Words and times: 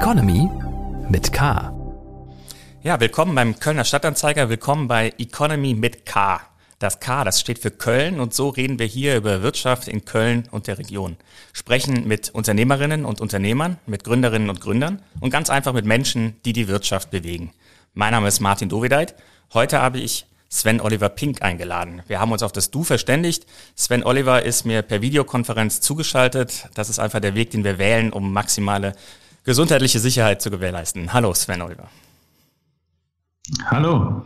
Economy 0.00 0.48
mit 1.10 1.30
K. 1.30 1.74
Ja, 2.82 2.98
willkommen 3.00 3.34
beim 3.34 3.60
Kölner 3.60 3.84
Stadtanzeiger, 3.84 4.48
willkommen 4.48 4.88
bei 4.88 5.12
Economy 5.18 5.74
mit 5.74 6.06
K. 6.06 6.40
Das 6.78 7.00
K, 7.00 7.22
das 7.22 7.38
steht 7.38 7.58
für 7.58 7.70
Köln 7.70 8.18
und 8.18 8.32
so 8.32 8.48
reden 8.48 8.78
wir 8.78 8.86
hier 8.86 9.14
über 9.14 9.42
Wirtschaft 9.42 9.88
in 9.88 10.06
Köln 10.06 10.48
und 10.52 10.68
der 10.68 10.78
Region. 10.78 11.18
Sprechen 11.52 12.08
mit 12.08 12.30
Unternehmerinnen 12.30 13.04
und 13.04 13.20
Unternehmern, 13.20 13.76
mit 13.84 14.02
Gründerinnen 14.02 14.48
und 14.48 14.62
Gründern 14.62 15.02
und 15.20 15.28
ganz 15.28 15.50
einfach 15.50 15.74
mit 15.74 15.84
Menschen, 15.84 16.40
die 16.46 16.54
die 16.54 16.66
Wirtschaft 16.66 17.10
bewegen. 17.10 17.52
Mein 17.92 18.12
Name 18.12 18.28
ist 18.28 18.40
Martin 18.40 18.70
Dovideit. 18.70 19.14
Heute 19.52 19.82
habe 19.82 19.98
ich 19.98 20.24
Sven 20.48 20.80
Oliver 20.80 21.10
Pink 21.10 21.42
eingeladen. 21.42 22.02
Wir 22.08 22.20
haben 22.20 22.32
uns 22.32 22.42
auf 22.42 22.52
das 22.52 22.70
Du 22.70 22.84
verständigt. 22.84 23.46
Sven 23.76 24.02
Oliver 24.02 24.42
ist 24.44 24.64
mir 24.64 24.80
per 24.80 25.02
Videokonferenz 25.02 25.82
zugeschaltet. 25.82 26.70
Das 26.74 26.88
ist 26.88 26.98
einfach 26.98 27.20
der 27.20 27.34
Weg, 27.34 27.50
den 27.50 27.64
wir 27.64 27.78
wählen, 27.78 28.12
um 28.12 28.32
maximale 28.32 28.94
gesundheitliche 29.44 29.98
Sicherheit 29.98 30.42
zu 30.42 30.50
gewährleisten. 30.50 31.12
Hallo 31.12 31.34
Sven 31.34 31.62
Oliver. 31.62 31.88
Hallo. 33.66 34.22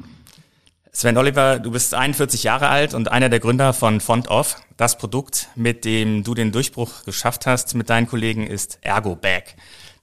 Sven 0.93 1.17
Oliver, 1.17 1.59
du 1.59 1.73
bist 1.73 1.93
41 1.93 2.45
Jahre 2.45 2.69
alt 2.69 2.95
und 2.95 3.11
einer 3.11 3.29
der 3.29 3.41
Gründer 3.41 3.73
von 3.73 4.01
Font 4.01 4.29
Off. 4.29 4.61
Das 4.77 4.97
Produkt, 4.97 5.49
mit 5.57 5.85
dem 5.85 6.23
du 6.23 6.35
den 6.35 6.53
Durchbruch 6.53 7.05
geschafft 7.05 7.47
hast 7.47 7.75
mit 7.75 7.91
deinen 7.91 8.07
Kollegen, 8.07 8.47
ist 8.47 8.79
Ergo 8.83 9.17
Bag. 9.17 9.57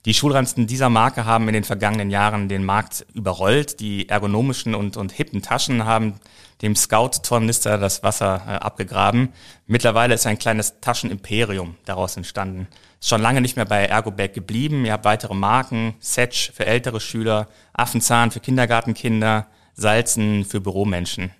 Die 0.04 0.14
Schulranzen 0.14 0.66
dieser 0.66 0.90
Marke 0.90 1.24
haben 1.24 1.46
in 1.46 1.54
den 1.54 1.64
vergangenen 1.64 2.10
Jahren 2.10 2.48
den 2.48 2.64
Markt 2.64 3.06
überrollt. 3.14 3.78
Die 3.78 4.08
ergonomischen 4.08 4.74
und, 4.74 4.96
und 4.96 5.12
hippen 5.12 5.42
Taschen 5.42 5.84
haben 5.84 6.14
dem 6.60 6.74
Scout-Tornister 6.74 7.78
das 7.78 8.02
Wasser 8.02 8.42
äh, 8.46 8.50
abgegraben. 8.56 9.32
Mittlerweile 9.66 10.14
ist 10.14 10.26
ein 10.26 10.38
kleines 10.38 10.80
Taschenimperium 10.80 11.76
daraus 11.84 12.16
entstanden. 12.16 12.66
Schon 13.04 13.20
lange 13.20 13.40
nicht 13.40 13.56
mehr 13.56 13.64
bei 13.64 13.84
Ergobag 13.84 14.32
geblieben. 14.32 14.84
Ihr 14.84 14.92
habt 14.92 15.04
weitere 15.04 15.34
Marken, 15.34 15.94
Setch 15.98 16.52
für 16.54 16.66
ältere 16.66 17.00
Schüler, 17.00 17.48
Affenzahn 17.72 18.30
für 18.30 18.38
Kindergartenkinder, 18.38 19.48
Salzen 19.74 20.44
für 20.44 20.60
Büromenschen. 20.60 21.32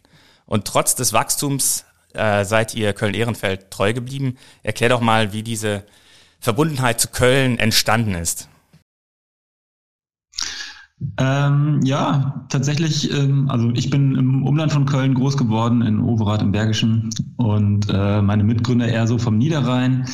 Und 0.45 0.65
trotz 0.65 0.97
des 0.97 1.13
Wachstums 1.13 1.85
äh, 2.15 2.45
seid 2.45 2.75
ihr 2.75 2.93
Köln-Ehrenfeld 2.93 3.71
treu 3.71 3.93
geblieben. 3.93 4.39
Erklär 4.65 4.89
doch 4.89 5.01
mal, 5.01 5.33
wie 5.33 5.45
diese 5.45 5.85
Verbundenheit 6.41 7.01
zu 7.01 7.07
Köln 7.07 7.61
entstanden 7.61 8.17
ist. 8.17 8.49
Ähm, 11.19 11.81
ja, 11.85 12.45
tatsächlich, 12.49 13.13
ähm, 13.13 13.49
also 13.49 13.71
ich 13.75 13.89
bin 13.89 14.17
im 14.17 14.45
Umland 14.45 14.73
von 14.73 14.85
Köln 14.85 15.15
groß 15.15 15.37
geworden, 15.37 15.83
in 15.83 16.01
Overath 16.01 16.43
im 16.43 16.51
Bergischen 16.51 17.11
und 17.37 17.87
äh, 17.89 18.21
meine 18.21 18.43
Mitgründer 18.43 18.89
eher 18.89 19.07
so 19.07 19.19
vom 19.19 19.39
Niederrhein. 19.39 20.07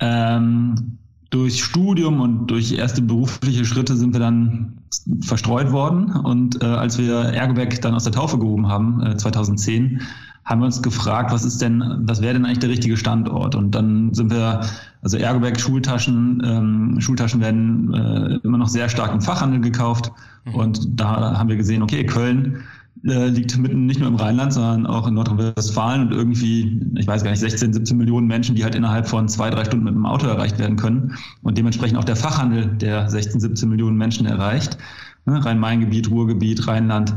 Ähm, 0.00 0.98
durch 1.30 1.62
Studium 1.62 2.20
und 2.20 2.48
durch 2.48 2.72
erste 2.72 3.02
berufliche 3.02 3.64
Schritte 3.64 3.96
sind 3.96 4.12
wir 4.12 4.20
dann 4.20 4.78
verstreut 5.22 5.70
worden 5.70 6.10
und 6.10 6.60
äh, 6.62 6.66
als 6.66 6.98
wir 6.98 7.14
Ergoberg 7.14 7.80
dann 7.80 7.94
aus 7.94 8.04
der 8.04 8.12
Taufe 8.12 8.38
gehoben 8.38 8.66
haben, 8.66 9.00
äh, 9.02 9.16
2010, 9.16 10.00
haben 10.44 10.60
wir 10.60 10.66
uns 10.66 10.82
gefragt, 10.82 11.30
was 11.30 11.44
ist 11.44 11.62
denn, 11.62 11.84
was 12.00 12.20
wäre 12.20 12.32
denn 12.32 12.44
eigentlich 12.44 12.58
der 12.58 12.70
richtige 12.70 12.96
Standort? 12.96 13.54
Und 13.54 13.72
dann 13.72 14.12
sind 14.12 14.32
wir, 14.32 14.62
also 15.02 15.16
Ergoberg 15.16 15.60
Schultaschen, 15.60 16.42
ähm, 16.44 17.00
Schultaschen 17.00 17.40
werden 17.40 17.94
äh, 17.94 18.38
immer 18.42 18.58
noch 18.58 18.66
sehr 18.66 18.88
stark 18.88 19.12
im 19.12 19.20
Fachhandel 19.20 19.60
gekauft. 19.60 20.10
Mhm. 20.46 20.54
Und 20.54 21.00
da 21.00 21.38
haben 21.38 21.48
wir 21.48 21.56
gesehen, 21.56 21.82
okay, 21.82 22.04
Köln 22.04 22.64
äh, 23.04 23.28
liegt 23.28 23.56
mitten 23.56 23.86
nicht 23.86 23.98
nur 24.00 24.08
im 24.08 24.16
Rheinland, 24.16 24.52
sondern 24.52 24.86
auch 24.86 25.06
in 25.06 25.14
Nordrhein-Westfalen 25.14 26.02
und 26.02 26.12
irgendwie, 26.12 26.80
ich 26.96 27.06
weiß 27.06 27.24
gar 27.24 27.30
nicht, 27.30 27.40
16, 27.40 27.72
17 27.72 27.96
Millionen 27.96 28.26
Menschen, 28.26 28.54
die 28.54 28.64
halt 28.64 28.74
innerhalb 28.74 29.08
von 29.08 29.28
zwei, 29.28 29.50
drei 29.50 29.64
Stunden 29.64 29.84
mit 29.84 29.94
dem 29.94 30.06
Auto 30.06 30.26
erreicht 30.26 30.58
werden 30.58 30.76
können. 30.76 31.16
Und 31.42 31.56
dementsprechend 31.56 31.98
auch 31.98 32.04
der 32.04 32.16
Fachhandel, 32.16 32.66
der 32.66 33.08
16, 33.08 33.40
17 33.40 33.68
Millionen 33.68 33.96
Menschen 33.96 34.26
erreicht. 34.26 34.76
Ne? 35.24 35.42
Rhein-Main-Gebiet, 35.44 36.10
Ruhrgebiet, 36.10 36.66
Rheinland. 36.66 37.14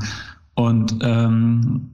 Und 0.55 0.95
ähm, 1.01 1.89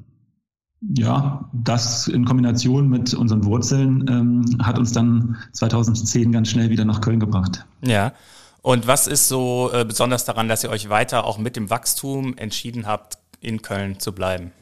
ja, 0.81 1.49
das 1.51 2.07
in 2.07 2.25
Kombination 2.25 2.89
mit 2.89 3.13
unseren 3.13 3.43
Wurzeln 3.43 4.05
ähm, 4.07 4.63
hat 4.63 4.77
uns 4.77 4.91
dann 4.91 5.37
2010 5.53 6.31
ganz 6.31 6.49
schnell 6.49 6.69
wieder 6.69 6.85
nach 6.85 7.01
Köln 7.01 7.19
gebracht. 7.19 7.65
Ja. 7.81 8.13
Und 8.61 8.87
was 8.87 9.07
ist 9.07 9.29
so 9.29 9.71
äh, 9.73 9.85
besonders 9.85 10.25
daran, 10.25 10.49
dass 10.49 10.63
ihr 10.63 10.69
euch 10.69 10.89
weiter 10.89 11.25
auch 11.25 11.37
mit 11.37 11.55
dem 11.55 11.69
Wachstum 11.69 12.35
entschieden 12.37 12.85
habt, 12.85 13.18
in 13.39 13.61
Köln 13.61 13.99
zu 13.99 14.13
bleiben? 14.13 14.53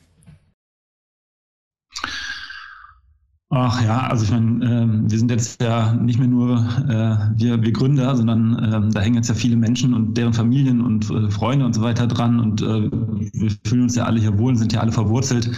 Ach 3.50 3.82
ja, 3.82 4.02
also 4.08 4.26
ich 4.26 4.32
meine, 4.32 4.66
äh, 4.66 5.10
wir 5.10 5.18
sind 5.18 5.32
jetzt 5.32 5.62
ja 5.62 5.94
nicht 5.94 6.20
mehr 6.20 6.28
nur 6.28 6.58
äh, 6.90 7.40
wir, 7.40 7.62
wir 7.64 7.72
Gründer, 7.72 8.14
sondern 8.14 8.60
äh, 8.60 8.92
da 8.92 9.00
hängen 9.00 9.16
jetzt 9.16 9.30
ja 9.30 9.36
viele 9.36 9.56
Menschen 9.56 9.94
und 9.94 10.18
deren 10.18 10.34
Familien 10.34 10.82
und 10.82 11.10
äh, 11.10 11.32
Freunde 11.32 11.66
und 11.66 11.74
so 11.74 11.82
weiter 11.82 12.08
dran 12.08 12.42
und 12.42 12.62
äh, 12.62 12.92
wir 12.92 13.52
fühlen 13.66 13.84
uns 13.84 13.96
ja 13.96 14.04
alle 14.04 14.20
hier 14.20 14.38
wohl, 14.38 14.54
sind 14.58 14.74
ja 14.74 14.82
alle 14.82 14.92
verwurzelt. 14.92 15.50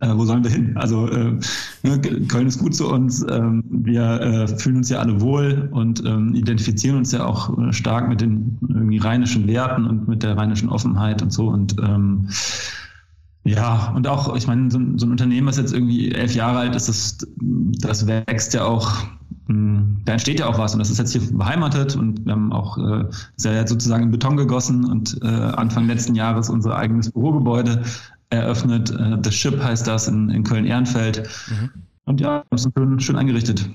Äh, 0.00 0.14
wo 0.14 0.26
sollen 0.26 0.44
wir 0.44 0.50
hin? 0.50 0.76
Also 0.76 1.08
äh, 1.08 1.40
ne, 1.84 1.98
Köln 2.28 2.48
ist 2.48 2.58
gut 2.58 2.74
zu 2.74 2.90
uns, 2.90 3.24
ähm, 3.30 3.64
wir 3.70 4.20
äh, 4.20 4.48
fühlen 4.58 4.76
uns 4.76 4.90
ja 4.90 4.98
alle 4.98 5.18
wohl 5.22 5.70
und 5.72 6.04
ähm, 6.04 6.34
identifizieren 6.34 6.98
uns 6.98 7.12
ja 7.12 7.24
auch 7.24 7.58
äh, 7.58 7.72
stark 7.72 8.10
mit 8.10 8.20
den 8.20 8.58
irgendwie 8.68 8.98
rheinischen 8.98 9.46
Werten 9.46 9.86
und 9.86 10.06
mit 10.06 10.22
der 10.22 10.36
rheinischen 10.36 10.68
Offenheit 10.68 11.22
und 11.22 11.32
so 11.32 11.48
und 11.48 11.76
ähm, 11.82 12.28
ja, 13.48 13.92
und 13.94 14.06
auch, 14.06 14.34
ich 14.36 14.46
meine, 14.46 14.70
so, 14.70 14.78
so, 14.96 15.06
ein 15.06 15.10
Unternehmen, 15.10 15.46
was 15.46 15.56
jetzt 15.56 15.72
irgendwie 15.72 16.12
elf 16.12 16.34
Jahre 16.34 16.58
alt 16.58 16.74
ist, 16.74 16.88
das, 16.88 17.18
das 17.36 18.06
wächst 18.06 18.52
ja 18.54 18.64
auch, 18.64 19.04
hm, 19.46 20.02
da 20.04 20.12
entsteht 20.12 20.40
ja 20.40 20.46
auch 20.46 20.58
was 20.58 20.74
und 20.74 20.80
das 20.80 20.90
ist 20.90 20.98
jetzt 20.98 21.12
hier 21.12 21.22
beheimatet 21.32 21.96
und 21.96 22.26
wir 22.26 22.32
haben 22.32 22.52
auch, 22.52 22.76
äh, 22.78 23.04
ist 23.36 23.44
ja 23.44 23.66
sozusagen 23.66 24.04
in 24.04 24.10
Beton 24.10 24.36
gegossen 24.36 24.84
und 24.84 25.18
äh, 25.22 25.26
Anfang 25.26 25.86
letzten 25.86 26.14
Jahres 26.14 26.50
unser 26.50 26.76
eigenes 26.76 27.10
Bürogebäude 27.10 27.82
eröffnet. 28.30 28.90
Äh, 28.90 29.16
The 29.22 29.32
Ship 29.32 29.62
heißt 29.62 29.86
das 29.86 30.08
in, 30.08 30.28
in 30.30 30.44
Köln-Ehrenfeld. 30.44 31.28
Mhm. 31.48 31.70
Und 32.04 32.20
ja, 32.20 32.44
das 32.50 32.66
ist 32.66 32.72
schön, 32.76 33.00
schön 33.00 33.16
eingerichtet. 33.16 33.68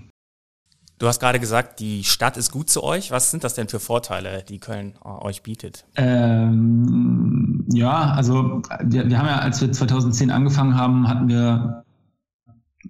Du 1.00 1.08
hast 1.08 1.20
gerade 1.20 1.40
gesagt, 1.40 1.80
die 1.80 2.04
Stadt 2.04 2.38
ist 2.38 2.52
gut 2.52 2.70
zu 2.70 2.82
euch. 2.84 3.12
Was 3.12 3.30
sind 3.30 3.44
das 3.44 3.56
denn 3.56 3.68
für 3.68 3.80
Vorteile, 3.80 4.44
die 4.48 4.60
Köln 4.60 4.94
euch 5.04 5.44
bietet? 5.44 5.86
Ähm, 5.96 7.43
ja, 7.68 8.12
also 8.12 8.62
wir, 8.84 9.10
wir 9.10 9.18
haben 9.18 9.28
ja, 9.28 9.40
als 9.40 9.62
wir 9.62 9.72
2010 9.72 10.32
angefangen 10.32 10.76
haben, 10.76 11.08
hatten 11.08 11.28
wir 11.28 11.84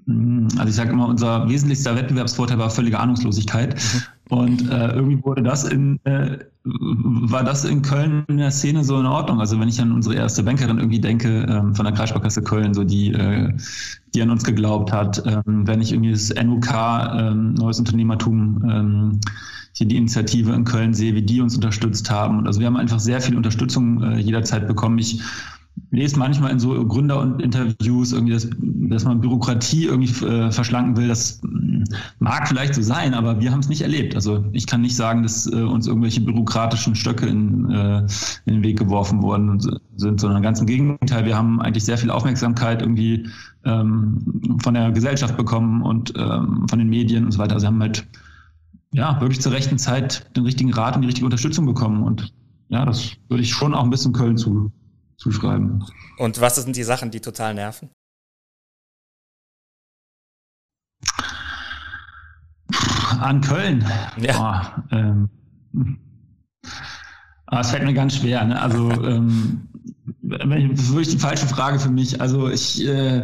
hm, 0.05 0.47
also 0.57 0.69
ich 0.69 0.75
sage 0.75 0.91
immer, 0.91 1.07
unser 1.07 1.47
wesentlichster 1.47 1.95
Wettbewerbsvorteil 1.95 2.57
war 2.57 2.69
völlige 2.69 2.99
Ahnungslosigkeit. 2.99 3.75
Mhm. 3.75 4.01
Und 4.29 4.69
äh, 4.69 4.93
irgendwie 4.93 5.23
wurde 5.23 5.43
das 5.43 5.63
in, 5.65 5.99
äh, 6.05 6.39
war 6.63 7.43
das 7.43 7.65
in 7.65 7.81
Köln 7.81 8.23
in 8.27 8.37
der 8.37 8.51
Szene 8.51 8.83
so 8.83 8.99
in 8.99 9.05
Ordnung. 9.05 9.39
Also 9.39 9.59
wenn 9.59 9.67
ich 9.67 9.79
an 9.79 9.91
unsere 9.91 10.15
erste 10.15 10.43
Bankerin 10.43 10.77
irgendwie 10.77 10.99
denke, 10.99 11.45
ähm, 11.47 11.75
von 11.75 11.85
der 11.85 11.93
Kreissparkasse 11.93 12.41
Köln, 12.41 12.73
so 12.73 12.83
die, 12.83 13.11
äh, 13.11 13.53
die 14.15 14.21
an 14.21 14.31
uns 14.31 14.43
geglaubt 14.43 14.91
hat, 14.91 15.21
ähm, 15.25 15.67
wenn 15.67 15.81
ich 15.81 15.91
irgendwie 15.91 16.11
das 16.11 16.33
NUK, 16.33 16.73
ähm, 17.15 17.53
Neues 17.53 17.79
Unternehmertum, 17.79 18.63
ähm, 18.67 19.19
hier 19.73 19.87
die 19.87 19.97
Initiative 19.97 20.53
in 20.53 20.63
Köln 20.63 20.93
sehe, 20.93 21.15
wie 21.15 21.21
die 21.21 21.41
uns 21.41 21.55
unterstützt 21.55 22.09
haben. 22.09 22.45
also 22.47 22.59
wir 22.59 22.67
haben 22.67 22.77
einfach 22.77 22.99
sehr 22.99 23.21
viel 23.21 23.35
Unterstützung 23.35 24.01
äh, 24.03 24.19
jederzeit 24.19 24.67
bekommen. 24.67 24.97
Ich 24.99 25.21
lese 25.91 26.17
manchmal 26.17 26.51
in 26.51 26.59
so 26.59 26.85
Gründerinterviews 26.85 28.13
irgendwie, 28.13 28.33
dass, 28.33 28.47
dass 28.59 29.05
man 29.05 29.21
Bürokratie 29.21 29.85
irgendwie 29.85 30.25
äh, 30.25 30.51
verschlanken 30.51 30.97
will. 30.97 31.07
Das 31.07 31.41
mm, 31.43 31.83
mag 32.19 32.47
vielleicht 32.47 32.75
so 32.75 32.81
sein, 32.81 33.13
aber 33.13 33.39
wir 33.39 33.51
haben 33.51 33.59
es 33.59 33.69
nicht 33.69 33.81
erlebt. 33.81 34.15
Also 34.15 34.43
ich 34.53 34.67
kann 34.67 34.81
nicht 34.81 34.95
sagen, 34.95 35.23
dass 35.23 35.51
äh, 35.51 35.61
uns 35.61 35.87
irgendwelche 35.87 36.21
bürokratischen 36.21 36.95
Stöcke 36.95 37.25
in, 37.25 37.69
äh, 37.71 37.99
in 38.45 38.55
den 38.55 38.63
Weg 38.63 38.79
geworfen 38.79 39.21
worden 39.21 39.59
sind, 39.95 40.19
sondern 40.19 40.41
ganz 40.41 40.59
im 40.59 40.67
Gegenteil. 40.67 41.25
Wir 41.25 41.37
haben 41.37 41.61
eigentlich 41.61 41.85
sehr 41.85 41.97
viel 41.97 42.11
Aufmerksamkeit 42.11 42.81
irgendwie 42.81 43.27
ähm, 43.65 44.59
von 44.61 44.73
der 44.73 44.91
Gesellschaft 44.91 45.37
bekommen 45.37 45.81
und 45.81 46.13
ähm, 46.17 46.67
von 46.69 46.79
den 46.79 46.89
Medien 46.89 47.25
und 47.25 47.31
so 47.31 47.39
weiter. 47.39 47.55
Also 47.55 47.67
haben 47.67 47.81
halt 47.81 48.05
ja 48.93 49.19
wirklich 49.19 49.41
zur 49.41 49.51
rechten 49.51 49.77
Zeit 49.77 50.35
den 50.35 50.45
richtigen 50.45 50.73
Rat 50.73 50.95
und 50.95 51.01
die 51.01 51.07
richtige 51.07 51.25
Unterstützung 51.25 51.65
bekommen. 51.65 52.03
Und 52.03 52.33
ja, 52.69 52.85
das 52.85 53.11
würde 53.27 53.43
ich 53.43 53.51
schon 53.51 53.73
auch 53.73 53.83
ein 53.83 53.89
bisschen 53.89 54.13
Köln 54.13 54.37
zu 54.37 54.71
zuschreiben. 55.17 55.83
Und 56.17 56.39
was 56.39 56.55
sind 56.55 56.75
die 56.75 56.83
Sachen, 56.83 57.11
die 57.11 57.19
total 57.19 57.53
nerven? 57.53 57.89
An 63.19 63.41
Köln. 63.41 63.85
Ja. 64.17 64.75
Oh, 64.89 64.95
ähm, 64.95 65.29
ah, 67.45 67.61
es 67.61 67.71
fällt 67.71 67.83
mir 67.83 67.93
ganz 67.93 68.17
schwer. 68.17 68.43
Ne? 68.43 68.59
Also, 68.59 68.91
ähm, 68.91 69.67
das 70.21 70.41
ist 70.41 70.91
wirklich 70.91 71.09
die 71.09 71.19
falsche 71.19 71.47
Frage 71.47 71.79
für 71.79 71.89
mich. 71.89 72.19
Also, 72.19 72.49
ich, 72.49 72.85
äh, 72.85 73.23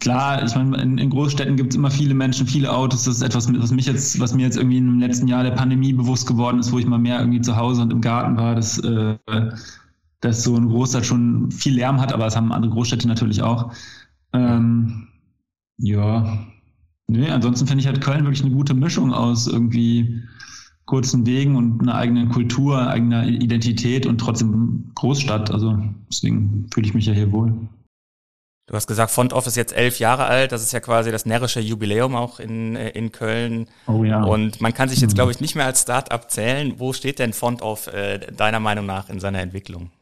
klar, 0.00 0.44
ich 0.44 0.54
meine, 0.54 0.80
in, 0.82 0.98
in 0.98 1.10
Großstädten 1.10 1.56
gibt 1.56 1.72
es 1.72 1.76
immer 1.76 1.90
viele 1.90 2.14
Menschen, 2.14 2.46
viele 2.46 2.72
Autos. 2.72 3.04
Das 3.04 3.16
ist 3.16 3.22
etwas, 3.22 3.52
was 3.52 3.70
mich 3.72 3.86
jetzt, 3.86 4.18
was 4.20 4.34
mir 4.34 4.42
jetzt 4.42 4.56
irgendwie 4.56 4.78
im 4.78 4.98
letzten 4.98 5.28
Jahr 5.28 5.42
der 5.42 5.50
Pandemie 5.50 5.92
bewusst 5.92 6.26
geworden 6.26 6.58
ist, 6.58 6.72
wo 6.72 6.78
ich 6.78 6.86
mal 6.86 6.98
mehr 6.98 7.18
irgendwie 7.20 7.40
zu 7.40 7.56
Hause 7.56 7.82
und 7.82 7.92
im 7.92 8.00
Garten 8.00 8.36
war. 8.36 8.54
Das, 8.54 8.78
äh, 8.78 9.16
dass 10.20 10.42
so 10.42 10.56
eine 10.56 10.66
Großstadt 10.66 11.04
schon 11.04 11.50
viel 11.50 11.74
Lärm 11.74 12.00
hat, 12.00 12.12
aber 12.12 12.24
das 12.24 12.36
haben 12.36 12.52
andere 12.52 12.72
Großstädte 12.72 13.06
natürlich 13.06 13.42
auch. 13.42 13.72
Ähm, 14.32 15.08
ja, 15.78 16.46
nee, 17.06 17.28
ansonsten 17.28 17.66
finde 17.66 17.82
ich 17.82 17.86
halt 17.86 18.00
Köln 18.00 18.24
wirklich 18.24 18.44
eine 18.44 18.54
gute 18.54 18.74
Mischung 18.74 19.12
aus 19.12 19.46
irgendwie 19.46 20.22
kurzen 20.86 21.26
Wegen 21.26 21.56
und 21.56 21.82
einer 21.82 21.96
eigenen 21.96 22.28
Kultur, 22.30 22.88
eigener 22.88 23.26
Identität 23.26 24.06
und 24.06 24.18
trotzdem 24.18 24.90
Großstadt. 24.94 25.50
Also 25.50 25.78
deswegen 26.08 26.66
fühle 26.72 26.86
ich 26.86 26.94
mich 26.94 27.06
ja 27.06 27.12
hier 27.12 27.32
wohl. 27.32 27.68
Du 28.66 28.74
hast 28.74 28.88
gesagt, 28.88 29.12
Font 29.12 29.32
Office 29.32 29.52
ist 29.52 29.56
jetzt 29.56 29.76
elf 29.76 30.00
Jahre 30.00 30.24
alt. 30.24 30.50
Das 30.50 30.62
ist 30.62 30.72
ja 30.72 30.80
quasi 30.80 31.12
das 31.12 31.24
närrische 31.24 31.60
Jubiläum 31.60 32.16
auch 32.16 32.40
in, 32.40 32.74
äh, 32.74 32.88
in 32.90 33.12
Köln. 33.12 33.68
Oh 33.86 34.02
ja. 34.02 34.24
Und 34.24 34.60
man 34.60 34.74
kann 34.74 34.88
sich 34.88 35.00
jetzt, 35.00 35.14
glaube 35.14 35.30
ich, 35.30 35.40
nicht 35.40 35.54
mehr 35.54 35.66
als 35.66 35.82
Start-up 35.82 36.30
zählen. 36.32 36.74
Wo 36.78 36.92
steht 36.92 37.20
denn 37.20 37.32
Font 37.32 37.62
Off 37.62 37.86
äh, 37.86 38.18
deiner 38.18 38.58
Meinung 38.58 38.84
nach 38.84 39.08
in 39.08 39.20
seiner 39.20 39.40
Entwicklung? 39.40 39.92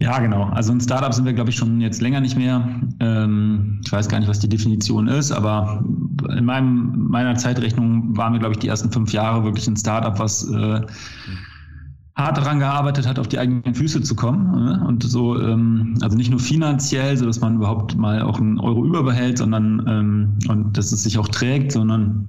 Ja, 0.00 0.18
genau. 0.18 0.44
Also 0.44 0.72
ein 0.72 0.80
Startup 0.80 1.12
sind 1.12 1.26
wir, 1.26 1.34
glaube 1.34 1.50
ich, 1.50 1.56
schon 1.56 1.80
jetzt 1.80 2.00
länger 2.00 2.20
nicht 2.20 2.36
mehr. 2.36 2.68
Ähm, 3.00 3.80
ich 3.84 3.92
weiß 3.92 4.08
gar 4.08 4.18
nicht, 4.18 4.28
was 4.28 4.40
die 4.40 4.48
Definition 4.48 5.08
ist, 5.08 5.30
aber 5.30 5.84
in 6.30 6.44
meinem, 6.44 7.06
meiner 7.08 7.36
Zeitrechnung 7.36 8.16
waren 8.16 8.32
wir, 8.32 8.40
glaube 8.40 8.54
ich, 8.54 8.58
die 8.58 8.68
ersten 8.68 8.90
fünf 8.90 9.12
Jahre 9.12 9.44
wirklich 9.44 9.66
ein 9.66 9.76
Startup, 9.76 10.18
was 10.18 10.50
äh, 10.50 10.80
hart 12.16 12.36
daran 12.36 12.60
gearbeitet 12.60 13.08
hat, 13.08 13.18
auf 13.18 13.28
die 13.28 13.38
eigenen 13.38 13.74
Füße 13.74 14.02
zu 14.02 14.14
kommen. 14.14 14.52
Ne? 14.52 14.84
Und 14.86 15.02
so, 15.02 15.40
ähm, 15.40 15.98
also 16.00 16.16
nicht 16.16 16.30
nur 16.30 16.38
finanziell, 16.38 17.16
so 17.16 17.26
dass 17.26 17.40
man 17.40 17.56
überhaupt 17.56 17.96
mal 17.96 18.22
auch 18.22 18.38
einen 18.38 18.60
Euro 18.60 18.84
überbehält, 18.84 19.38
sondern 19.38 19.84
ähm, 19.88 20.38
und 20.48 20.76
dass 20.76 20.92
es 20.92 21.02
sich 21.02 21.18
auch 21.18 21.28
trägt, 21.28 21.72
sondern 21.72 22.28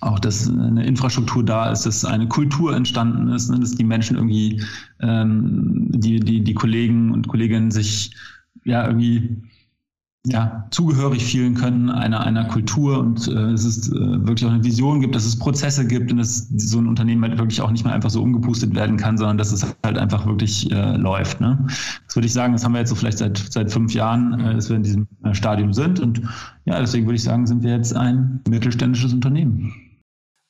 auch, 0.00 0.18
dass 0.18 0.48
eine 0.48 0.84
Infrastruktur 0.86 1.44
da 1.44 1.70
ist, 1.70 1.84
dass 1.84 2.04
eine 2.04 2.26
Kultur 2.26 2.74
entstanden 2.74 3.28
ist, 3.28 3.50
ne? 3.50 3.60
dass 3.60 3.74
die 3.74 3.84
Menschen 3.84 4.16
irgendwie, 4.16 4.62
ähm, 5.00 5.88
die, 5.90 6.18
die, 6.20 6.42
die 6.42 6.54
Kollegen 6.54 7.12
und 7.12 7.28
Kolleginnen 7.28 7.70
sich 7.70 8.14
ja 8.64 8.86
irgendwie 8.86 9.42
ja, 10.26 10.66
zugehörig 10.70 11.24
fühlen 11.24 11.54
können 11.54 11.88
einer, 11.88 12.20
einer 12.20 12.44
Kultur 12.44 12.98
und 12.98 13.26
äh, 13.26 13.52
es 13.52 13.64
ist 13.64 13.88
äh, 13.88 13.94
wirklich 13.94 14.44
auch 14.44 14.52
eine 14.52 14.62
Vision 14.62 15.00
gibt, 15.00 15.14
dass 15.14 15.24
es 15.24 15.38
Prozesse 15.38 15.86
gibt 15.86 16.12
und 16.12 16.18
dass 16.18 16.48
so 16.56 16.78
ein 16.78 16.86
Unternehmen 16.86 17.22
halt 17.22 17.38
wirklich 17.38 17.62
auch 17.62 17.70
nicht 17.70 17.84
mehr 17.84 17.94
einfach 17.94 18.10
so 18.10 18.22
umgepustet 18.22 18.74
werden 18.74 18.98
kann, 18.98 19.16
sondern 19.16 19.38
dass 19.38 19.50
es 19.50 19.64
halt 19.82 19.96
einfach 19.96 20.26
wirklich 20.26 20.70
äh, 20.70 20.96
läuft. 20.96 21.40
Ne? 21.40 21.66
Das 22.06 22.16
würde 22.16 22.26
ich 22.26 22.34
sagen, 22.34 22.52
das 22.52 22.64
haben 22.64 22.72
wir 22.72 22.80
jetzt 22.80 22.90
so 22.90 22.96
vielleicht 22.96 23.16
seit, 23.16 23.38
seit 23.38 23.72
fünf 23.72 23.94
Jahren, 23.94 24.38
äh, 24.40 24.54
dass 24.54 24.68
wir 24.68 24.76
in 24.76 24.82
diesem 24.82 25.08
äh, 25.24 25.32
Stadium 25.34 25.72
sind 25.72 26.00
und 26.00 26.20
ja, 26.66 26.78
deswegen 26.78 27.06
würde 27.06 27.16
ich 27.16 27.24
sagen, 27.24 27.46
sind 27.46 27.62
wir 27.62 27.74
jetzt 27.74 27.96
ein 27.96 28.40
mittelständisches 28.46 29.14
Unternehmen. 29.14 29.72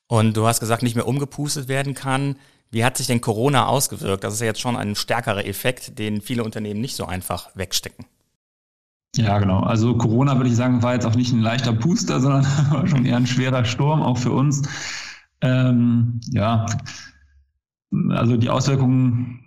Und 0.08 0.36
du 0.36 0.48
hast 0.48 0.58
gesagt, 0.58 0.82
nicht 0.82 0.96
mehr 0.96 1.06
umgepustet 1.06 1.68
werden 1.68 1.94
kann. 1.94 2.34
Wie 2.72 2.84
hat 2.84 2.96
sich 2.96 3.06
denn 3.06 3.20
Corona 3.20 3.66
ausgewirkt? 3.66 4.24
Das 4.24 4.34
ist 4.34 4.40
ja 4.40 4.46
jetzt 4.46 4.60
schon 4.60 4.76
ein 4.76 4.96
stärkerer 4.96 5.46
Effekt, 5.46 6.00
den 6.00 6.20
viele 6.20 6.42
Unternehmen 6.42 6.80
nicht 6.80 6.96
so 6.96 7.04
einfach 7.06 7.50
wegstecken. 7.54 8.04
Ja, 9.16 9.38
genau. 9.38 9.60
Also 9.60 9.96
Corona 9.96 10.36
würde 10.36 10.50
ich 10.50 10.56
sagen, 10.56 10.82
war 10.82 10.94
jetzt 10.94 11.06
auch 11.06 11.16
nicht 11.16 11.32
ein 11.32 11.40
leichter 11.40 11.72
Puster, 11.72 12.20
sondern 12.20 12.44
war 12.70 12.86
schon 12.86 13.04
eher 13.04 13.16
ein 13.16 13.26
schwerer 13.26 13.64
Sturm, 13.64 14.02
auch 14.02 14.18
für 14.18 14.32
uns. 14.32 14.62
Ähm, 15.40 16.20
ja, 16.30 16.66
also 18.10 18.36
die 18.36 18.50
Auswirkungen 18.50 19.40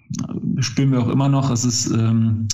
spüren 0.60 0.92
wir 0.92 1.00
auch 1.02 1.10
immer 1.10 1.30
noch. 1.30 1.50
Es 1.50 1.64
ist 1.64 1.92
ähm, 1.92 2.48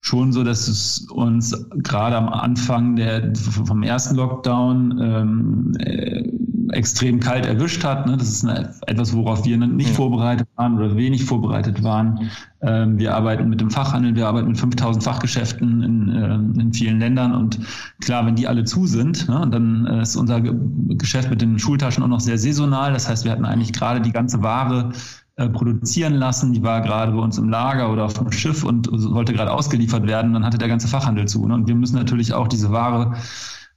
schon 0.00 0.32
so, 0.32 0.44
dass 0.44 0.68
es 0.68 1.06
uns 1.10 1.68
gerade 1.70 2.16
am 2.16 2.28
Anfang 2.28 2.96
der, 2.96 3.34
vom 3.34 3.82
ersten 3.82 4.16
Lockdown 4.16 4.98
ähm, 5.00 5.72
äh, 5.78 6.28
extrem 6.70 7.20
kalt 7.20 7.46
erwischt 7.46 7.84
hat. 7.84 8.06
Ne? 8.06 8.16
Das 8.16 8.28
ist 8.28 8.44
eine, 8.44 8.74
etwas, 8.86 9.14
worauf 9.14 9.44
wir 9.44 9.56
nicht 9.56 9.90
ja. 9.90 9.94
vorbereitet 9.94 10.48
waren 10.56 10.76
oder 10.78 10.96
wenig 10.96 11.24
vorbereitet 11.24 11.82
waren. 11.82 12.30
Ähm, 12.60 12.98
wir 12.98 13.14
arbeiten 13.14 13.48
mit 13.48 13.60
dem 13.60 13.70
Fachhandel, 13.70 14.14
wir 14.14 14.26
arbeiten 14.26 14.48
mit 14.48 14.58
5000 14.58 15.04
Fachgeschäften 15.04 15.82
in, 15.82 16.08
äh, 16.08 16.60
in 16.60 16.72
vielen 16.72 16.98
Ländern 16.98 17.34
und 17.34 17.60
klar, 18.00 18.26
wenn 18.26 18.34
die 18.34 18.48
alle 18.48 18.64
zu 18.64 18.86
sind, 18.86 19.28
ne, 19.28 19.46
dann 19.50 19.86
äh, 19.86 20.02
ist 20.02 20.16
unser 20.16 20.40
Geschäft 20.40 21.30
mit 21.30 21.40
den 21.40 21.58
Schultaschen 21.58 22.02
auch 22.02 22.08
noch 22.08 22.20
sehr 22.20 22.38
saisonal. 22.38 22.92
Das 22.92 23.08
heißt, 23.08 23.24
wir 23.24 23.32
hatten 23.32 23.44
eigentlich 23.44 23.72
gerade 23.72 24.00
die 24.00 24.12
ganze 24.12 24.42
Ware 24.42 24.92
äh, 25.38 25.48
produzieren 25.48 26.14
lassen. 26.14 26.52
Die 26.52 26.64
war 26.64 26.80
gerade 26.80 27.12
bei 27.12 27.18
uns 27.20 27.38
im 27.38 27.48
Lager 27.48 27.92
oder 27.92 28.04
auf 28.04 28.14
dem 28.14 28.32
Schiff 28.32 28.64
und 28.64 28.88
sollte 28.92 29.32
gerade 29.32 29.52
ausgeliefert 29.52 30.04
werden. 30.04 30.32
Dann 30.32 30.44
hatte 30.44 30.58
der 30.58 30.66
ganze 30.66 30.88
Fachhandel 30.88 31.28
zu. 31.28 31.46
Ne? 31.46 31.54
Und 31.54 31.68
wir 31.68 31.76
müssen 31.76 31.94
natürlich 31.94 32.32
auch 32.32 32.48
diese 32.48 32.72
Ware 32.72 33.14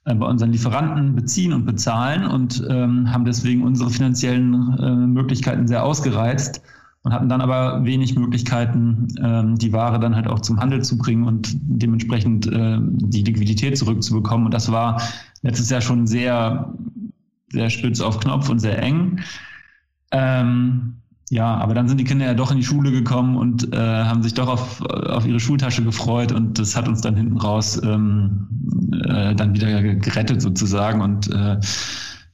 bei 0.04 0.26
unseren 0.26 0.52
Lieferanten 0.52 1.16
beziehen 1.16 1.54
und 1.54 1.66
bezahlen 1.66 2.26
und 2.26 2.66
ähm, 2.70 3.12
haben 3.12 3.26
deswegen 3.26 3.64
unsere 3.64 3.90
finanziellen 3.90 4.78
äh, 4.80 4.92
Möglichkeiten 4.92 5.68
sehr 5.68 5.84
ausgereizt 5.84 6.62
und 7.04 7.14
hatten 7.14 7.30
dann 7.30 7.42
aber 7.42 7.84
wenig 7.84 8.16
Möglichkeiten, 8.16 9.08
ähm, 9.22 9.58
die 9.58 9.74
Ware 9.74 10.00
dann 10.00 10.16
halt 10.16 10.28
auch 10.28 10.40
zum 10.40 10.60
Handel 10.60 10.84
zu 10.84 10.98
bringen 10.98 11.26
und 11.26 11.56
dementsprechend 11.62 12.48
äh, 12.48 12.78
die 12.82 13.24
Liquidität 13.24 13.78
zurückzubekommen. 13.78 14.46
Und 14.46 14.54
das 14.54 14.72
war 14.72 15.02
letztes 15.42 15.70
Jahr 15.70 15.82
schon 15.82 16.08
sehr, 16.08 16.74
sehr 17.52 17.70
spitz 17.70 18.02
auf 18.02 18.20
Knopf 18.20 18.50
und 18.50 18.60
sehr 18.60 18.82
eng. 18.82 19.20
Ähm, 20.12 21.01
ja, 21.32 21.56
aber 21.56 21.74
dann 21.74 21.88
sind 21.88 21.98
die 21.98 22.04
Kinder 22.04 22.26
ja 22.26 22.34
doch 22.34 22.52
in 22.52 22.58
die 22.58 22.64
Schule 22.64 22.92
gekommen 22.92 23.38
und 23.38 23.74
äh, 23.74 23.78
haben 23.78 24.22
sich 24.22 24.34
doch 24.34 24.50
auf, 24.50 24.82
auf 24.82 25.26
ihre 25.26 25.40
Schultasche 25.40 25.82
gefreut 25.82 26.34
und 26.34 26.60
das 26.60 26.76
hat 26.76 26.90
uns 26.90 27.00
dann 27.00 27.16
hinten 27.16 27.38
raus 27.38 27.82
ähm, 27.86 28.50
äh, 29.06 29.34
dann 29.34 29.56
wieder 29.56 29.82
gerettet 29.82 30.42
sozusagen 30.42 31.00
und 31.00 31.32
äh, 31.32 31.58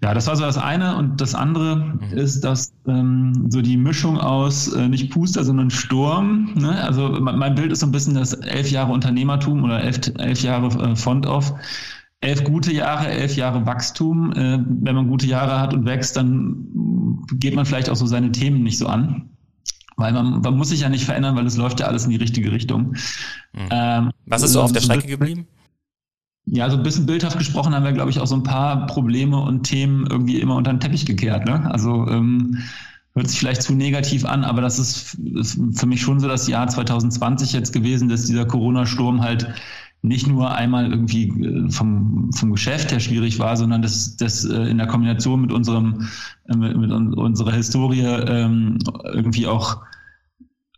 ja, 0.01 0.13
das 0.13 0.27
war 0.27 0.35
so 0.35 0.43
das 0.43 0.59
eine. 0.59 0.95
Und 0.95 1.21
das 1.21 1.33
andere 1.33 1.77
mhm. 1.77 2.17
ist, 2.17 2.41
dass 2.43 2.71
ähm, 2.87 3.47
so 3.49 3.61
die 3.63 3.77
Mischung 3.77 4.19
aus 4.19 4.71
äh, 4.73 4.87
nicht 4.87 5.11
Puster, 5.11 5.43
sondern 5.43 5.71
Sturm. 5.71 6.51
Ne? 6.53 6.83
Also 6.83 7.09
mein 7.19 7.55
Bild 7.55 7.71
ist 7.71 7.79
so 7.79 7.87
ein 7.87 7.91
bisschen 7.91 8.13
das 8.13 8.33
elf 8.33 8.69
Jahre 8.69 8.91
Unternehmertum 8.91 9.63
oder 9.63 9.83
elf, 9.83 9.99
elf 10.19 10.41
Jahre 10.41 10.67
äh, 10.67 10.95
Font-Off 10.95 11.51
elf 12.21 12.43
gute 12.43 12.73
Jahre, 12.73 13.07
elf 13.07 13.35
Jahre 13.35 13.65
Wachstum. 13.65 14.31
Äh, 14.33 14.59
wenn 14.67 14.95
man 14.95 15.07
gute 15.07 15.27
Jahre 15.27 15.59
hat 15.59 15.73
und 15.73 15.85
wächst, 15.85 16.17
dann 16.17 17.25
geht 17.33 17.55
man 17.55 17.65
vielleicht 17.65 17.89
auch 17.89 17.95
so 17.95 18.05
seine 18.05 18.31
Themen 18.31 18.63
nicht 18.63 18.77
so 18.77 18.87
an. 18.87 19.29
Weil 19.97 20.13
man, 20.13 20.41
man 20.41 20.57
muss 20.57 20.69
sich 20.69 20.81
ja 20.81 20.89
nicht 20.89 21.05
verändern, 21.05 21.35
weil 21.35 21.45
es 21.45 21.57
läuft 21.57 21.79
ja 21.79 21.87
alles 21.87 22.05
in 22.05 22.11
die 22.11 22.17
richtige 22.17 22.51
Richtung. 22.51 22.95
Mhm. 23.53 23.69
Ähm, 23.71 24.11
Was 24.25 24.43
ist 24.43 24.53
so 24.53 24.61
auf 24.61 24.71
der 24.71 24.81
Strecke 24.81 25.07
geblieben? 25.07 25.47
Ja, 26.45 26.69
so 26.69 26.77
ein 26.77 26.83
bisschen 26.83 27.05
bildhaft 27.05 27.37
gesprochen 27.37 27.75
haben 27.75 27.83
wir, 27.83 27.91
glaube 27.91 28.09
ich, 28.09 28.19
auch 28.19 28.27
so 28.27 28.35
ein 28.35 28.43
paar 28.43 28.85
Probleme 28.85 29.37
und 29.37 29.63
Themen 29.63 30.07
irgendwie 30.09 30.39
immer 30.39 30.55
unter 30.55 30.71
den 30.71 30.79
Teppich 30.79 31.05
gekehrt. 31.05 31.45
Ne? 31.45 31.69
Also 31.69 32.07
ähm, 32.07 32.59
hört 33.15 33.27
sich 33.27 33.39
vielleicht 33.39 33.63
zu 33.63 33.73
negativ 33.73 34.23
an, 34.23 34.45
aber 34.45 34.61
das 34.61 34.79
ist, 34.79 35.15
ist 35.35 35.59
für 35.73 35.87
mich 35.87 36.01
schon 36.01 36.19
so 36.19 36.27
das 36.27 36.47
Jahr 36.47 36.67
2020 36.67 37.51
jetzt 37.51 37.73
gewesen, 37.73 38.07
dass 38.07 38.25
dieser 38.25 38.45
Corona-Sturm 38.45 39.21
halt 39.23 39.49
nicht 40.01 40.27
nur 40.27 40.53
einmal 40.53 40.89
irgendwie 40.89 41.29
äh, 41.29 41.69
vom, 41.69 42.31
vom 42.33 42.51
Geschäft 42.51 42.91
her 42.91 42.99
schwierig 42.99 43.39
war, 43.39 43.57
sondern 43.57 43.81
dass 43.81 44.15
das 44.17 44.45
äh, 44.45 44.69
in 44.69 44.77
der 44.77 44.87
Kombination 44.87 45.41
mit 45.41 45.51
unserem 45.51 46.07
äh, 46.49 46.55
mit, 46.55 46.77
mit 46.77 46.91
unserer 46.91 47.53
Historie 47.53 48.01
ähm, 48.01 48.79
irgendwie 49.13 49.47
auch 49.47 49.81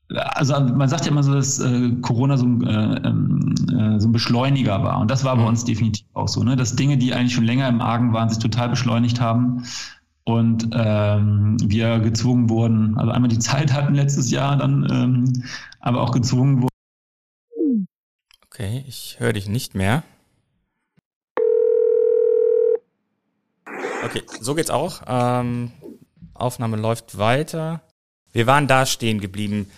also 0.10 0.60
man 0.60 0.90
sagt 0.90 1.06
ja 1.06 1.12
immer 1.12 1.22
so, 1.22 1.34
dass 1.34 1.60
äh, 1.60 1.92
Corona 2.02 2.36
so 2.38 2.46
ein, 2.46 2.64
äh, 2.66 3.96
äh, 3.96 4.00
so 4.00 4.08
ein 4.08 4.12
Beschleuniger 4.12 4.84
war. 4.84 5.00
Und 5.00 5.12
das 5.12 5.24
war 5.24 5.36
bei 5.36 5.44
mhm. 5.44 5.50
uns 5.50 5.66
definitiv 5.66 6.06
auch 6.14 6.28
so, 6.28 6.44
ne? 6.44 6.56
dass 6.56 6.76
Dinge, 6.76 6.98
die 6.98 7.14
eigentlich 7.14 7.36
schon 7.36 7.46
länger 7.46 7.68
im 7.68 7.82
Argen 7.82 8.12
waren, 8.12 8.30
sich 8.30 8.40
total 8.40 8.70
beschleunigt 8.70 9.22
haben 9.22 9.64
und 10.24 10.70
ähm, 10.74 11.58
wir 11.64 12.00
gezwungen 12.00 12.50
wurden, 12.50 12.98
also 12.98 13.12
einmal 13.12 13.30
die 13.30 13.40
Zeit 13.40 13.74
hatten 13.74 13.94
letztes 13.94 14.32
Jahr 14.32 14.58
dann, 14.58 14.88
ähm, 14.92 15.44
aber 15.80 16.02
auch 16.02 16.12
gezwungen 16.12 16.64
wurden, 16.64 16.70
Okay, 18.60 18.84
ich 18.90 19.16
höre 19.20 19.32
dich 19.32 19.48
nicht 19.48 19.74
mehr. 19.74 20.04
Okay, 24.04 24.22
so 24.42 24.54
geht's 24.54 24.70
auch. 24.70 25.02
Ähm, 25.08 25.72
Aufnahme 26.34 26.76
läuft 26.76 27.18
weiter. 27.18 27.82
Wir 28.34 28.48
waren 28.48 28.68
da 28.68 28.86
stehen 28.86 29.22
geblieben. 29.22 29.72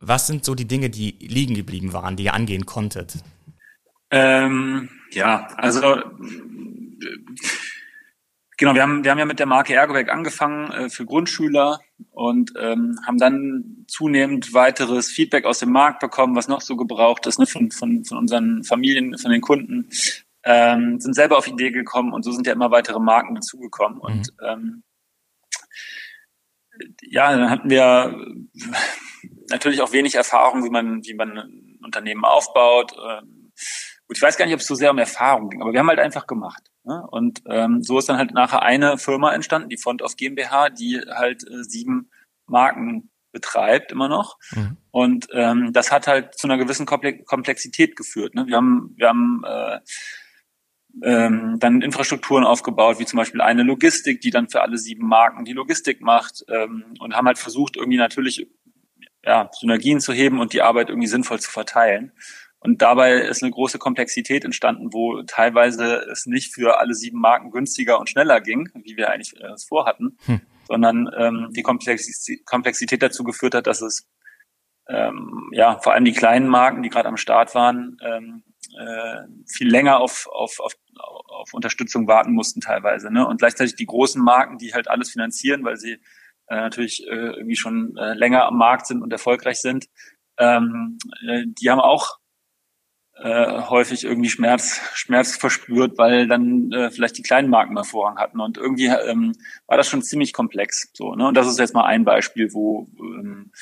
Was 0.00 0.26
sind 0.26 0.44
so 0.44 0.56
die 0.56 0.66
Dinge, 0.66 0.90
die 0.90 1.12
liegen 1.20 1.54
geblieben 1.54 1.92
waren, 1.92 2.16
die 2.16 2.24
ihr 2.24 2.34
angehen 2.34 2.66
konntet? 2.66 3.18
Ähm, 4.10 4.90
ja, 5.12 5.46
also 5.56 6.02
Genau, 8.56 8.74
wir 8.74 8.82
haben, 8.82 9.02
wir 9.02 9.10
haben 9.10 9.18
ja 9.18 9.24
mit 9.24 9.38
der 9.38 9.46
Marke 9.46 9.74
Ergoberg 9.74 10.08
angefangen 10.10 10.70
äh, 10.70 10.88
für 10.88 11.04
Grundschüler 11.04 11.80
und 12.10 12.52
ähm, 12.58 12.98
haben 13.06 13.18
dann 13.18 13.84
zunehmend 13.88 14.54
weiteres 14.54 15.10
Feedback 15.10 15.44
aus 15.44 15.58
dem 15.58 15.72
Markt 15.72 16.00
bekommen, 16.00 16.36
was 16.36 16.48
noch 16.48 16.60
so 16.60 16.76
gebraucht 16.76 17.26
ist, 17.26 17.38
ne, 17.38 17.46
von, 17.46 17.70
von, 17.70 18.04
von 18.04 18.18
unseren 18.18 18.62
Familien, 18.62 19.18
von 19.18 19.32
den 19.32 19.40
Kunden, 19.40 19.88
ähm, 20.44 21.00
sind 21.00 21.14
selber 21.14 21.38
auf 21.38 21.48
Idee 21.48 21.70
gekommen 21.70 22.12
und 22.12 22.22
so 22.22 22.30
sind 22.30 22.46
ja 22.46 22.52
immer 22.52 22.70
weitere 22.70 23.00
Marken 23.00 23.34
dazugekommen. 23.34 23.98
Mhm. 23.98 24.02
Und 24.02 24.32
ähm, 24.46 24.82
ja, 27.02 27.36
dann 27.36 27.50
hatten 27.50 27.70
wir 27.70 28.16
natürlich 29.50 29.80
auch 29.80 29.92
wenig 29.92 30.14
Erfahrung, 30.14 30.64
wie 30.64 30.70
man, 30.70 31.04
wie 31.04 31.14
man 31.14 31.38
ein 31.38 31.78
Unternehmen 31.82 32.24
aufbaut. 32.24 32.92
Ähm, 32.98 33.33
gut, 34.06 34.16
ich 34.16 34.22
weiß 34.22 34.36
gar 34.36 34.44
nicht, 34.46 34.54
ob 34.54 34.60
es 34.60 34.66
so 34.66 34.74
sehr 34.74 34.90
um 34.90 34.98
Erfahrung 34.98 35.50
ging, 35.50 35.62
aber 35.62 35.72
wir 35.72 35.80
haben 35.80 35.88
halt 35.88 35.98
einfach 35.98 36.26
gemacht. 36.26 36.70
Ne? 36.84 37.06
Und 37.10 37.42
ähm, 37.48 37.82
so 37.82 37.98
ist 37.98 38.08
dann 38.08 38.18
halt 38.18 38.32
nachher 38.32 38.62
eine 38.62 38.98
Firma 38.98 39.32
entstanden, 39.32 39.68
die 39.68 39.78
Font 39.78 40.02
of 40.02 40.16
GmbH, 40.16 40.70
die 40.70 41.00
halt 41.00 41.42
äh, 41.44 41.62
sieben 41.62 42.10
Marken 42.46 43.10
betreibt 43.32 43.92
immer 43.92 44.08
noch. 44.08 44.38
Mhm. 44.54 44.76
Und 44.90 45.28
ähm, 45.32 45.72
das 45.72 45.90
hat 45.90 46.06
halt 46.06 46.38
zu 46.38 46.46
einer 46.46 46.56
gewissen 46.56 46.86
Komplexität 46.86 47.96
geführt. 47.96 48.34
Ne? 48.34 48.46
Wir 48.46 48.56
haben, 48.56 48.94
wir 48.96 49.08
haben 49.08 49.42
äh, 49.44 49.80
ähm, 51.02 51.56
dann 51.58 51.82
Infrastrukturen 51.82 52.44
aufgebaut, 52.44 52.98
wie 53.00 53.06
zum 53.06 53.16
Beispiel 53.16 53.40
eine 53.40 53.64
Logistik, 53.64 54.20
die 54.20 54.30
dann 54.30 54.48
für 54.48 54.62
alle 54.62 54.78
sieben 54.78 55.06
Marken 55.08 55.44
die 55.44 55.52
Logistik 55.52 56.00
macht 56.00 56.44
ähm, 56.48 56.94
und 57.00 57.14
haben 57.14 57.26
halt 57.26 57.38
versucht, 57.38 57.76
irgendwie 57.76 57.98
natürlich 57.98 58.46
ja, 59.24 59.50
Synergien 59.52 60.00
zu 60.00 60.12
heben 60.12 60.38
und 60.38 60.52
die 60.52 60.62
Arbeit 60.62 60.90
irgendwie 60.90 61.08
sinnvoll 61.08 61.40
zu 61.40 61.50
verteilen. 61.50 62.12
Und 62.64 62.80
dabei 62.80 63.12
ist 63.16 63.42
eine 63.42 63.52
große 63.52 63.78
Komplexität 63.78 64.42
entstanden, 64.42 64.94
wo 64.94 65.22
teilweise 65.22 65.96
es 66.10 66.24
nicht 66.24 66.54
für 66.54 66.78
alle 66.80 66.94
sieben 66.94 67.20
Marken 67.20 67.50
günstiger 67.50 68.00
und 68.00 68.08
schneller 68.08 68.40
ging, 68.40 68.70
wie 68.74 68.96
wir 68.96 69.10
eigentlich 69.10 69.38
äh, 69.38 69.52
es 69.52 69.66
vorhatten, 69.66 70.16
hm. 70.24 70.40
sondern 70.66 71.10
ähm, 71.14 71.48
die 71.50 71.62
Komplexität 71.62 73.02
dazu 73.02 73.22
geführt 73.22 73.54
hat, 73.54 73.66
dass 73.66 73.82
es 73.82 74.08
ähm, 74.88 75.50
ja 75.52 75.78
vor 75.78 75.92
allem 75.92 76.06
die 76.06 76.14
kleinen 76.14 76.48
Marken, 76.48 76.82
die 76.82 76.88
gerade 76.88 77.08
am 77.08 77.18
Start 77.18 77.54
waren, 77.54 77.98
ähm, 78.02 78.44
äh, 78.78 79.24
viel 79.46 79.68
länger 79.68 80.00
auf, 80.00 80.26
auf, 80.32 80.58
auf, 80.60 80.72
auf 80.96 81.52
Unterstützung 81.52 82.08
warten 82.08 82.32
mussten 82.32 82.62
teilweise. 82.62 83.12
Ne? 83.12 83.26
Und 83.26 83.40
gleichzeitig 83.40 83.76
die 83.76 83.86
großen 83.86 84.22
Marken, 84.22 84.56
die 84.56 84.72
halt 84.72 84.88
alles 84.88 85.10
finanzieren, 85.10 85.64
weil 85.64 85.76
sie 85.76 86.00
äh, 86.48 86.56
natürlich 86.56 87.06
äh, 87.06 87.36
irgendwie 87.36 87.56
schon 87.56 87.94
äh, 87.98 88.14
länger 88.14 88.46
am 88.46 88.56
Markt 88.56 88.86
sind 88.86 89.02
und 89.02 89.12
erfolgreich 89.12 89.60
sind, 89.60 89.86
ähm, 90.38 90.98
äh, 91.28 91.44
die 91.46 91.70
haben 91.70 91.80
auch 91.80 92.18
äh, 93.16 93.62
häufig 93.62 94.04
irgendwie 94.04 94.30
Schmerz, 94.30 94.80
Schmerz 94.94 95.36
verspürt, 95.36 95.98
weil 95.98 96.26
dann 96.26 96.72
äh, 96.72 96.90
vielleicht 96.90 97.16
die 97.16 97.22
kleinen 97.22 97.48
Marken 97.48 97.74
mal 97.74 97.84
Vorrang 97.84 98.18
hatten. 98.18 98.40
Und 98.40 98.58
irgendwie 98.58 98.86
ähm, 98.86 99.34
war 99.66 99.76
das 99.76 99.88
schon 99.88 100.02
ziemlich 100.02 100.32
komplex. 100.32 100.90
So, 100.94 101.14
ne? 101.14 101.28
Und 101.28 101.34
das 101.36 101.46
ist 101.46 101.58
jetzt 101.58 101.74
mal 101.74 101.84
ein 101.84 102.04
Beispiel, 102.04 102.52
wo, 102.52 102.88
ähm, 102.98 103.52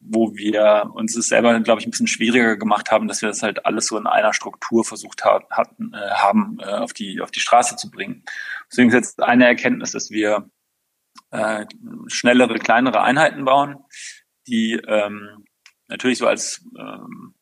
wo 0.00 0.34
wir 0.34 0.90
uns 0.94 1.16
es 1.16 1.28
selber, 1.28 1.58
glaube 1.60 1.80
ich, 1.80 1.86
ein 1.86 1.90
bisschen 1.90 2.06
schwieriger 2.06 2.56
gemacht 2.56 2.90
haben, 2.90 3.08
dass 3.08 3.22
wir 3.22 3.28
das 3.28 3.42
halt 3.42 3.66
alles 3.66 3.86
so 3.86 3.98
in 3.98 4.06
einer 4.06 4.32
Struktur 4.32 4.84
versucht 4.84 5.24
ha 5.24 5.42
hatten, 5.50 5.92
äh, 5.94 6.10
haben, 6.10 6.58
äh, 6.60 6.64
auf, 6.64 6.92
die, 6.92 7.20
auf 7.20 7.30
die 7.30 7.40
Straße 7.40 7.76
zu 7.76 7.90
bringen. 7.90 8.24
Deswegen 8.70 8.88
ist 8.88 8.94
jetzt 8.94 9.22
eine 9.22 9.46
Erkenntnis, 9.46 9.92
dass 9.92 10.10
wir 10.10 10.48
äh, 11.30 11.66
schnellere, 12.06 12.58
kleinere 12.58 13.02
Einheiten 13.02 13.44
bauen, 13.44 13.84
die 14.46 14.80
ähm, 14.86 15.44
natürlich 15.88 16.18
so 16.18 16.26
als 16.26 16.64
ähm, 16.78 17.34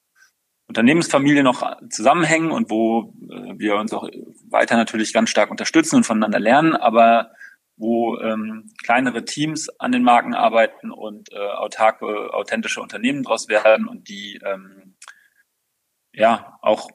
Unternehmensfamilie 0.68 1.42
noch 1.42 1.76
zusammenhängen 1.90 2.50
und 2.50 2.70
wo 2.70 3.14
äh, 3.30 3.58
wir 3.58 3.76
uns 3.76 3.92
auch 3.92 4.08
weiter 4.48 4.76
natürlich 4.76 5.12
ganz 5.12 5.30
stark 5.30 5.50
unterstützen 5.50 5.96
und 5.96 6.04
voneinander 6.04 6.40
lernen, 6.40 6.74
aber 6.74 7.32
wo 7.76 8.18
ähm, 8.18 8.70
kleinere 8.82 9.24
Teams 9.24 9.68
an 9.80 9.92
den 9.92 10.02
Marken 10.02 10.34
arbeiten 10.34 10.90
und 10.90 11.32
äh, 11.32 11.36
autarke, 11.36 12.32
authentische 12.32 12.80
Unternehmen 12.80 13.22
daraus 13.22 13.48
werden 13.48 13.88
und 13.88 14.08
die 14.08 14.40
ähm, 14.44 14.94
ja 16.12 16.58
auch 16.62 16.88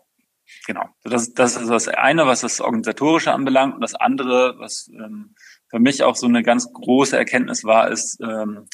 genau. 0.65 0.85
Das, 1.03 1.33
das 1.33 1.57
ist 1.57 1.69
das 1.69 1.87
eine, 1.87 2.25
was 2.25 2.41
das 2.41 2.61
Organisatorische 2.61 3.31
anbelangt 3.31 3.75
und 3.75 3.81
das 3.81 3.95
andere, 3.95 4.55
was 4.59 4.89
ähm, 4.93 5.35
für 5.69 5.79
mich 5.79 6.03
auch 6.03 6.15
so 6.15 6.27
eine 6.27 6.43
ganz 6.43 6.71
große 6.71 7.17
Erkenntnis 7.17 7.63
war, 7.63 7.89
ist 7.89 8.19
ähm, 8.21 8.67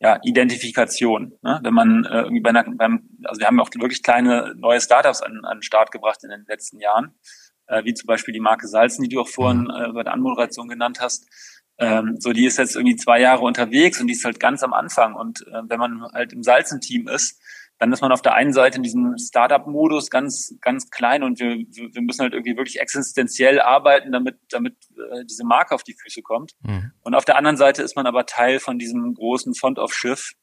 ja, 0.00 0.18
Identifikation. 0.22 1.34
Ne? 1.42 1.60
Wenn 1.62 1.74
man 1.74 2.04
äh, 2.06 2.22
irgendwie 2.22 2.40
bei 2.40 2.50
einer, 2.50 2.64
beim, 2.64 3.08
also 3.24 3.38
wir 3.38 3.46
haben 3.46 3.60
auch 3.60 3.68
wirklich 3.74 4.02
kleine 4.02 4.54
neue 4.56 4.80
Startups 4.80 5.20
an, 5.20 5.44
an 5.44 5.58
den 5.58 5.62
Start 5.62 5.92
gebracht 5.92 6.24
in 6.24 6.30
den 6.30 6.46
letzten 6.48 6.80
Jahren, 6.80 7.14
äh, 7.66 7.84
wie 7.84 7.92
zum 7.92 8.06
Beispiel 8.06 8.32
die 8.32 8.40
Marke 8.40 8.66
Salzen, 8.66 9.02
die 9.02 9.14
du 9.14 9.20
auch 9.20 9.28
vorhin 9.28 9.64
mhm. 9.64 9.70
äh, 9.70 9.92
bei 9.92 10.02
der 10.02 10.14
Anmoderation 10.14 10.68
genannt 10.68 11.00
hast. 11.00 11.28
Ähm, 11.78 12.16
so, 12.18 12.32
die 12.32 12.46
ist 12.46 12.58
jetzt 12.58 12.76
irgendwie 12.76 12.96
zwei 12.96 13.20
Jahre 13.20 13.42
unterwegs 13.42 14.00
und 14.00 14.06
die 14.06 14.14
ist 14.14 14.24
halt 14.24 14.40
ganz 14.40 14.62
am 14.62 14.72
Anfang. 14.72 15.14
Und 15.14 15.46
äh, 15.46 15.62
wenn 15.68 15.78
man 15.78 16.02
halt 16.12 16.32
im 16.32 16.42
Salzen-Team 16.42 17.08
ist, 17.08 17.40
dann 17.80 17.94
ist 17.94 18.02
man 18.02 18.12
auf 18.12 18.20
der 18.20 18.34
einen 18.34 18.52
Seite 18.52 18.76
in 18.76 18.82
diesem 18.82 19.16
Startup-Modus 19.16 20.10
ganz, 20.10 20.54
ganz 20.60 20.90
klein 20.90 21.22
und 21.22 21.40
wir, 21.40 21.56
wir 21.56 22.02
müssen 22.02 22.20
halt 22.20 22.34
irgendwie 22.34 22.58
wirklich 22.58 22.78
existenziell 22.78 23.58
arbeiten, 23.58 24.12
damit, 24.12 24.36
damit 24.50 24.74
äh, 24.96 25.24
diese 25.24 25.44
Marke 25.46 25.74
auf 25.74 25.82
die 25.82 25.94
Füße 25.94 26.20
kommt. 26.20 26.52
Mhm. 26.60 26.92
Und 27.00 27.14
auf 27.14 27.24
der 27.24 27.36
anderen 27.36 27.56
Seite 27.56 27.82
ist 27.82 27.96
man 27.96 28.06
aber 28.06 28.26
Teil 28.26 28.60
von 28.60 28.78
diesem 28.78 29.14
großen 29.14 29.54
Font-of-Schiff, 29.54 30.34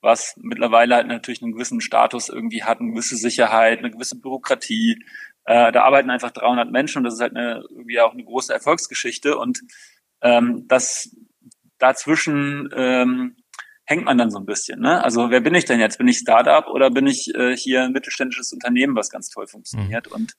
was 0.00 0.34
mittlerweile 0.36 0.96
halt 0.96 1.06
natürlich 1.06 1.42
einen 1.42 1.52
gewissen 1.52 1.80
Status 1.80 2.28
irgendwie 2.28 2.64
hat, 2.64 2.80
eine 2.80 2.90
gewisse 2.90 3.14
Sicherheit, 3.14 3.78
eine 3.78 3.92
gewisse 3.92 4.18
Bürokratie. 4.18 5.04
Äh, 5.44 5.70
da 5.70 5.84
arbeiten 5.84 6.10
einfach 6.10 6.32
300 6.32 6.72
Menschen 6.72 6.98
und 6.98 7.04
das 7.04 7.14
ist 7.14 7.20
halt 7.20 7.36
eine, 7.36 7.62
irgendwie 7.70 8.00
auch 8.00 8.14
eine 8.14 8.24
große 8.24 8.52
Erfolgsgeschichte 8.52 9.38
und 9.38 9.60
ähm, 10.22 10.66
das 10.66 11.14
dazwischen 11.78 12.68
ähm, 12.74 13.36
hängt 13.90 14.04
man 14.04 14.16
dann 14.16 14.30
so 14.30 14.38
ein 14.38 14.46
bisschen. 14.46 14.80
Ne? 14.80 15.02
Also 15.02 15.30
wer 15.30 15.40
bin 15.40 15.54
ich 15.54 15.64
denn 15.64 15.80
jetzt? 15.80 15.98
Bin 15.98 16.06
ich 16.06 16.18
Startup 16.18 16.68
oder 16.68 16.90
bin 16.90 17.08
ich 17.08 17.34
äh, 17.34 17.56
hier 17.56 17.82
ein 17.82 17.92
mittelständisches 17.92 18.52
Unternehmen, 18.52 18.94
was 18.94 19.10
ganz 19.10 19.28
toll 19.28 19.48
funktioniert? 19.48 20.06
Mhm. 20.06 20.12
Und 20.12 20.34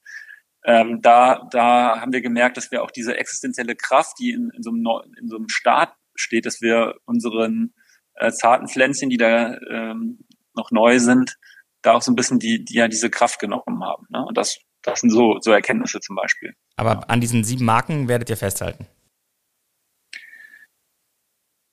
ähm, 0.64 1.02
da, 1.02 1.48
da 1.52 2.00
haben 2.00 2.14
wir 2.14 2.22
gemerkt, 2.22 2.56
dass 2.56 2.72
wir 2.72 2.82
auch 2.82 2.92
diese 2.92 3.18
existenzielle 3.18 3.76
Kraft, 3.76 4.20
die 4.20 4.32
in, 4.32 4.52
in, 4.56 4.64
so, 4.64 4.70
einem, 4.70 4.86
in 5.20 5.28
so 5.28 5.36
einem 5.36 5.50
Staat 5.50 5.94
steht, 6.16 6.46
dass 6.46 6.62
wir 6.62 6.96
unseren 7.04 7.74
äh, 8.16 8.32
zarten 8.32 8.70
Pflänzchen, 8.70 9.10
die 9.10 9.18
da 9.18 9.58
ähm, 9.70 10.20
noch 10.56 10.72
neu 10.72 11.00
sind, 11.00 11.38
da 11.82 11.94
auch 11.94 12.02
so 12.02 12.12
ein 12.12 12.16
bisschen 12.16 12.40
die, 12.40 12.64
die 12.64 12.76
ja 12.76 12.88
diese 12.88 13.10
Kraft 13.10 13.40
genommen 13.40 13.84
haben. 13.84 14.06
Ne? 14.10 14.24
Und 14.26 14.38
das, 14.38 14.60
das 14.82 15.02
sind 15.02 15.10
so, 15.10 15.40
so 15.42 15.52
Erkenntnisse 15.52 16.00
zum 16.00 16.16
Beispiel. 16.16 16.54
Aber 16.78 17.10
an 17.10 17.20
diesen 17.20 17.44
sieben 17.44 17.66
Marken 17.66 18.08
werdet 18.08 18.30
ihr 18.30 18.38
festhalten? 18.38 18.88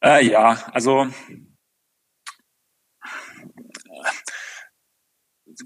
Äh, 0.02 0.26
ja, 0.26 0.58
also 0.72 1.06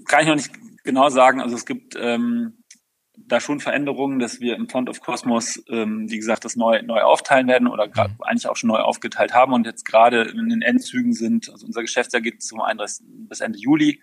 kann 0.05 0.21
ich 0.21 0.27
noch 0.27 0.35
nicht 0.35 0.51
genau 0.83 1.09
sagen. 1.09 1.41
Also 1.41 1.55
es 1.55 1.65
gibt 1.65 1.95
ähm, 1.99 2.63
da 3.15 3.39
schon 3.39 3.59
Veränderungen, 3.59 4.19
dass 4.19 4.39
wir 4.39 4.55
im 4.55 4.67
Font 4.67 4.89
of 4.89 5.01
Cosmos, 5.01 5.63
ähm, 5.69 6.09
wie 6.09 6.17
gesagt, 6.17 6.45
das 6.45 6.55
neu, 6.55 6.81
neu 6.81 7.01
aufteilen 7.01 7.47
werden 7.47 7.67
oder 7.67 7.87
mhm. 7.87 8.17
eigentlich 8.21 8.47
auch 8.47 8.55
schon 8.55 8.69
neu 8.69 8.79
aufgeteilt 8.79 9.33
haben 9.33 9.53
und 9.53 9.65
jetzt 9.65 9.85
gerade 9.85 10.23
in 10.23 10.49
den 10.49 10.61
Endzügen 10.61 11.13
sind. 11.13 11.49
Also 11.49 11.65
unser 11.65 11.81
Geschäftsjahr 11.81 12.21
geht 12.21 12.41
zum 12.41 12.61
31. 12.61 13.05
bis 13.29 13.41
Ende 13.41 13.59
Juli. 13.59 14.01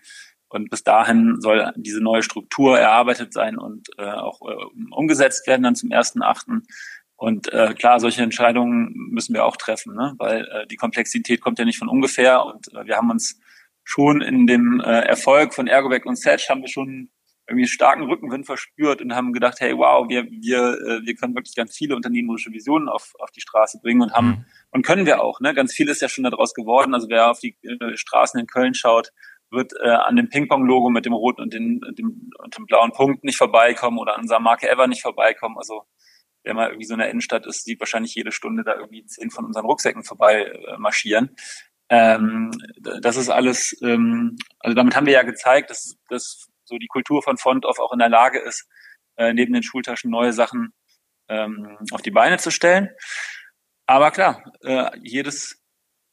Und 0.49 0.69
bis 0.69 0.83
dahin 0.83 1.39
soll 1.39 1.71
diese 1.77 2.01
neue 2.01 2.23
Struktur 2.23 2.77
erarbeitet 2.77 3.31
sein 3.31 3.57
und 3.57 3.87
äh, 3.97 4.03
auch 4.03 4.41
äh, 4.41 4.53
umgesetzt 4.91 5.47
werden 5.47 5.63
dann 5.63 5.75
zum 5.75 5.91
1.8. 5.91 6.63
Und 7.15 7.53
äh, 7.53 7.73
klar, 7.73 8.01
solche 8.01 8.21
Entscheidungen 8.21 8.91
müssen 9.11 9.33
wir 9.33 9.45
auch 9.45 9.55
treffen, 9.55 9.95
ne? 9.95 10.13
weil 10.17 10.45
äh, 10.51 10.67
die 10.67 10.75
Komplexität 10.75 11.39
kommt 11.39 11.57
ja 11.59 11.63
nicht 11.63 11.77
von 11.77 11.87
ungefähr. 11.87 12.43
Und 12.43 12.67
äh, 12.73 12.85
wir 12.85 12.97
haben 12.97 13.11
uns 13.11 13.39
schon 13.83 14.21
in 14.21 14.47
dem 14.47 14.79
äh, 14.79 15.01
Erfolg 15.01 15.53
von 15.53 15.67
Ergoback 15.67 16.05
und 16.05 16.17
Setch 16.17 16.49
haben 16.49 16.61
wir 16.61 16.69
schon 16.69 17.09
irgendwie 17.47 17.67
starken 17.67 18.03
Rückenwind 18.03 18.45
verspürt 18.45 19.01
und 19.01 19.13
haben 19.13 19.33
gedacht, 19.33 19.59
hey, 19.59 19.75
wow, 19.77 20.07
wir, 20.07 20.23
wir, 20.25 20.59
äh, 20.59 21.05
wir 21.05 21.15
können 21.15 21.35
wirklich 21.35 21.55
ganz 21.55 21.75
viele 21.75 21.95
unternehmerische 21.95 22.51
Visionen 22.51 22.87
auf, 22.87 23.13
auf 23.19 23.31
die 23.31 23.41
Straße 23.41 23.79
bringen 23.81 24.01
und 24.01 24.13
haben, 24.13 24.27
mhm. 24.27 24.45
und 24.71 24.85
können 24.85 25.05
wir 25.05 25.21
auch, 25.21 25.39
ne? 25.41 25.53
Ganz 25.53 25.73
viel 25.73 25.89
ist 25.89 26.01
ja 26.01 26.09
schon 26.09 26.23
daraus 26.23 26.53
geworden. 26.53 26.93
Also 26.93 27.09
wer 27.09 27.29
auf 27.29 27.39
die 27.39 27.57
äh, 27.63 27.97
Straßen 27.97 28.39
in 28.39 28.47
Köln 28.47 28.73
schaut, 28.73 29.11
wird 29.49 29.73
äh, 29.83 29.89
an 29.89 30.15
dem 30.15 30.29
Ping-Pong-Logo 30.29 30.89
mit 30.89 31.05
dem 31.05 31.13
roten 31.13 31.41
und, 31.41 31.53
den, 31.53 31.81
dem, 31.97 32.31
und 32.37 32.57
dem 32.57 32.65
blauen 32.65 32.91
Punkt 32.93 33.23
nicht 33.23 33.37
vorbeikommen 33.37 33.99
oder 33.99 34.15
an 34.15 34.21
unserer 34.21 34.39
Marke 34.39 34.69
Ever 34.69 34.87
nicht 34.87 35.01
vorbeikommen. 35.01 35.57
Also 35.57 35.83
wer 36.43 36.53
mal 36.53 36.69
irgendwie 36.69 36.85
so 36.85 36.93
in 36.93 36.99
der 36.99 37.09
Innenstadt 37.09 37.45
ist, 37.45 37.65
sieht 37.65 37.79
wahrscheinlich 37.79 38.15
jede 38.15 38.31
Stunde 38.31 38.63
da 38.63 38.75
irgendwie 38.75 39.05
zehn 39.05 39.29
von 39.29 39.45
unseren 39.45 39.65
Rucksäcken 39.65 40.03
vorbei 40.03 40.45
äh, 40.45 40.77
marschieren. 40.77 41.35
Ähm, 41.91 42.51
das 43.01 43.17
ist 43.17 43.29
alles, 43.29 43.77
ähm, 43.83 44.37
also 44.59 44.73
damit 44.73 44.95
haben 44.95 45.05
wir 45.05 45.13
ja 45.13 45.23
gezeigt, 45.23 45.69
dass, 45.69 45.97
dass 46.07 46.47
so 46.63 46.77
die 46.77 46.87
Kultur 46.87 47.21
von 47.21 47.37
Font-Off 47.37 47.79
auch 47.79 47.91
in 47.91 47.99
der 47.99 48.07
Lage 48.07 48.39
ist, 48.39 48.65
äh, 49.17 49.33
neben 49.33 49.51
den 49.51 49.61
Schultaschen 49.61 50.09
neue 50.09 50.31
Sachen 50.31 50.73
ähm, 51.27 51.77
auf 51.91 52.01
die 52.01 52.11
Beine 52.11 52.37
zu 52.37 52.49
stellen. 52.49 52.89
Aber 53.87 54.11
klar, 54.11 54.41
äh, 54.61 54.89
jedes 55.03 55.61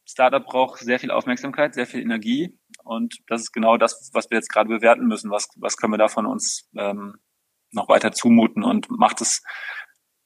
Startup 0.05 0.45
braucht 0.45 0.81
sehr 0.81 0.99
viel 0.99 1.13
Aufmerksamkeit, 1.13 1.75
sehr 1.75 1.87
viel 1.87 2.01
Energie. 2.01 2.59
Und 2.83 3.19
das 3.29 3.43
ist 3.43 3.53
genau 3.53 3.77
das, 3.77 4.11
was 4.13 4.29
wir 4.31 4.37
jetzt 4.37 4.51
gerade 4.51 4.69
bewerten 4.69 5.07
müssen. 5.07 5.31
Was, 5.31 5.49
was 5.57 5.77
können 5.77 5.93
wir 5.93 5.99
da 5.99 6.09
von 6.09 6.27
uns 6.27 6.69
ähm, 6.77 7.19
noch 7.71 7.89
weiter 7.89 8.11
zumuten 8.11 8.65
und 8.65 8.91
macht 8.91 9.21
es, 9.21 9.45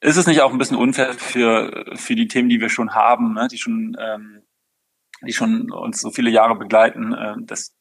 ist 0.00 0.16
es 0.16 0.26
nicht 0.26 0.40
auch 0.40 0.52
ein 0.52 0.58
bisschen 0.58 0.78
unfair 0.78 1.12
für, 1.12 1.92
für 1.94 2.14
die 2.14 2.28
Themen, 2.28 2.48
die 2.48 2.60
wir 2.60 2.70
schon 2.70 2.94
haben, 2.94 3.34
ne, 3.34 3.48
die 3.48 3.58
schon 3.58 3.94
ähm, 4.00 4.44
die 5.26 5.32
schon 5.32 5.70
uns 5.70 6.00
so 6.00 6.10
viele 6.10 6.30
Jahre 6.30 6.56
begleiten, 6.56 7.12
äh, 7.12 7.34
dass 7.40 7.76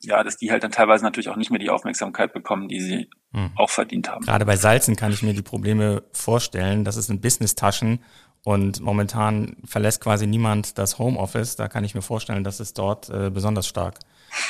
ja, 0.00 0.22
dass 0.22 0.36
die 0.36 0.50
halt 0.50 0.62
dann 0.62 0.72
teilweise 0.72 1.04
natürlich 1.04 1.30
auch 1.30 1.36
nicht 1.36 1.50
mehr 1.50 1.58
die 1.58 1.70
Aufmerksamkeit 1.70 2.32
bekommen, 2.32 2.68
die 2.68 2.80
sie 2.80 3.10
hm. 3.32 3.50
auch 3.56 3.70
verdient 3.70 4.10
haben. 4.10 4.24
Gerade 4.24 4.44
bei 4.44 4.56
Salzen 4.56 4.94
kann 4.94 5.12
ich 5.12 5.22
mir 5.22 5.32
die 5.32 5.42
Probleme 5.42 6.02
vorstellen. 6.12 6.84
Das 6.84 6.96
ist 6.96 7.08
ein 7.08 7.20
Business-Taschen 7.20 8.00
und 8.44 8.80
momentan 8.80 9.56
verlässt 9.64 10.00
quasi 10.02 10.26
niemand 10.26 10.78
das 10.78 10.98
Homeoffice. 10.98 11.56
Da 11.56 11.68
kann 11.68 11.82
ich 11.82 11.94
mir 11.94 12.02
vorstellen, 12.02 12.44
dass 12.44 12.60
es 12.60 12.74
dort 12.74 13.08
äh, 13.08 13.30
besonders 13.30 13.66
stark 13.66 13.98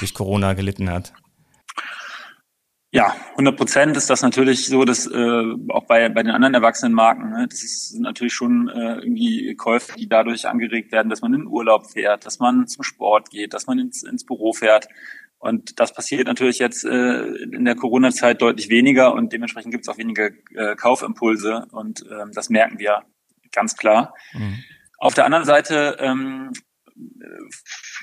durch 0.01 0.15
Corona 0.15 0.55
gelitten 0.55 0.91
hat. 0.91 1.13
Ja, 2.93 3.15
100 3.33 3.57
Prozent 3.57 3.97
ist 3.97 4.09
das 4.09 4.23
natürlich 4.23 4.67
so, 4.67 4.85
dass 4.85 5.07
äh, 5.07 5.45
auch 5.69 5.87
bei, 5.87 6.09
bei 6.09 6.23
den 6.23 6.33
anderen 6.33 6.55
erwachsenen 6.55 6.95
Marken, 6.95 7.31
ne, 7.31 7.47
das 7.51 7.63
ist 7.63 7.99
natürlich 7.99 8.33
schon 8.33 8.69
äh, 8.69 8.99
irgendwie 8.99 9.55
Käufe, 9.57 9.93
die 9.99 10.09
dadurch 10.09 10.47
angeregt 10.49 10.93
werden, 10.93 11.11
dass 11.11 11.21
man 11.21 11.35
in 11.35 11.47
Urlaub 11.47 11.91
fährt, 11.91 12.25
dass 12.25 12.39
man 12.39 12.69
zum 12.69 12.85
Sport 12.85 13.31
geht, 13.31 13.55
dass 13.55 13.67
man 13.67 13.79
ins, 13.79 14.03
ins 14.03 14.25
Büro 14.25 14.53
fährt. 14.53 14.89
Und 15.39 15.79
das 15.81 15.93
passiert 15.93 16.27
natürlich 16.27 16.59
jetzt 16.59 16.85
äh, 16.85 17.25
in 17.27 17.65
der 17.65 17.77
Corona-Zeit 17.77 18.41
deutlich 18.41 18.71
weniger 18.71 19.13
und 19.15 19.33
dementsprechend 19.33 19.73
gibt 19.73 19.85
es 19.85 19.89
auch 19.89 19.99
weniger 19.99 20.31
äh, 20.55 20.77
Kaufimpulse 20.77 21.67
und 21.73 22.05
ähm, 22.11 22.31
das 22.35 22.49
merken 22.49 22.79
wir 22.79 23.03
ganz 23.53 23.77
klar. 23.77 24.15
Mhm. 24.33 24.65
Auf 24.99 25.15
der 25.15 25.27
anderen 25.27 25.45
Seite 25.45 25.97
ähm, 26.01 26.53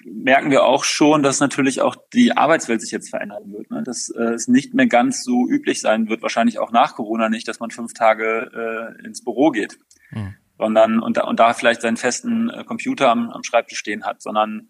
merken 0.05 0.51
wir 0.51 0.63
auch 0.63 0.83
schon, 0.83 1.23
dass 1.23 1.39
natürlich 1.39 1.81
auch 1.81 1.95
die 2.13 2.35
Arbeitswelt 2.35 2.81
sich 2.81 2.91
jetzt 2.91 3.09
verändern 3.09 3.51
wird. 3.51 3.71
Ne? 3.71 3.83
Dass 3.83 4.09
äh, 4.09 4.33
es 4.33 4.47
nicht 4.47 4.73
mehr 4.73 4.87
ganz 4.87 5.23
so 5.23 5.47
üblich 5.47 5.81
sein 5.81 6.09
wird, 6.09 6.21
wahrscheinlich 6.21 6.59
auch 6.59 6.71
nach 6.71 6.95
Corona 6.95 7.29
nicht, 7.29 7.47
dass 7.47 7.59
man 7.59 7.71
fünf 7.71 7.93
Tage 7.93 8.95
äh, 9.01 9.05
ins 9.05 9.23
Büro 9.23 9.51
geht, 9.51 9.77
mhm. 10.11 10.35
sondern 10.57 10.99
und 10.99 11.17
da, 11.17 11.23
und 11.25 11.39
da 11.39 11.53
vielleicht 11.53 11.81
seinen 11.81 11.97
festen 11.97 12.49
äh, 12.49 12.63
Computer 12.63 13.09
am, 13.09 13.29
am 13.29 13.43
Schreibtisch 13.43 13.79
stehen 13.79 14.05
hat, 14.05 14.21
sondern 14.21 14.69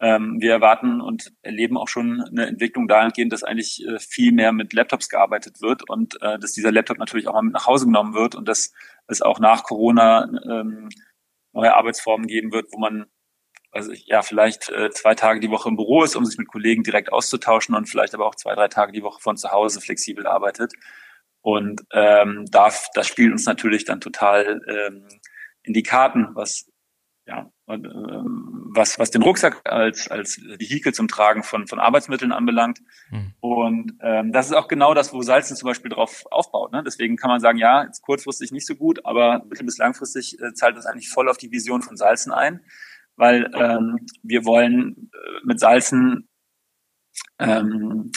ähm, 0.00 0.40
wir 0.40 0.52
erwarten 0.52 1.00
und 1.00 1.32
erleben 1.42 1.76
auch 1.76 1.88
schon 1.88 2.22
eine 2.22 2.46
Entwicklung 2.46 2.86
dahingehend, 2.86 3.32
dass 3.32 3.42
eigentlich 3.42 3.84
äh, 3.86 3.98
viel 3.98 4.32
mehr 4.32 4.52
mit 4.52 4.72
Laptops 4.72 5.08
gearbeitet 5.08 5.60
wird 5.60 5.88
und 5.88 6.22
äh, 6.22 6.38
dass 6.38 6.52
dieser 6.52 6.70
Laptop 6.70 6.98
natürlich 6.98 7.26
auch 7.26 7.34
mal 7.34 7.42
mit 7.42 7.54
nach 7.54 7.66
Hause 7.66 7.86
genommen 7.86 8.14
wird 8.14 8.36
und 8.36 8.46
dass 8.46 8.72
es 9.08 9.22
auch 9.22 9.40
nach 9.40 9.64
Corona 9.64 10.28
ähm, 10.48 10.88
neue 11.52 11.74
Arbeitsformen 11.74 12.28
geben 12.28 12.52
wird, 12.52 12.66
wo 12.70 12.78
man 12.78 13.06
also 13.78 13.92
ja 14.06 14.22
vielleicht 14.22 14.68
äh, 14.70 14.90
zwei 14.90 15.14
Tage 15.14 15.40
die 15.40 15.50
Woche 15.50 15.68
im 15.68 15.76
Büro 15.76 16.02
ist, 16.02 16.16
um 16.16 16.24
sich 16.24 16.36
mit 16.36 16.48
Kollegen 16.48 16.82
direkt 16.82 17.12
auszutauschen 17.12 17.74
und 17.74 17.88
vielleicht 17.88 18.14
aber 18.14 18.26
auch 18.26 18.34
zwei, 18.34 18.54
drei 18.54 18.68
Tage 18.68 18.92
die 18.92 19.02
Woche 19.02 19.20
von 19.20 19.36
zu 19.36 19.50
Hause 19.50 19.80
flexibel 19.80 20.26
arbeitet. 20.26 20.72
Und 21.40 21.82
ähm, 21.92 22.44
da, 22.50 22.72
das 22.94 23.06
spielt 23.06 23.32
uns 23.32 23.46
natürlich 23.46 23.84
dann 23.84 24.00
total 24.00 24.60
ähm, 24.68 25.08
in 25.62 25.72
die 25.72 25.84
Karten, 25.84 26.30
was 26.34 26.66
ja, 27.26 27.50
und, 27.66 27.84
äh, 27.84 27.90
was, 27.90 28.98
was 28.98 29.10
den 29.10 29.22
Rucksack 29.22 29.60
als, 29.64 30.08
als 30.08 30.40
Vehikel 30.58 30.94
zum 30.94 31.08
Tragen 31.08 31.42
von, 31.42 31.66
von 31.66 31.78
Arbeitsmitteln 31.78 32.32
anbelangt. 32.32 32.80
Mhm. 33.10 33.34
Und 33.40 33.92
ähm, 34.00 34.32
das 34.32 34.46
ist 34.46 34.54
auch 34.54 34.66
genau 34.66 34.94
das, 34.94 35.12
wo 35.12 35.20
Salzen 35.20 35.54
zum 35.54 35.66
Beispiel 35.66 35.90
drauf 35.90 36.24
aufbaut. 36.30 36.72
Ne? 36.72 36.82
Deswegen 36.82 37.16
kann 37.16 37.30
man 37.30 37.40
sagen, 37.40 37.58
ja, 37.58 37.84
jetzt 37.84 38.00
kurzfristig 38.00 38.50
nicht 38.50 38.66
so 38.66 38.74
gut, 38.74 39.04
aber 39.04 39.44
mittel- 39.44 39.66
bis 39.66 39.76
langfristig 39.76 40.40
äh, 40.40 40.54
zahlt 40.54 40.76
das 40.76 40.86
eigentlich 40.86 41.10
voll 41.10 41.28
auf 41.28 41.36
die 41.36 41.52
Vision 41.52 41.82
von 41.82 41.98
Salzen 41.98 42.32
ein 42.32 42.64
weil 43.18 43.50
ähm, 43.54 44.06
wir 44.22 44.44
wollen 44.44 45.10
äh, 45.12 45.40
mit 45.44 45.60
Salzen 45.60 46.28
ähm, 47.38 48.12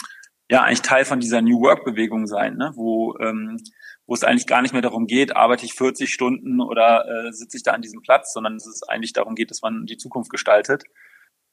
ja 0.50 0.62
eigentlich 0.62 0.82
Teil 0.82 1.04
von 1.04 1.20
dieser 1.20 1.42
New 1.42 1.60
Work 1.60 1.84
Bewegung 1.84 2.26
sein, 2.26 2.56
ne? 2.56 2.72
wo 2.74 3.16
ähm, 3.18 3.58
wo 4.06 4.14
es 4.14 4.24
eigentlich 4.24 4.46
gar 4.46 4.62
nicht 4.62 4.72
mehr 4.72 4.82
darum 4.82 5.06
geht, 5.06 5.36
arbeite 5.36 5.64
ich 5.64 5.74
40 5.74 6.12
Stunden 6.12 6.60
oder 6.60 7.06
äh, 7.08 7.32
sitze 7.32 7.56
ich 7.56 7.62
da 7.62 7.72
an 7.72 7.82
diesem 7.82 8.02
Platz, 8.02 8.32
sondern 8.32 8.56
es 8.56 8.66
ist 8.66 8.88
eigentlich 8.88 9.12
darum 9.12 9.34
geht, 9.34 9.50
dass 9.50 9.62
man 9.62 9.86
die 9.86 9.96
Zukunft 9.96 10.30
gestaltet. 10.30 10.84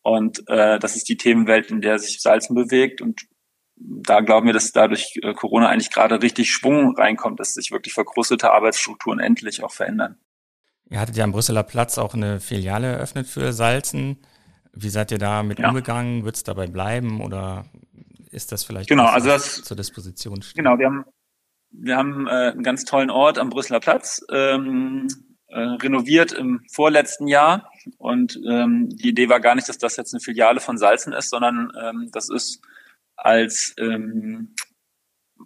Und 0.01 0.43
äh, 0.47 0.79
das 0.79 0.95
ist 0.95 1.07
die 1.09 1.17
Themenwelt, 1.17 1.69
in 1.71 1.81
der 1.81 1.99
sich 1.99 2.21
Salzen 2.21 2.55
bewegt. 2.55 3.01
Und 3.01 3.27
da 3.75 4.21
glauben 4.21 4.47
wir, 4.47 4.53
dass 4.53 4.71
dadurch 4.71 5.19
äh, 5.21 5.33
Corona 5.33 5.69
eigentlich 5.69 5.91
gerade 5.91 6.21
richtig 6.21 6.51
Schwung 6.51 6.95
reinkommt, 6.95 7.39
dass 7.39 7.53
sich 7.53 7.71
wirklich 7.71 7.93
verkrustete 7.93 8.51
Arbeitsstrukturen 8.51 9.19
endlich 9.19 9.63
auch 9.63 9.71
verändern. 9.71 10.17
Ihr 10.89 10.99
hattet 10.99 11.15
ja 11.17 11.23
am 11.23 11.31
Brüsseler 11.31 11.63
Platz 11.63 11.97
auch 11.97 12.13
eine 12.13 12.39
Filiale 12.39 12.87
eröffnet 12.87 13.27
für 13.27 13.53
Salzen. 13.53 14.17
Wie 14.73 14.89
seid 14.89 15.11
ihr 15.11 15.19
da 15.19 15.43
mit 15.43 15.59
ja. 15.59 15.69
umgegangen? 15.69 16.25
Wird 16.25 16.35
es 16.35 16.43
dabei 16.43 16.67
bleiben 16.67 17.21
oder 17.21 17.65
ist 18.31 18.51
das 18.51 18.63
vielleicht 18.63 18.89
genau, 18.89 19.05
also 19.05 19.27
das, 19.27 19.63
zur 19.63 19.77
Disposition 19.77 20.41
stehen? 20.41 20.63
Genau, 20.63 20.77
wir 20.79 20.87
haben, 20.87 21.05
wir 21.71 21.97
haben 21.97 22.27
äh, 22.27 22.51
einen 22.51 22.63
ganz 22.63 22.85
tollen 22.85 23.09
Ort 23.09 23.37
am 23.37 23.49
Brüsseler 23.49 23.79
Platz 23.79 24.25
ähm, 24.31 25.07
äh, 25.47 25.59
renoviert 25.59 26.31
im 26.31 26.63
vorletzten 26.71 27.27
Jahr 27.27 27.71
und 27.97 28.39
ähm, 28.47 28.89
die 28.89 29.09
Idee 29.09 29.29
war 29.29 29.39
gar 29.39 29.55
nicht, 29.55 29.69
dass 29.69 29.77
das 29.77 29.95
jetzt 29.95 30.13
eine 30.13 30.21
Filiale 30.21 30.59
von 30.59 30.77
Salzen 30.77 31.13
ist, 31.13 31.29
sondern 31.29 31.71
ähm, 31.79 32.09
das 32.11 32.29
ist 32.29 32.61
als 33.15 33.73
ähm, 33.79 34.55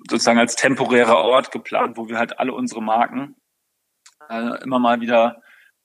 sozusagen 0.09 0.39
als 0.39 0.55
temporärer 0.55 1.17
Ort 1.17 1.51
geplant, 1.51 1.97
wo 1.97 2.07
wir 2.07 2.17
halt 2.17 2.39
alle 2.39 2.53
unsere 2.53 2.81
Marken 2.81 3.35
äh, 4.30 4.63
immer 4.63 4.80
mal 4.80 5.01
wieder 5.01 5.42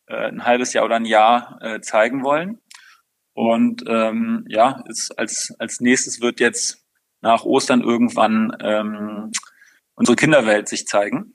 äh, 0.06 0.28
ein 0.28 0.44
halbes 0.44 0.72
Jahr 0.72 0.84
oder 0.84 0.96
ein 0.96 1.04
Jahr 1.04 1.58
äh, 1.60 1.80
zeigen 1.80 2.24
wollen. 2.24 2.60
Und 3.34 3.84
ähm, 3.86 4.44
ja, 4.48 4.82
ist 4.88 5.16
als, 5.16 5.54
als 5.58 5.80
nächstes 5.80 6.20
wird 6.20 6.40
jetzt 6.40 6.84
nach 7.20 7.44
Ostern 7.44 7.82
irgendwann 7.82 8.56
ähm, 8.60 9.30
unsere 9.94 10.16
Kinderwelt 10.16 10.68
sich 10.68 10.86
zeigen. 10.86 11.34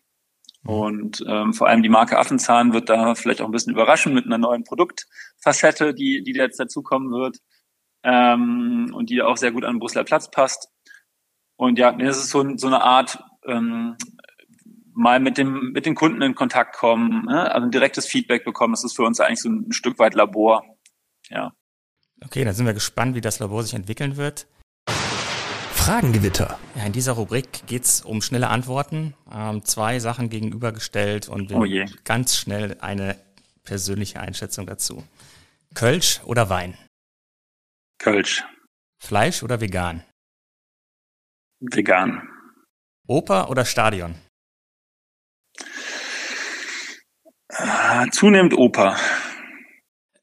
Und 0.66 1.24
ähm, 1.28 1.54
vor 1.54 1.68
allem 1.68 1.84
die 1.84 1.90
Marke 1.90 2.18
Affenzahn 2.18 2.74
wird 2.74 2.90
da 2.90 3.16
vielleicht 3.16 3.42
auch 3.42 3.46
ein 3.46 3.52
bisschen 3.52 3.74
überraschen 3.74 4.14
mit 4.14 4.26
einer 4.26 4.38
neuen 4.38 4.64
Produktfacette, 4.64 5.94
die, 5.94 6.24
die 6.24 6.32
jetzt 6.32 6.60
dazukommen 6.60 7.12
wird 7.12 7.38
ähm, 8.04 8.92
und 8.94 9.10
die 9.10 9.22
auch 9.22 9.38
sehr 9.38 9.52
gut 9.52 9.66
an 9.66 9.76
den 9.76 9.80
Brüsseler 9.80 10.06
Platz 10.06 10.32
passt. 10.32 10.70
Und 11.58 11.80
ja, 11.80 11.92
mir 11.92 12.10
ist 12.10 12.18
es 12.18 12.30
so, 12.30 12.58
so 12.58 12.68
eine 12.68 12.82
Art 12.82 13.20
ähm, 13.46 13.98
mal 14.94 15.20
mit 15.20 15.38
dem 15.38 15.72
mit 15.72 15.86
den 15.86 15.96
Kunden 15.96 16.22
in 16.22 16.36
Kontakt 16.36 16.76
kommen, 16.76 17.26
ne? 17.26 17.52
also 17.52 17.66
ein 17.66 17.72
direktes 17.72 18.06
Feedback 18.06 18.46
bekommen. 18.46 18.74
Das 18.74 18.84
ist 18.84 18.96
für 18.96 19.04
uns 19.04 19.20
eigentlich 19.20 19.42
so 19.42 19.50
ein, 19.50 19.72
Stück 19.72 20.00
weit 20.00 20.14
Labor. 20.14 20.64
Ja. 21.30 21.54
Okay, 22.24 22.44
dann 22.44 22.54
sind 22.54 22.66
wir 22.66 22.74
gespannt, 22.74 23.16
wie 23.16 23.22
das 23.22 23.40
Labor 23.40 23.64
sich 23.64 23.74
entwickeln 23.74 24.18
wird. 24.18 24.48
Fragengewitter. 25.74 26.58
Ja, 26.76 26.86
in 26.86 26.94
dieser 26.94 27.14
Rubrik 27.14 27.68
geht's 27.68 28.02
um 28.02 28.22
schnelle 28.22 28.48
Antworten. 28.48 29.16
Ähm, 29.30 29.66
zwei 29.66 30.00
Sachen 30.00 30.30
gegenübergestellt 30.30 31.28
und 31.28 31.50
wir 31.50 31.58
oh 31.58 31.94
ganz 32.06 32.38
schnell 32.38 32.78
eine 32.80 33.18
persönliche 33.64 34.22
Einschätzung 34.22 34.66
dazu. 34.66 35.04
Kölsch 35.74 36.22
oder 36.24 36.50
Wein? 36.50 36.78
Kölsch. 38.00 38.44
Fleisch 39.00 39.44
oder 39.44 39.60
vegan? 39.60 40.04
Vegan. 41.60 42.30
Oper 43.08 43.50
oder 43.50 43.66
Stadion? 43.66 44.16
Ah, 47.58 48.06
zunehmend 48.12 48.54
Oper. 48.56 48.98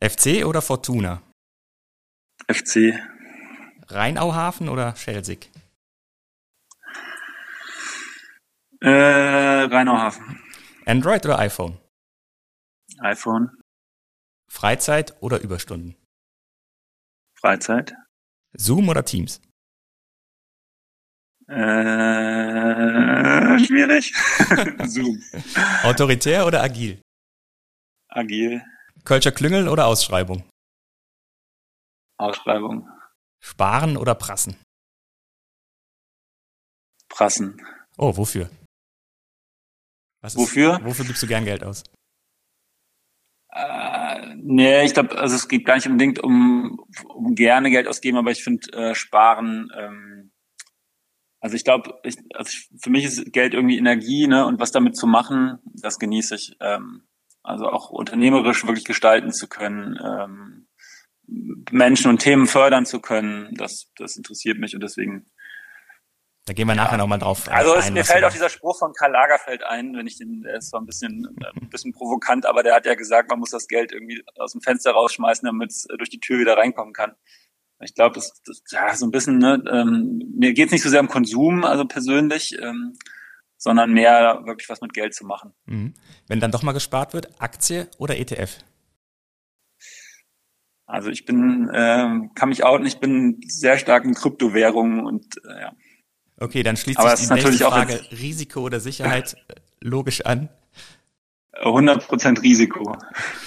FC 0.02 0.44
oder 0.44 0.62
Fortuna? 0.62 1.22
FC. 2.48 2.98
Rheinauhafen 3.88 4.68
oder 4.68 4.96
Schelsig? 4.96 5.50
Äh, 8.80 8.88
Rheinauhafen. 8.90 10.40
Android 10.86 11.24
oder 11.26 11.38
iPhone? 11.38 11.78
iPhone. 13.00 13.50
Freizeit 14.50 15.14
oder 15.22 15.40
Überstunden? 15.40 15.94
Freizeit. 17.38 17.94
Zoom 18.56 18.88
oder 18.88 19.04
Teams? 19.04 19.40
Äh, 21.46 21.54
schwierig. 23.64 24.12
Zoom. 24.88 25.22
Autoritär 25.84 26.46
oder 26.46 26.62
agil? 26.62 27.00
Agil. 28.10 28.62
Kölscher 29.04 29.32
Klüngel 29.32 29.68
oder 29.68 29.86
Ausschreibung? 29.86 30.44
Ausschreibung. 32.18 32.88
Sparen 33.40 33.96
oder 33.96 34.14
prassen? 34.14 34.56
Prassen. 37.08 37.60
Oh, 37.96 38.16
wofür? 38.16 38.50
Ist, 40.22 40.36
wofür? 40.36 40.80
Wofür 40.84 41.06
gibst 41.06 41.22
du 41.22 41.26
gern 41.26 41.44
Geld 41.44 41.64
aus? 41.64 41.82
Äh, 43.52 44.34
nee, 44.36 44.84
ich 44.84 44.92
glaube, 44.92 45.18
also 45.18 45.34
es 45.34 45.48
geht 45.48 45.64
gar 45.64 45.76
nicht 45.76 45.86
unbedingt 45.86 46.18
um, 46.20 46.78
um 47.08 47.34
gerne 47.34 47.70
Geld 47.70 47.88
ausgeben, 47.88 48.18
aber 48.18 48.30
ich 48.30 48.44
finde 48.44 48.70
äh, 48.72 48.94
Sparen 48.94 49.70
ähm, 49.74 50.30
also 51.40 51.56
ich 51.56 51.64
glaube, 51.64 51.98
ich, 52.02 52.16
also 52.34 52.50
ich, 52.50 52.68
für 52.80 52.90
mich 52.90 53.04
ist 53.04 53.32
Geld 53.32 53.54
irgendwie 53.54 53.78
Energie, 53.78 54.26
ne? 54.26 54.46
Und 54.46 54.60
was 54.60 54.72
damit 54.72 54.96
zu 54.96 55.06
machen, 55.06 55.58
das 55.64 55.98
genieße 55.98 56.34
ich. 56.34 56.56
Ähm, 56.60 57.08
also 57.42 57.68
auch 57.68 57.90
unternehmerisch 57.90 58.66
wirklich 58.66 58.84
gestalten 58.84 59.32
zu 59.32 59.48
können, 59.48 59.98
ähm, 60.02 60.66
Menschen 61.70 62.10
und 62.10 62.18
Themen 62.18 62.46
fördern 62.46 62.86
zu 62.86 63.00
können, 63.00 63.54
das, 63.54 63.90
das 63.96 64.16
interessiert 64.16 64.58
mich 64.58 64.74
und 64.74 64.82
deswegen. 64.82 65.26
Da 66.46 66.54
gehen 66.54 66.66
wir 66.66 66.74
nachher 66.74 66.92
ja. 66.92 66.98
nochmal 66.98 67.18
drauf. 67.18 67.48
Also 67.48 67.74
ein, 67.74 67.92
mir 67.92 68.04
fällt 68.04 68.24
auch 68.24 68.32
dieser 68.32 68.48
Spruch 68.48 68.78
von 68.78 68.92
Karl 68.92 69.12
Lagerfeld 69.12 69.62
ein, 69.62 69.94
wenn 69.94 70.06
ich 70.06 70.18
den, 70.18 70.42
der 70.42 70.56
ist 70.56 70.70
zwar 70.70 70.80
ein 70.80 70.86
bisschen, 70.86 71.28
ein 71.54 71.68
bisschen 71.68 71.92
provokant, 71.92 72.46
aber 72.46 72.62
der 72.62 72.74
hat 72.74 72.86
ja 72.86 72.94
gesagt, 72.94 73.30
man 73.30 73.38
muss 73.38 73.50
das 73.50 73.68
Geld 73.68 73.92
irgendwie 73.92 74.24
aus 74.36 74.52
dem 74.52 74.60
Fenster 74.60 74.92
rausschmeißen, 74.92 75.46
damit 75.46 75.70
es 75.70 75.86
durch 75.96 76.10
die 76.10 76.18
Tür 76.18 76.40
wieder 76.40 76.56
reinkommen 76.56 76.92
kann. 76.92 77.14
Ich 77.82 77.94
glaube, 77.94 78.14
das, 78.14 78.42
das, 78.44 78.62
ja, 78.70 78.94
so 78.94 79.06
ein 79.06 79.10
bisschen, 79.10 79.38
ne, 79.38 79.62
ähm, 79.70 80.22
mir 80.36 80.52
geht 80.52 80.66
es 80.66 80.72
nicht 80.72 80.82
so 80.82 80.90
sehr 80.90 81.00
um 81.00 81.08
Konsum, 81.08 81.64
also 81.64 81.84
persönlich, 81.86 82.58
ähm, 82.60 82.96
sondern 83.60 83.92
mehr 83.92 84.40
wirklich 84.46 84.68
was 84.70 84.80
mit 84.80 84.94
Geld 84.94 85.14
zu 85.14 85.26
machen. 85.26 85.52
Mhm. 85.66 85.94
Wenn 86.26 86.40
dann 86.40 86.50
doch 86.50 86.62
mal 86.62 86.72
gespart 86.72 87.12
wird, 87.12 87.40
Aktie 87.40 87.88
oder 87.98 88.18
ETF? 88.18 88.58
Also 90.86 91.10
ich 91.10 91.24
bin, 91.26 91.70
ähm, 91.72 92.32
kann 92.34 92.48
mich 92.48 92.64
outen, 92.64 92.86
ich 92.86 92.98
bin 92.98 93.40
sehr 93.46 93.78
stark 93.78 94.04
in 94.04 94.14
Kryptowährungen 94.14 95.06
und 95.06 95.36
äh, 95.44 95.60
ja. 95.60 95.72
Okay, 96.38 96.62
dann 96.62 96.78
schließt 96.78 96.98
Aber 96.98 97.14
sich 97.16 97.28
die 97.28 97.34
nächste 97.34 97.64
Frage 97.66 98.00
Risiko 98.10 98.62
oder 98.62 98.80
Sicherheit 98.80 99.36
äh, 99.48 99.56
logisch 99.80 100.22
an. 100.22 100.48
100% 101.52 102.42
Risiko. 102.42 102.96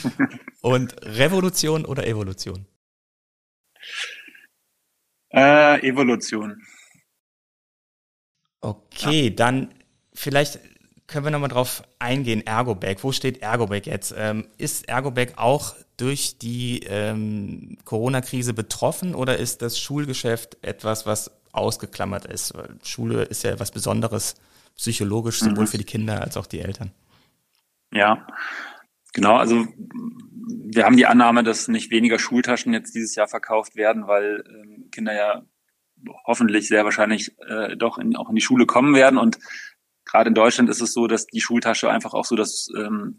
und 0.61 0.95
Revolution 1.01 1.85
oder 1.85 2.05
Evolution? 2.05 2.67
Äh, 5.31 5.81
Evolution. 5.87 6.61
Okay, 8.61 9.29
ja. 9.29 9.29
dann 9.31 9.73
vielleicht 10.13 10.59
können 11.07 11.25
wir 11.25 11.31
nochmal 11.31 11.49
drauf 11.49 11.83
eingehen, 11.99 12.45
Ergobag. 12.45 12.97
Wo 13.01 13.11
steht 13.11 13.41
Ergobag 13.41 13.85
jetzt? 13.85 14.13
Ähm, 14.17 14.47
ist 14.57 14.87
Ergobag 14.87 15.33
auch 15.37 15.75
durch 15.97 16.37
die 16.37 16.79
ähm, 16.87 17.77
Corona-Krise 17.85 18.53
betroffen 18.53 19.13
oder 19.13 19.37
ist 19.37 19.61
das 19.61 19.79
Schulgeschäft 19.79 20.57
etwas, 20.63 21.05
was 21.05 21.31
ausgeklammert 21.51 22.25
ist? 22.25 22.55
Weil 22.55 22.69
Schule 22.83 23.23
ist 23.23 23.43
ja 23.43 23.51
etwas 23.51 23.71
Besonderes, 23.71 24.35
psychologisch, 24.75 25.39
sowohl 25.39 25.65
mhm. 25.65 25.67
für 25.67 25.77
die 25.77 25.83
Kinder 25.83 26.21
als 26.21 26.37
auch 26.37 26.47
die 26.47 26.61
Eltern. 26.61 26.91
Ja, 27.91 28.25
genau. 29.13 29.35
Also 29.35 29.67
wir 29.77 30.85
haben 30.85 30.97
die 30.97 31.05
Annahme, 31.05 31.43
dass 31.43 31.67
nicht 31.67 31.91
weniger 31.91 32.17
Schultaschen 32.17 32.73
jetzt 32.73 32.95
dieses 32.95 33.15
Jahr 33.15 33.27
verkauft 33.27 33.75
werden, 33.75 34.07
weil 34.07 34.43
ähm, 34.49 34.89
Kinder 34.91 35.13
ja 35.13 35.43
hoffentlich 36.25 36.67
sehr 36.67 36.83
wahrscheinlich 36.83 37.37
äh, 37.47 37.75
doch 37.77 37.97
in, 37.97 38.15
auch 38.15 38.29
in 38.29 38.35
die 38.35 38.41
Schule 38.41 38.65
kommen 38.65 38.95
werden. 38.95 39.19
Und 39.19 39.37
gerade 40.13 40.29
in 40.29 40.35
Deutschland 40.35 40.69
ist 40.69 40.81
es 40.81 40.93
so, 40.93 41.07
dass 41.07 41.25
die 41.25 41.41
Schultasche 41.41 41.89
einfach 41.89 42.13
auch 42.13 42.25
so 42.25 42.35
das, 42.35 42.67
ähm, 42.77 43.17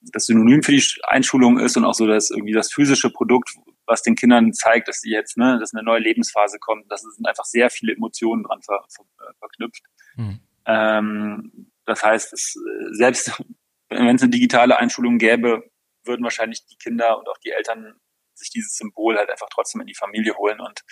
das 0.00 0.26
Synonym 0.26 0.62
für 0.62 0.72
die 0.72 0.82
Einschulung 1.08 1.58
ist 1.58 1.76
und 1.76 1.84
auch 1.84 1.94
so 1.94 2.06
dass 2.06 2.30
irgendwie 2.30 2.52
das 2.52 2.72
physische 2.72 3.10
Produkt, 3.10 3.50
was 3.86 4.02
den 4.02 4.14
Kindern 4.14 4.52
zeigt, 4.52 4.88
dass 4.88 5.00
sie 5.00 5.10
jetzt, 5.10 5.36
ne, 5.36 5.58
dass 5.58 5.74
eine 5.74 5.82
neue 5.82 6.00
Lebensphase 6.00 6.58
kommt. 6.60 6.90
Das 6.90 7.02
sind 7.02 7.26
einfach 7.26 7.44
sehr 7.44 7.70
viele 7.70 7.92
Emotionen 7.92 8.44
dran 8.44 8.62
ver, 8.62 8.84
ver, 8.88 9.04
äh, 9.18 9.32
verknüpft. 9.38 9.82
Mhm. 10.14 10.40
Ähm, 10.66 11.72
das 11.84 12.02
heißt, 12.02 12.32
es, 12.32 12.54
selbst 12.92 13.42
wenn 13.88 14.14
es 14.14 14.22
eine 14.22 14.30
digitale 14.30 14.78
Einschulung 14.78 15.18
gäbe, 15.18 15.64
würden 16.04 16.22
wahrscheinlich 16.22 16.64
die 16.66 16.76
Kinder 16.76 17.18
und 17.18 17.28
auch 17.28 17.38
die 17.38 17.50
Eltern 17.50 17.94
sich 18.34 18.50
dieses 18.50 18.76
Symbol 18.76 19.16
halt 19.16 19.30
einfach 19.30 19.48
trotzdem 19.52 19.80
in 19.80 19.86
die 19.88 19.94
Familie 19.94 20.36
holen 20.36 20.60
und 20.60 20.82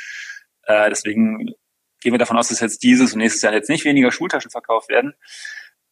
äh, 0.62 0.88
deswegen 0.88 1.54
gehen 2.04 2.12
wir 2.12 2.18
davon 2.18 2.36
aus, 2.36 2.48
dass 2.48 2.60
jetzt 2.60 2.82
dieses 2.82 3.14
und 3.14 3.18
nächstes 3.18 3.40
Jahr 3.40 3.54
jetzt 3.54 3.70
nicht 3.70 3.86
weniger 3.86 4.12
Schultaschen 4.12 4.50
verkauft 4.50 4.90
werden. 4.90 5.14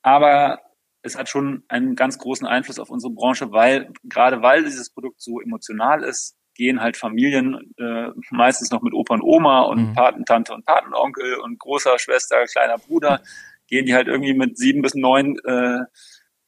Aber 0.02 0.60
es 1.00 1.16
hat 1.16 1.30
schon 1.30 1.64
einen 1.68 1.96
ganz 1.96 2.18
großen 2.18 2.46
Einfluss 2.46 2.78
auf 2.78 2.90
unsere 2.90 3.12
Branche, 3.12 3.50
weil 3.50 3.90
gerade 4.04 4.42
weil 4.42 4.62
dieses 4.62 4.90
Produkt 4.90 5.22
so 5.22 5.40
emotional 5.40 6.04
ist, 6.04 6.36
gehen 6.54 6.82
halt 6.82 6.98
Familien 6.98 7.72
äh, 7.78 8.08
meistens 8.30 8.70
noch 8.70 8.82
mit 8.82 8.92
Opa 8.92 9.14
und 9.14 9.22
Oma 9.22 9.62
und 9.62 9.88
mhm. 9.88 9.94
Patentante 9.94 10.52
und 10.52 10.66
Patenonkel 10.66 11.36
und 11.36 11.58
großer 11.58 11.98
Schwester, 11.98 12.44
kleiner 12.44 12.76
Bruder, 12.76 13.22
gehen 13.66 13.86
die 13.86 13.94
halt 13.94 14.06
irgendwie 14.06 14.34
mit 14.34 14.58
sieben 14.58 14.82
bis 14.82 14.94
neun 14.94 15.38
äh, 15.46 15.80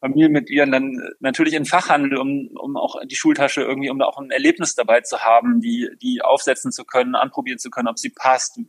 Familienmitgliedern 0.05 0.71
dann 0.71 1.01
natürlich 1.21 1.55
in 1.55 1.65
Fachhandel, 1.65 2.19
um, 2.19 2.51
um 2.61 2.77
auch 2.77 2.97
die 3.07 3.17
Schultasche 3.17 3.63
irgendwie, 3.63 3.89
um 3.89 3.99
da 3.99 4.05
auch 4.05 4.19
ein 4.19 4.31
Erlebnis 4.31 4.75
dabei 4.75 5.01
zu 5.01 5.25
haben, 5.25 5.63
die, 5.63 5.89
die 6.03 6.21
aufsetzen 6.21 6.73
zu 6.73 6.85
können, 6.85 7.15
anprobieren 7.15 7.59
zu 7.59 7.71
können, 7.71 7.89
ob 7.89 7.99
sie 7.99 8.11
passt, 8.11 8.61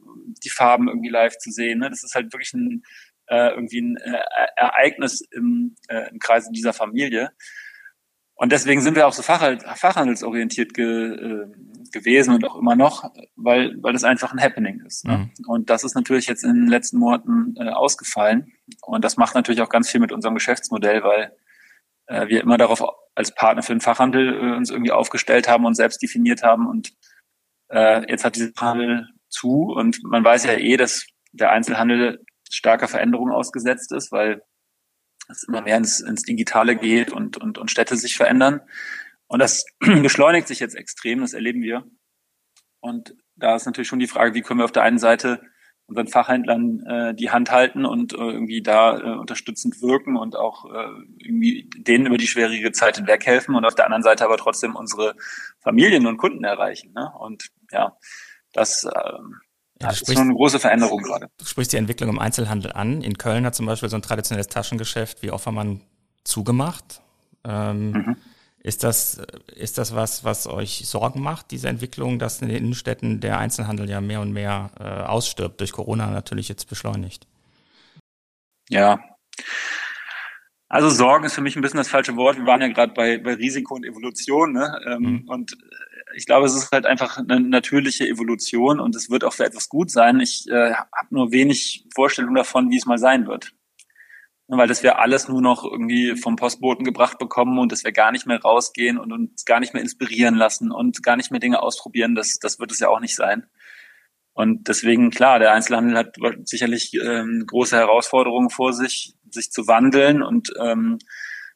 die 0.45 0.49
Farben 0.49 0.87
irgendwie 0.87 1.09
live 1.09 1.37
zu 1.37 1.51
sehen. 1.51 1.79
Ne? 1.79 1.89
Das 1.89 2.05
ist 2.05 2.15
halt 2.15 2.31
wirklich 2.31 2.53
ein, 2.53 2.83
äh, 3.27 3.49
irgendwie 3.49 3.81
ein 3.81 3.97
äh, 3.97 4.21
Ereignis 4.55 5.19
im, 5.31 5.75
äh, 5.89 6.09
im 6.09 6.19
Kreise 6.19 6.51
dieser 6.53 6.71
Familie. 6.71 7.31
Und 8.37 8.51
deswegen 8.51 8.81
sind 8.81 8.95
wir 8.95 9.07
auch 9.07 9.13
so 9.13 9.21
Fachhandel, 9.21 9.65
fachhandelsorientiert 9.75 10.73
ge, 10.73 11.13
äh, 11.13 11.47
gewesen 11.91 12.35
und 12.35 12.45
auch 12.45 12.57
immer 12.57 12.75
noch, 12.75 13.09
weil, 13.37 13.75
weil 13.81 13.93
das 13.93 14.03
einfach 14.03 14.33
ein 14.33 14.41
Happening 14.41 14.81
ist. 14.85 15.05
Ne? 15.05 15.29
Mhm. 15.39 15.45
Und 15.47 15.69
das 15.69 15.85
ist 15.85 15.95
natürlich 15.95 16.27
jetzt 16.27 16.43
in 16.43 16.53
den 16.53 16.67
letzten 16.67 16.97
Monaten 16.97 17.55
äh, 17.57 17.69
ausgefallen. 17.69 18.51
Und 18.81 19.05
das 19.05 19.15
macht 19.15 19.35
natürlich 19.35 19.61
auch 19.61 19.69
ganz 19.69 19.89
viel 19.89 20.01
mit 20.01 20.11
unserem 20.11 20.35
Geschäftsmodell, 20.35 21.01
weil 21.03 21.31
äh, 22.07 22.27
wir 22.27 22.41
immer 22.41 22.57
darauf 22.57 22.83
als 23.15 23.33
Partner 23.33 23.63
für 23.63 23.73
den 23.73 23.81
Fachhandel 23.81 24.33
äh, 24.33 24.55
uns 24.57 24.69
irgendwie 24.69 24.91
aufgestellt 24.91 25.47
haben 25.47 25.65
und 25.65 25.75
selbst 25.75 26.01
definiert 26.01 26.43
haben. 26.43 26.67
Und 26.67 26.93
äh, 27.69 28.09
jetzt 28.09 28.25
hat 28.25 28.35
dieser 28.35 28.51
Handel 28.59 29.07
zu 29.29 29.73
und 29.73 30.03
man 30.03 30.23
weiß 30.23 30.43
ja 30.43 30.53
eh, 30.53 30.75
dass 30.75 31.05
der 31.31 31.51
Einzelhandel 31.51 32.23
starker 32.49 32.87
Veränderung 32.87 33.31
ausgesetzt 33.31 33.91
ist, 33.93 34.11
weil 34.11 34.41
es 35.29 35.43
immer 35.43 35.61
mehr 35.61 35.77
ins, 35.77 35.99
ins 35.99 36.23
Digitale 36.23 36.75
geht 36.75 37.11
und, 37.11 37.37
und, 37.37 37.57
und 37.57 37.71
Städte 37.71 37.97
sich 37.97 38.15
verändern. 38.15 38.61
Und 39.27 39.39
das 39.39 39.65
beschleunigt 39.79 40.47
sich 40.47 40.59
jetzt 40.59 40.75
extrem, 40.75 41.21
das 41.21 41.33
erleben 41.33 41.61
wir. 41.61 41.85
Und 42.79 43.15
da 43.35 43.55
ist 43.55 43.65
natürlich 43.65 43.87
schon 43.87 43.99
die 43.99 44.07
Frage, 44.07 44.33
wie 44.33 44.41
können 44.41 44.59
wir 44.59 44.65
auf 44.65 44.71
der 44.71 44.83
einen 44.83 44.99
Seite 44.99 45.41
unseren 45.87 46.07
Fachhändlern 46.07 46.79
äh, 46.87 47.13
die 47.13 47.29
Hand 47.29 47.51
halten 47.51 47.85
und 47.85 48.13
äh, 48.13 48.17
irgendwie 48.17 48.61
da 48.61 48.97
äh, 48.97 49.17
unterstützend 49.17 49.81
wirken 49.81 50.17
und 50.17 50.35
auch 50.35 50.65
äh, 50.65 50.87
irgendwie 51.19 51.69
denen 51.77 52.07
über 52.07 52.17
die 52.17 52.27
schwierige 52.27 52.71
Zeit 52.71 52.97
hinweg 52.97 53.25
helfen 53.25 53.55
und 53.55 53.65
auf 53.65 53.75
der 53.75 53.85
anderen 53.85 54.01
Seite 54.01 54.25
aber 54.25 54.37
trotzdem 54.37 54.75
unsere 54.75 55.15
Familien 55.59 56.07
und 56.07 56.17
Kunden 56.17 56.43
erreichen. 56.43 56.91
Ne? 56.93 57.11
Und 57.19 57.51
ja, 57.71 57.97
das 58.51 58.85
äh, 58.85 59.19
ja, 59.81 59.89
das 59.89 60.01
ist 60.01 60.13
schon 60.13 60.23
eine 60.23 60.33
große 60.33 60.59
Veränderung 60.59 61.01
gerade. 61.01 61.29
Du 61.37 61.45
sprichst 61.45 61.73
die 61.73 61.77
Entwicklung 61.77 62.09
im 62.09 62.19
Einzelhandel 62.19 62.71
an. 62.71 63.01
In 63.01 63.17
Köln 63.17 63.45
hat 63.45 63.55
zum 63.55 63.65
Beispiel 63.65 63.89
so 63.89 63.97
ein 63.97 64.01
traditionelles 64.01 64.47
Taschengeschäft 64.47 65.21
wie 65.21 65.31
Offermann 65.31 65.81
zugemacht. 66.23 67.01
Ähm, 67.43 67.91
mhm. 67.91 68.17
Ist 68.65 68.83
das, 68.83 69.21
ist 69.53 69.77
das 69.77 69.93
was, 69.93 70.23
was 70.23 70.47
euch 70.47 70.87
Sorgen 70.87 71.21
macht, 71.21 71.51
diese 71.51 71.69
Entwicklung, 71.69 72.17
dass 72.17 72.41
in 72.41 72.47
den 72.47 72.57
Innenstädten 72.57 73.19
der 73.19 73.37
Einzelhandel 73.37 73.87
ja 73.89 74.01
mehr 74.01 74.21
und 74.21 74.31
mehr 74.31 74.71
äh, 74.79 74.83
ausstirbt, 74.83 75.59
durch 75.59 75.71
Corona 75.71 76.09
natürlich 76.09 76.49
jetzt 76.49 76.67
beschleunigt? 76.67 77.27
Ja. 78.69 78.99
Also 80.67 80.89
Sorgen 80.89 81.25
ist 81.25 81.33
für 81.33 81.41
mich 81.41 81.55
ein 81.55 81.61
bisschen 81.61 81.77
das 81.77 81.89
falsche 81.89 82.15
Wort. 82.15 82.37
Wir 82.37 82.45
waren 82.45 82.61
ja 82.61 82.67
gerade 82.67 82.93
bei, 82.93 83.17
bei 83.17 83.33
Risiko 83.33 83.75
und 83.75 83.85
Evolution. 83.85 84.53
Ne? 84.53 84.79
Ähm, 84.87 85.01
mhm. 85.01 85.29
Und 85.29 85.57
ich 86.15 86.25
glaube, 86.25 86.47
es 86.47 86.55
ist 86.55 86.71
halt 86.71 86.85
einfach 86.85 87.17
eine 87.17 87.39
natürliche 87.39 88.07
Evolution 88.07 88.79
und 88.79 88.95
es 88.95 89.09
wird 89.09 89.23
auch 89.23 89.33
für 89.33 89.45
etwas 89.45 89.69
gut 89.69 89.91
sein. 89.91 90.19
Ich 90.19 90.47
äh, 90.49 90.73
habe 90.73 91.07
nur 91.11 91.31
wenig 91.31 91.85
Vorstellung 91.93 92.33
davon, 92.35 92.69
wie 92.71 92.77
es 92.77 92.85
mal 92.85 92.97
sein 92.97 93.27
wird 93.27 93.53
weil 94.47 94.67
das 94.67 94.83
wir 94.83 94.99
alles 94.99 95.27
nur 95.27 95.41
noch 95.41 95.63
irgendwie 95.63 96.15
vom 96.15 96.35
Postboten 96.35 96.85
gebracht 96.85 97.17
bekommen 97.17 97.57
und 97.57 97.71
dass 97.71 97.83
wir 97.83 97.91
gar 97.91 98.11
nicht 98.11 98.27
mehr 98.27 98.41
rausgehen 98.41 98.97
und 98.97 99.11
uns 99.11 99.45
gar 99.45 99.59
nicht 99.59 99.73
mehr 99.73 99.81
inspirieren 99.81 100.35
lassen 100.35 100.71
und 100.71 101.01
gar 101.03 101.15
nicht 101.15 101.31
mehr 101.31 101.39
Dinge 101.39 101.61
ausprobieren, 101.61 102.15
das, 102.15 102.37
das 102.39 102.59
wird 102.59 102.71
es 102.71 102.79
ja 102.79 102.89
auch 102.89 102.99
nicht 102.99 103.15
sein. 103.15 103.47
Und 104.33 104.67
deswegen, 104.67 105.11
klar, 105.11 105.39
der 105.39 105.53
Einzelhandel 105.53 105.97
hat 105.97 106.17
sicherlich 106.43 106.93
ähm, 106.93 107.45
große 107.47 107.77
Herausforderungen 107.77 108.49
vor 108.49 108.73
sich, 108.73 109.14
sich 109.35 109.51
zu 109.51 109.67
wandeln 109.67 110.21
und 110.21 110.51
ähm, 110.59 110.97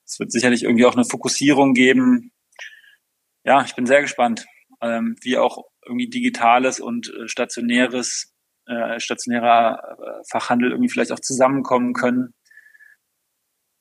es 0.05 0.19
wird 0.19 0.31
sicherlich 0.31 0.63
irgendwie 0.63 0.85
auch 0.85 0.95
eine 0.95 1.05
Fokussierung 1.05 1.73
geben. 1.73 2.31
Ja, 3.43 3.63
ich 3.63 3.75
bin 3.75 3.85
sehr 3.85 4.01
gespannt, 4.01 4.45
ähm, 4.81 5.15
wie 5.21 5.37
auch 5.37 5.63
irgendwie 5.85 6.09
digitales 6.09 6.79
und 6.79 7.11
äh, 7.13 7.27
stationäres, 7.27 8.33
äh, 8.65 8.99
stationärer 8.99 9.97
äh, 9.99 10.23
Fachhandel 10.29 10.71
irgendwie 10.71 10.89
vielleicht 10.89 11.11
auch 11.11 11.19
zusammenkommen 11.19 11.93
können 11.93 12.33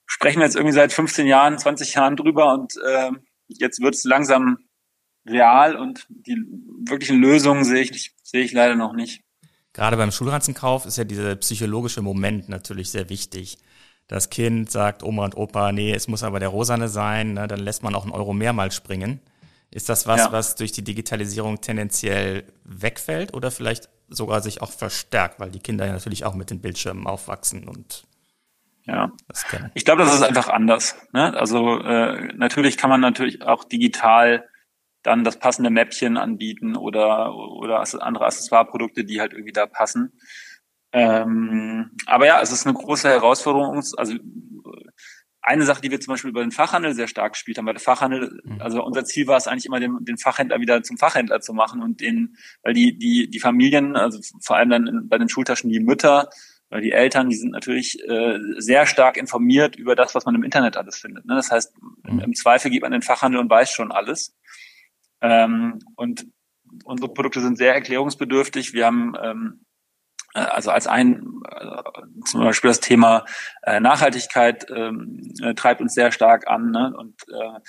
sprechen 0.08 0.40
wir 0.40 0.46
jetzt 0.46 0.56
irgendwie 0.56 0.74
seit 0.74 0.92
15 0.92 1.26
Jahren, 1.26 1.58
20 1.58 1.94
Jahren 1.94 2.16
drüber 2.16 2.52
und 2.54 2.72
äh, 2.84 3.10
jetzt 3.46 3.80
wird 3.80 3.94
es 3.94 4.04
langsam 4.04 4.58
real 5.28 5.76
und 5.76 6.06
die 6.08 6.36
wirklichen 6.88 7.20
Lösungen 7.20 7.62
sehe 7.62 7.82
ich, 7.82 8.14
sehe 8.22 8.42
ich 8.42 8.52
leider 8.52 8.74
noch 8.74 8.94
nicht. 8.94 9.22
Gerade 9.74 9.96
beim 9.96 10.10
Schulranzenkauf 10.10 10.86
ist 10.86 10.96
ja 10.96 11.04
dieser 11.04 11.36
psychologische 11.36 12.02
Moment 12.02 12.48
natürlich 12.48 12.90
sehr 12.90 13.10
wichtig. 13.10 13.58
Das 14.08 14.30
Kind 14.30 14.70
sagt 14.70 15.02
Oma 15.02 15.26
und 15.26 15.36
Opa, 15.36 15.70
nee, 15.70 15.92
es 15.92 16.08
muss 16.08 16.22
aber 16.22 16.40
der 16.40 16.48
Rosane 16.48 16.88
sein, 16.88 17.34
ne, 17.34 17.46
dann 17.46 17.60
lässt 17.60 17.82
man 17.82 17.94
auch 17.94 18.04
einen 18.04 18.12
Euro 18.12 18.32
mehr 18.32 18.54
mal 18.54 18.72
springen. 18.72 19.20
Ist 19.70 19.90
das 19.90 20.06
was, 20.06 20.20
ja. 20.20 20.32
was 20.32 20.54
durch 20.54 20.72
die 20.72 20.82
Digitalisierung 20.82 21.60
tendenziell 21.60 22.44
wegfällt 22.64 23.34
oder 23.34 23.50
vielleicht 23.50 23.90
sogar 24.08 24.40
sich 24.40 24.62
auch 24.62 24.70
verstärkt, 24.70 25.38
weil 25.38 25.50
die 25.50 25.58
Kinder 25.58 25.84
ja 25.84 25.92
natürlich 25.92 26.24
auch 26.24 26.34
mit 26.34 26.48
den 26.48 26.60
Bildschirmen 26.60 27.06
aufwachsen 27.06 27.68
und 27.68 28.04
ja, 28.84 29.12
ich 29.74 29.84
glaube, 29.84 30.02
das 30.02 30.14
ist 30.14 30.22
einfach 30.22 30.48
anders. 30.48 30.96
Ne? 31.12 31.34
Also 31.38 31.78
äh, 31.82 32.32
natürlich 32.34 32.78
kann 32.78 32.88
man 32.88 33.02
natürlich 33.02 33.42
auch 33.42 33.64
digital 33.64 34.48
dann 35.02 35.24
das 35.24 35.38
passende 35.38 35.68
Mäppchen 35.68 36.16
anbieten 36.16 36.74
oder 36.74 37.34
oder 37.34 37.84
andere 38.00 38.24
Accessoire-Produkte, 38.24 39.04
die 39.04 39.20
halt 39.20 39.34
irgendwie 39.34 39.52
da 39.52 39.66
passen. 39.66 40.18
Ähm, 40.92 41.90
aber 42.06 42.26
ja, 42.26 42.40
es 42.40 42.52
ist 42.52 42.66
eine 42.66 42.74
große 42.74 43.08
Herausforderung. 43.08 43.82
Also 43.96 44.14
eine 45.48 45.64
Sache, 45.64 45.80
die 45.80 45.90
wir 45.90 46.00
zum 46.00 46.12
Beispiel 46.12 46.30
über 46.30 46.42
den 46.42 46.50
Fachhandel 46.50 46.94
sehr 46.94 47.08
stark 47.08 47.32
gespielt 47.32 47.56
haben, 47.58 47.66
weil 47.66 47.74
der 47.74 47.80
Fachhandel, 47.80 48.40
mhm. 48.44 48.60
also 48.60 48.84
unser 48.84 49.04
Ziel 49.04 49.26
war 49.26 49.38
es 49.38 49.46
eigentlich 49.46 49.66
immer, 49.66 49.80
den, 49.80 49.96
den 50.00 50.18
Fachhändler 50.18 50.60
wieder 50.60 50.82
zum 50.82 50.98
Fachhändler 50.98 51.40
zu 51.40 51.54
machen 51.54 51.82
und 51.82 52.00
den, 52.00 52.36
weil 52.62 52.74
die, 52.74 52.98
die, 52.98 53.30
die 53.30 53.40
Familien, 53.40 53.96
also 53.96 54.20
vor 54.42 54.56
allem 54.56 54.70
dann 54.70 54.86
in, 54.86 55.08
bei 55.08 55.16
den 55.16 55.28
Schultaschen 55.28 55.70
die 55.70 55.80
Mütter, 55.80 56.28
weil 56.70 56.82
die 56.82 56.92
Eltern, 56.92 57.30
die 57.30 57.36
sind 57.36 57.52
natürlich 57.52 57.98
äh, 58.06 58.38
sehr 58.58 58.84
stark 58.84 59.16
informiert 59.16 59.76
über 59.76 59.94
das, 59.96 60.14
was 60.14 60.26
man 60.26 60.34
im 60.34 60.42
Internet 60.42 60.76
alles 60.76 60.98
findet. 60.98 61.24
Ne? 61.24 61.34
Das 61.34 61.50
heißt, 61.50 61.74
im, 62.06 62.16
mhm. 62.16 62.20
im, 62.20 62.34
Zweifel 62.34 62.70
geht 62.70 62.82
man 62.82 62.92
in 62.92 63.00
den 63.00 63.06
Fachhandel 63.06 63.40
und 63.40 63.48
weiß 63.48 63.70
schon 63.70 63.90
alles. 63.90 64.36
Ähm, 65.22 65.78
und 65.96 66.26
unsere 66.84 67.12
Produkte 67.12 67.40
sind 67.40 67.56
sehr 67.56 67.72
erklärungsbedürftig. 67.74 68.74
Wir 68.74 68.84
haben 68.84 69.14
ähm, 69.22 69.60
äh, 69.62 69.67
also 70.34 70.70
als 70.70 70.86
ein 70.86 71.22
äh, 71.50 71.82
zum 72.24 72.42
Beispiel 72.42 72.68
das 72.68 72.80
Thema 72.80 73.24
äh, 73.62 73.80
Nachhaltigkeit 73.80 74.66
ähm, 74.70 75.32
äh, 75.42 75.54
treibt 75.54 75.80
uns 75.80 75.94
sehr 75.94 76.12
stark 76.12 76.48
an. 76.48 76.70
Ne? 76.70 76.94
Und 76.96 77.14
äh, 77.28 77.60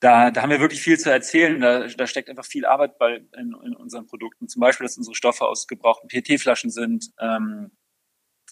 da, 0.00 0.30
da 0.30 0.42
haben 0.42 0.50
wir 0.50 0.60
wirklich 0.60 0.82
viel 0.82 0.98
zu 0.98 1.10
erzählen. 1.10 1.60
Da, 1.60 1.86
da 1.86 2.06
steckt 2.06 2.28
einfach 2.28 2.44
viel 2.44 2.66
Arbeit 2.66 2.98
bei 2.98 3.24
in, 3.36 3.54
in 3.64 3.74
unseren 3.74 4.06
Produkten. 4.06 4.48
Zum 4.48 4.60
Beispiel, 4.60 4.84
dass 4.84 4.98
unsere 4.98 5.14
Stoffe 5.14 5.46
aus 5.46 5.66
gebrauchten 5.66 6.08
PET-Flaschen 6.08 6.70
sind. 6.70 7.10
Ähm, 7.18 7.70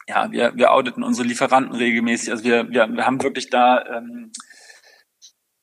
ja, 0.08 0.30
wir, 0.32 0.56
wir 0.56 0.72
auditen 0.72 1.02
unsere 1.02 1.28
Lieferanten 1.28 1.74
regelmäßig. 1.74 2.30
Also 2.30 2.44
wir, 2.44 2.70
wir, 2.70 2.88
wir 2.88 3.06
haben 3.06 3.22
wirklich 3.22 3.50
da 3.50 3.84
ähm, 3.86 4.32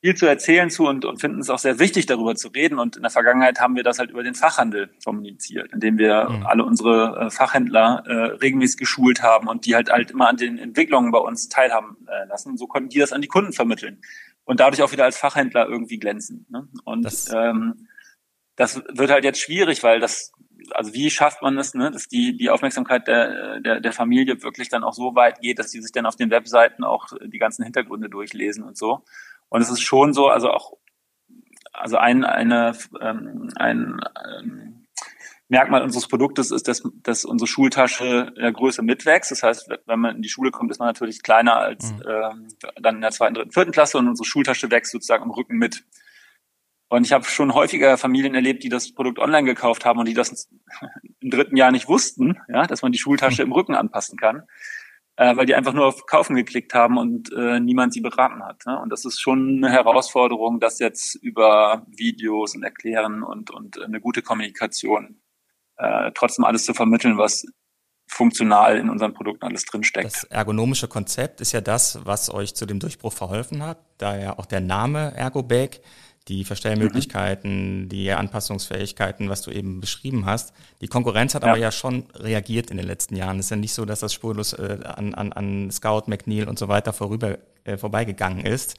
viel 0.01 0.15
zu 0.15 0.25
erzählen 0.25 0.69
zu 0.69 0.87
und, 0.87 1.03
und 1.03 1.19
finden 1.19 1.39
es 1.39 1.49
auch 1.49 1.59
sehr 1.59 1.77
wichtig, 1.77 2.05
darüber 2.05 2.35
zu 2.35 2.47
reden. 2.49 2.79
Und 2.79 2.95
in 2.95 3.01
der 3.01 3.11
Vergangenheit 3.11 3.59
haben 3.59 3.75
wir 3.75 3.83
das 3.83 3.99
halt 3.99 4.11
über 4.11 4.23
den 4.23 4.33
Fachhandel 4.33 4.89
kommuniziert, 5.03 5.73
indem 5.73 5.97
wir 5.97 6.29
mhm. 6.29 6.45
alle 6.45 6.63
unsere 6.63 7.25
äh, 7.25 7.29
Fachhändler 7.29 8.03
äh, 8.05 8.13
regelmäßig 8.37 8.77
geschult 8.77 9.21
haben 9.21 9.47
und 9.47 9.65
die 9.65 9.75
halt 9.75 9.91
halt 9.91 10.11
immer 10.11 10.29
an 10.29 10.37
den 10.37 10.57
Entwicklungen 10.57 11.11
bei 11.11 11.19
uns 11.19 11.49
teilhaben 11.49 11.97
äh, 12.07 12.27
lassen. 12.27 12.57
So 12.57 12.67
konnten 12.67 12.89
die 12.89 12.99
das 12.99 13.11
an 13.11 13.21
die 13.21 13.27
Kunden 13.27 13.51
vermitteln 13.51 14.01
und 14.45 14.61
dadurch 14.61 14.81
auch 14.81 14.91
wieder 14.91 15.03
als 15.03 15.17
Fachhändler 15.17 15.67
irgendwie 15.67 15.99
glänzen. 15.99 16.45
Ne? 16.49 16.67
Und 16.85 17.03
das, 17.03 17.31
ähm, 17.33 17.87
das 18.55 18.81
wird 18.93 19.11
halt 19.11 19.25
jetzt 19.25 19.41
schwierig, 19.41 19.83
weil 19.83 19.99
das 19.99 20.31
also 20.71 20.93
wie 20.93 21.09
schafft 21.09 21.41
man 21.41 21.57
es, 21.57 21.73
ne, 21.73 21.89
dass 21.89 22.07
die, 22.07 22.35
die 22.35 22.49
Aufmerksamkeit 22.49 23.07
der, 23.07 23.59
der, 23.61 23.79
der 23.79 23.93
Familie 23.93 24.43
wirklich 24.43 24.69
dann 24.69 24.83
auch 24.83 24.93
so 24.93 25.15
weit 25.15 25.39
geht, 25.41 25.57
dass 25.57 25.71
die 25.71 25.81
sich 25.81 25.91
dann 25.91 26.05
auf 26.05 26.15
den 26.15 26.29
Webseiten 26.29 26.83
auch 26.83 27.07
die 27.25 27.39
ganzen 27.39 27.63
Hintergründe 27.63 28.09
durchlesen 28.09 28.63
und 28.63 28.77
so. 28.77 29.03
Und 29.49 29.61
es 29.61 29.69
ist 29.69 29.81
schon 29.81 30.13
so, 30.13 30.27
also 30.27 30.51
auch, 30.51 30.73
also 31.73 31.97
ein, 31.97 32.23
eine, 32.23 32.77
ähm, 33.01 33.51
ein 33.55 33.99
ähm, 34.39 34.87
Merkmal 35.47 35.81
unseres 35.81 36.07
Produktes 36.07 36.51
ist, 36.51 36.67
dass, 36.67 36.83
dass 37.01 37.25
unsere 37.25 37.47
Schultasche 37.47 38.31
in 38.35 38.43
der 38.43 38.51
Größe 38.51 38.83
mitwächst. 38.83 39.31
Das 39.31 39.41
heißt, 39.41 39.69
wenn 39.87 39.99
man 39.99 40.17
in 40.17 40.21
die 40.21 40.29
Schule 40.29 40.51
kommt, 40.51 40.69
ist 40.69 40.79
man 40.79 40.87
natürlich 40.87 41.23
kleiner 41.23 41.55
als 41.55 41.91
mhm. 41.91 42.03
ähm, 42.07 42.47
dann 42.79 42.95
in 42.95 43.01
der 43.01 43.11
zweiten, 43.11 43.33
dritten, 43.33 43.51
vierten 43.51 43.71
Klasse 43.71 43.97
und 43.97 44.07
unsere 44.07 44.27
Schultasche 44.27 44.69
wächst 44.69 44.91
sozusagen 44.91 45.23
im 45.23 45.31
Rücken 45.31 45.57
mit. 45.57 45.83
Und 46.87 47.05
ich 47.05 47.13
habe 47.13 47.25
schon 47.25 47.53
häufiger 47.53 47.97
Familien 47.97 48.35
erlebt, 48.35 48.63
die 48.63 48.69
das 48.69 48.93
Produkt 48.93 49.17
online 49.17 49.45
gekauft 49.45 49.85
haben 49.85 49.99
und 49.99 50.07
die 50.07 50.13
das 50.13 50.49
im 51.19 51.31
dritten 51.31 51.57
Jahr 51.57 51.71
nicht 51.71 51.87
wussten, 51.87 52.37
ja, 52.47 52.67
dass 52.67 52.83
man 52.83 52.91
die 52.91 52.99
Schultasche 52.99 53.43
mhm. 53.43 53.49
im 53.49 53.53
Rücken 53.53 53.75
anpassen 53.75 54.17
kann 54.19 54.43
äh, 55.19 55.35
weil 55.35 55.45
die 55.45 55.53
einfach 55.53 55.73
nur 55.73 55.85
auf 55.85 56.05
Kaufen 56.05 56.37
geklickt 56.37 56.73
haben 56.73 56.97
und 56.97 57.33
äh, 57.33 57.59
niemand 57.59 57.91
sie 57.91 57.99
beraten 57.99 58.41
hat. 58.41 58.65
Ne? 58.65 58.79
Und 58.79 58.89
das 58.89 59.03
ist 59.03 59.19
schon 59.19 59.57
eine 59.57 59.69
Herausforderung, 59.69 60.61
das 60.61 60.79
jetzt 60.79 61.15
über 61.15 61.85
Videos 61.89 62.55
und 62.55 62.63
Erklären 62.63 63.21
und, 63.23 63.51
und 63.51 63.81
eine 63.81 63.99
gute 63.99 64.21
Kommunikation 64.21 65.19
äh, 65.75 66.11
trotzdem 66.15 66.45
alles 66.45 66.63
zu 66.63 66.73
vermitteln, 66.73 67.17
was 67.17 67.45
funktional 68.07 68.77
in 68.77 68.89
unseren 68.89 69.13
Produkten 69.13 69.43
alles 69.43 69.65
drinsteckt. 69.65 70.05
Das 70.05 70.23
ergonomische 70.23 70.87
Konzept 70.87 71.41
ist 71.41 71.51
ja 71.51 71.59
das, 71.59 71.99
was 72.05 72.33
euch 72.33 72.55
zu 72.55 72.65
dem 72.65 72.79
Durchbruch 72.79 73.11
verholfen 73.11 73.61
hat, 73.61 73.79
daher 73.97 74.39
auch 74.39 74.45
der 74.45 74.61
Name 74.61 75.13
Ergobag 75.17 75.81
die 76.29 76.45
Verstellmöglichkeiten, 76.45 77.81
mhm. 77.81 77.89
die 77.89 78.11
Anpassungsfähigkeiten, 78.11 79.29
was 79.29 79.41
du 79.41 79.51
eben 79.51 79.81
beschrieben 79.81 80.25
hast. 80.25 80.53
Die 80.79 80.87
Konkurrenz 80.87 81.35
hat 81.35 81.43
ja. 81.43 81.49
aber 81.49 81.59
ja 81.59 81.71
schon 81.71 82.05
reagiert 82.13 82.69
in 82.71 82.77
den 82.77 82.85
letzten 82.85 83.15
Jahren. 83.15 83.39
Es 83.39 83.47
ist 83.47 83.51
ja 83.51 83.57
nicht 83.57 83.73
so, 83.73 83.83
dass 83.85 83.99
das 83.99 84.13
spurlos 84.13 84.53
äh, 84.53 84.79
an, 84.83 85.15
an, 85.15 85.33
an 85.33 85.71
Scout, 85.71 86.03
McNeil 86.05 86.47
und 86.47 86.59
so 86.59 86.67
weiter 86.67 86.93
vorüber 86.93 87.39
äh, 87.63 87.77
vorbeigegangen 87.77 88.45
ist. 88.45 88.75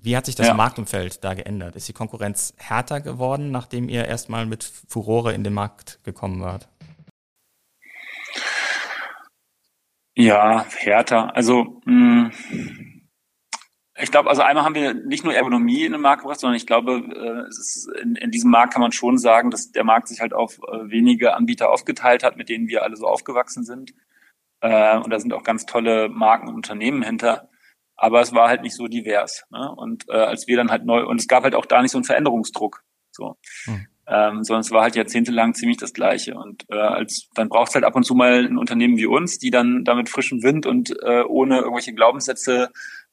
Wie 0.00 0.16
hat 0.16 0.26
sich 0.26 0.36
das 0.36 0.46
ja. 0.46 0.54
Marktumfeld 0.54 1.22
da 1.22 1.34
geändert? 1.34 1.76
Ist 1.76 1.88
die 1.88 1.92
Konkurrenz 1.92 2.54
härter 2.56 3.00
geworden, 3.00 3.50
nachdem 3.50 3.88
ihr 3.88 4.06
erstmal 4.06 4.46
mit 4.46 4.64
Furore 4.64 5.34
in 5.34 5.44
den 5.44 5.52
Markt 5.52 5.98
gekommen 6.04 6.40
wart? 6.40 6.68
Ja, 10.14 10.64
härter. 10.76 11.34
Also 11.34 11.80
mh, 11.84 12.30
ich 14.00 14.10
glaube, 14.10 14.30
also 14.30 14.42
einmal 14.42 14.64
haben 14.64 14.74
wir 14.74 14.94
nicht 14.94 15.22
nur 15.22 15.34
Ergonomie 15.34 15.84
in 15.84 15.92
den 15.92 16.00
Markt 16.00 16.22
gebracht, 16.22 16.40
sondern 16.40 16.56
ich 16.56 16.66
glaube, 16.66 17.02
äh, 17.14 17.48
ist 17.48 17.90
in, 18.00 18.16
in 18.16 18.30
diesem 18.30 18.50
Markt 18.50 18.72
kann 18.72 18.80
man 18.80 18.92
schon 18.92 19.18
sagen, 19.18 19.50
dass 19.50 19.70
der 19.70 19.84
Markt 19.84 20.08
sich 20.08 20.20
halt 20.20 20.32
auf 20.32 20.58
äh, 20.58 20.90
wenige 20.90 21.34
Anbieter 21.34 21.70
aufgeteilt 21.70 22.24
hat, 22.24 22.36
mit 22.36 22.48
denen 22.48 22.68
wir 22.68 22.82
alle 22.84 22.96
so 22.96 23.06
aufgewachsen 23.06 23.64
sind. 23.64 23.92
Äh, 24.60 24.98
und 24.98 25.10
da 25.10 25.20
sind 25.20 25.34
auch 25.34 25.42
ganz 25.42 25.66
tolle 25.66 26.08
Marken 26.08 26.48
und 26.48 26.54
Unternehmen 26.54 27.02
hinter. 27.02 27.50
Aber 27.96 28.22
es 28.22 28.34
war 28.34 28.48
halt 28.48 28.62
nicht 28.62 28.74
so 28.74 28.88
divers. 28.88 29.44
Ne? 29.50 29.70
Und 29.76 30.08
äh, 30.08 30.16
als 30.16 30.46
wir 30.46 30.56
dann 30.56 30.70
halt 30.70 30.86
neu, 30.86 31.04
und 31.04 31.20
es 31.20 31.28
gab 31.28 31.44
halt 31.44 31.54
auch 31.54 31.66
da 31.66 31.82
nicht 31.82 31.90
so 31.90 31.98
einen 31.98 32.04
Veränderungsdruck. 32.04 32.82
So. 33.10 33.36
Hm. 33.64 33.86
Ähm, 34.08 34.42
sondern 34.42 34.62
es 34.62 34.70
war 34.72 34.82
halt 34.82 34.96
jahrzehntelang 34.96 35.54
ziemlich 35.54 35.76
das 35.76 35.92
Gleiche. 35.92 36.34
Und 36.34 36.64
äh, 36.70 36.76
als 36.76 37.28
dann 37.34 37.50
braucht 37.50 37.68
es 37.68 37.74
halt 37.74 37.84
ab 37.84 37.94
und 37.94 38.04
zu 38.04 38.14
mal 38.14 38.44
ein 38.44 38.58
Unternehmen 38.58 38.96
wie 38.96 39.06
uns, 39.06 39.38
die 39.38 39.50
dann 39.50 39.84
damit 39.84 40.08
frischem 40.08 40.42
Wind 40.42 40.66
und 40.66 40.90
äh, 41.02 41.22
ohne 41.22 41.58
irgendwelche 41.58 41.92
Glaubenssätze 41.92 42.70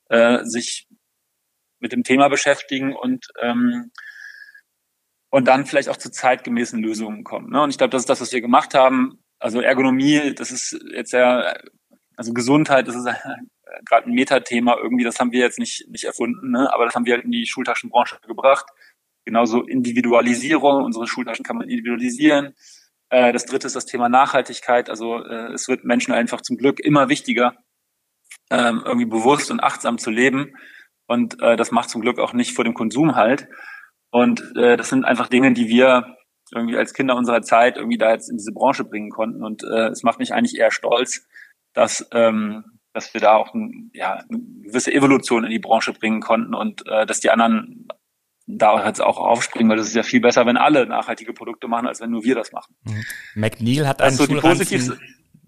äh, 0.10 0.44
sich 0.44 0.88
mit 1.80 1.92
dem 1.92 2.04
Thema 2.04 2.28
beschäftigen 2.28 2.96
und 2.96 3.28
ähm, 3.42 3.92
und 5.30 5.48
dann 5.48 5.66
vielleicht 5.66 5.90
auch 5.90 5.98
zu 5.98 6.12
zeitgemäßen 6.12 6.82
Lösungen 6.82 7.24
kommen. 7.24 7.52
Ne? 7.52 7.62
Und 7.62 7.70
ich 7.70 7.78
glaube, 7.78 7.92
das 7.92 8.02
ist 8.02 8.10
das, 8.10 8.22
was 8.22 8.32
wir 8.32 8.42
gemacht 8.42 8.74
haben. 8.74 9.24
Also 9.38 9.62
Ergonomie, 9.62 10.34
das 10.34 10.52
ist 10.52 10.78
jetzt 10.92 11.14
ja, 11.14 11.54
also 12.16 12.34
Gesundheit, 12.34 12.88
das 12.88 12.96
ist 12.96 13.06
gerade 13.86 14.10
ein 14.10 14.14
Metathema 14.14 14.76
irgendwie, 14.82 15.04
das 15.04 15.20
haben 15.20 15.32
wir 15.32 15.40
jetzt 15.40 15.60
nicht, 15.60 15.88
nicht 15.90 16.04
erfunden, 16.04 16.52
ne? 16.52 16.74
aber 16.74 16.86
das 16.86 16.96
haben 16.96 17.06
wir 17.06 17.14
halt 17.14 17.26
in 17.26 17.32
die 17.32 17.46
Schultaschenbranche 17.46 18.20
gebracht. 18.28 18.66
Genauso 19.26 19.62
Individualisierung, 19.62 20.84
unsere 20.84 21.08
Schultaschen 21.08 21.46
kann 21.46 21.58
man 21.58 21.70
individualisieren. 21.70 22.56
Äh, 23.10 23.32
das 23.32 23.46
dritte 23.46 23.68
ist 23.68 23.76
das 23.76 23.86
Thema 23.86 24.10
Nachhaltigkeit. 24.10 24.90
Also 24.90 25.24
äh, 25.24 25.54
es 25.54 25.68
wird 25.68 25.84
Menschen 25.84 26.14
einfach 26.14 26.42
zum 26.42 26.58
Glück 26.58 26.80
immer 26.80 27.10
wichtiger, 27.10 27.56
ähm, 28.50 28.82
irgendwie 28.86 29.06
bewusst 29.06 29.52
und 29.52 29.60
achtsam 29.60 29.98
zu 29.98 30.10
leben. 30.10 30.54
Und 31.08 31.42
äh, 31.42 31.56
das 31.56 31.72
macht 31.72 31.90
zum 31.90 32.02
Glück 32.02 32.20
auch 32.20 32.34
nicht 32.34 32.54
vor 32.54 32.64
dem 32.64 32.74
Konsum 32.74 33.16
halt. 33.16 33.48
Und 34.12 34.42
äh, 34.56 34.78
das 34.78 34.90
sind 34.90 35.06
einfach 35.06 35.28
Dinge, 35.28 35.54
die 35.54 35.68
wir 35.68 36.16
irgendwie 36.52 36.78
als 36.78 36.94
Kinder 36.94 37.16
unserer 37.16 37.42
Zeit 37.42 37.78
irgendwie 37.78 37.98
da 37.98 38.12
jetzt 38.12 38.30
in 38.30 38.38
diese 38.38 38.52
Branche 38.52 38.84
bringen 38.84 39.10
konnten. 39.10 39.44
Und 39.44 39.64
äh, 39.64 39.88
es 39.88 40.04
macht 40.04 40.20
mich 40.20 40.34
eigentlich 40.34 40.58
eher 40.58 40.72
stolz, 40.72 41.28
dass, 41.74 42.08
ähm, 42.12 42.64
dass 42.94 43.14
wir 43.14 43.22
da 43.22 43.36
auch 43.36 43.54
ein, 43.54 43.92
ja, 43.94 44.24
eine 44.30 44.40
gewisse 44.64 44.92
Evolution 44.92 45.44
in 45.44 45.52
die 45.52 45.60
Branche 45.60 45.94
bringen 45.94 46.22
konnten 46.22 46.54
und 46.56 46.88
äh, 46.88 47.06
dass 47.06 47.20
die 47.20 47.30
anderen 47.30 47.88
da 48.48 48.84
jetzt 48.88 49.02
auch 49.02 49.18
aufspringen, 49.18 49.70
weil 49.70 49.78
das 49.78 49.88
ist 49.88 49.96
ja 49.96 50.02
viel 50.02 50.22
besser, 50.22 50.48
wenn 50.48 50.58
alle 50.58 50.88
nachhaltige 50.88 51.34
Produkte 51.34 51.68
machen, 51.68 51.88
als 51.88 52.02
wenn 52.02 52.10
nur 52.10 52.24
wir 52.24 52.34
das 52.34 52.52
machen. 52.52 52.76
Mhm. 52.84 53.04
McNeil 53.36 53.88
hat 53.88 54.02
einen 54.02 54.16
so 54.16 54.26
Schulranzen 54.26 55.00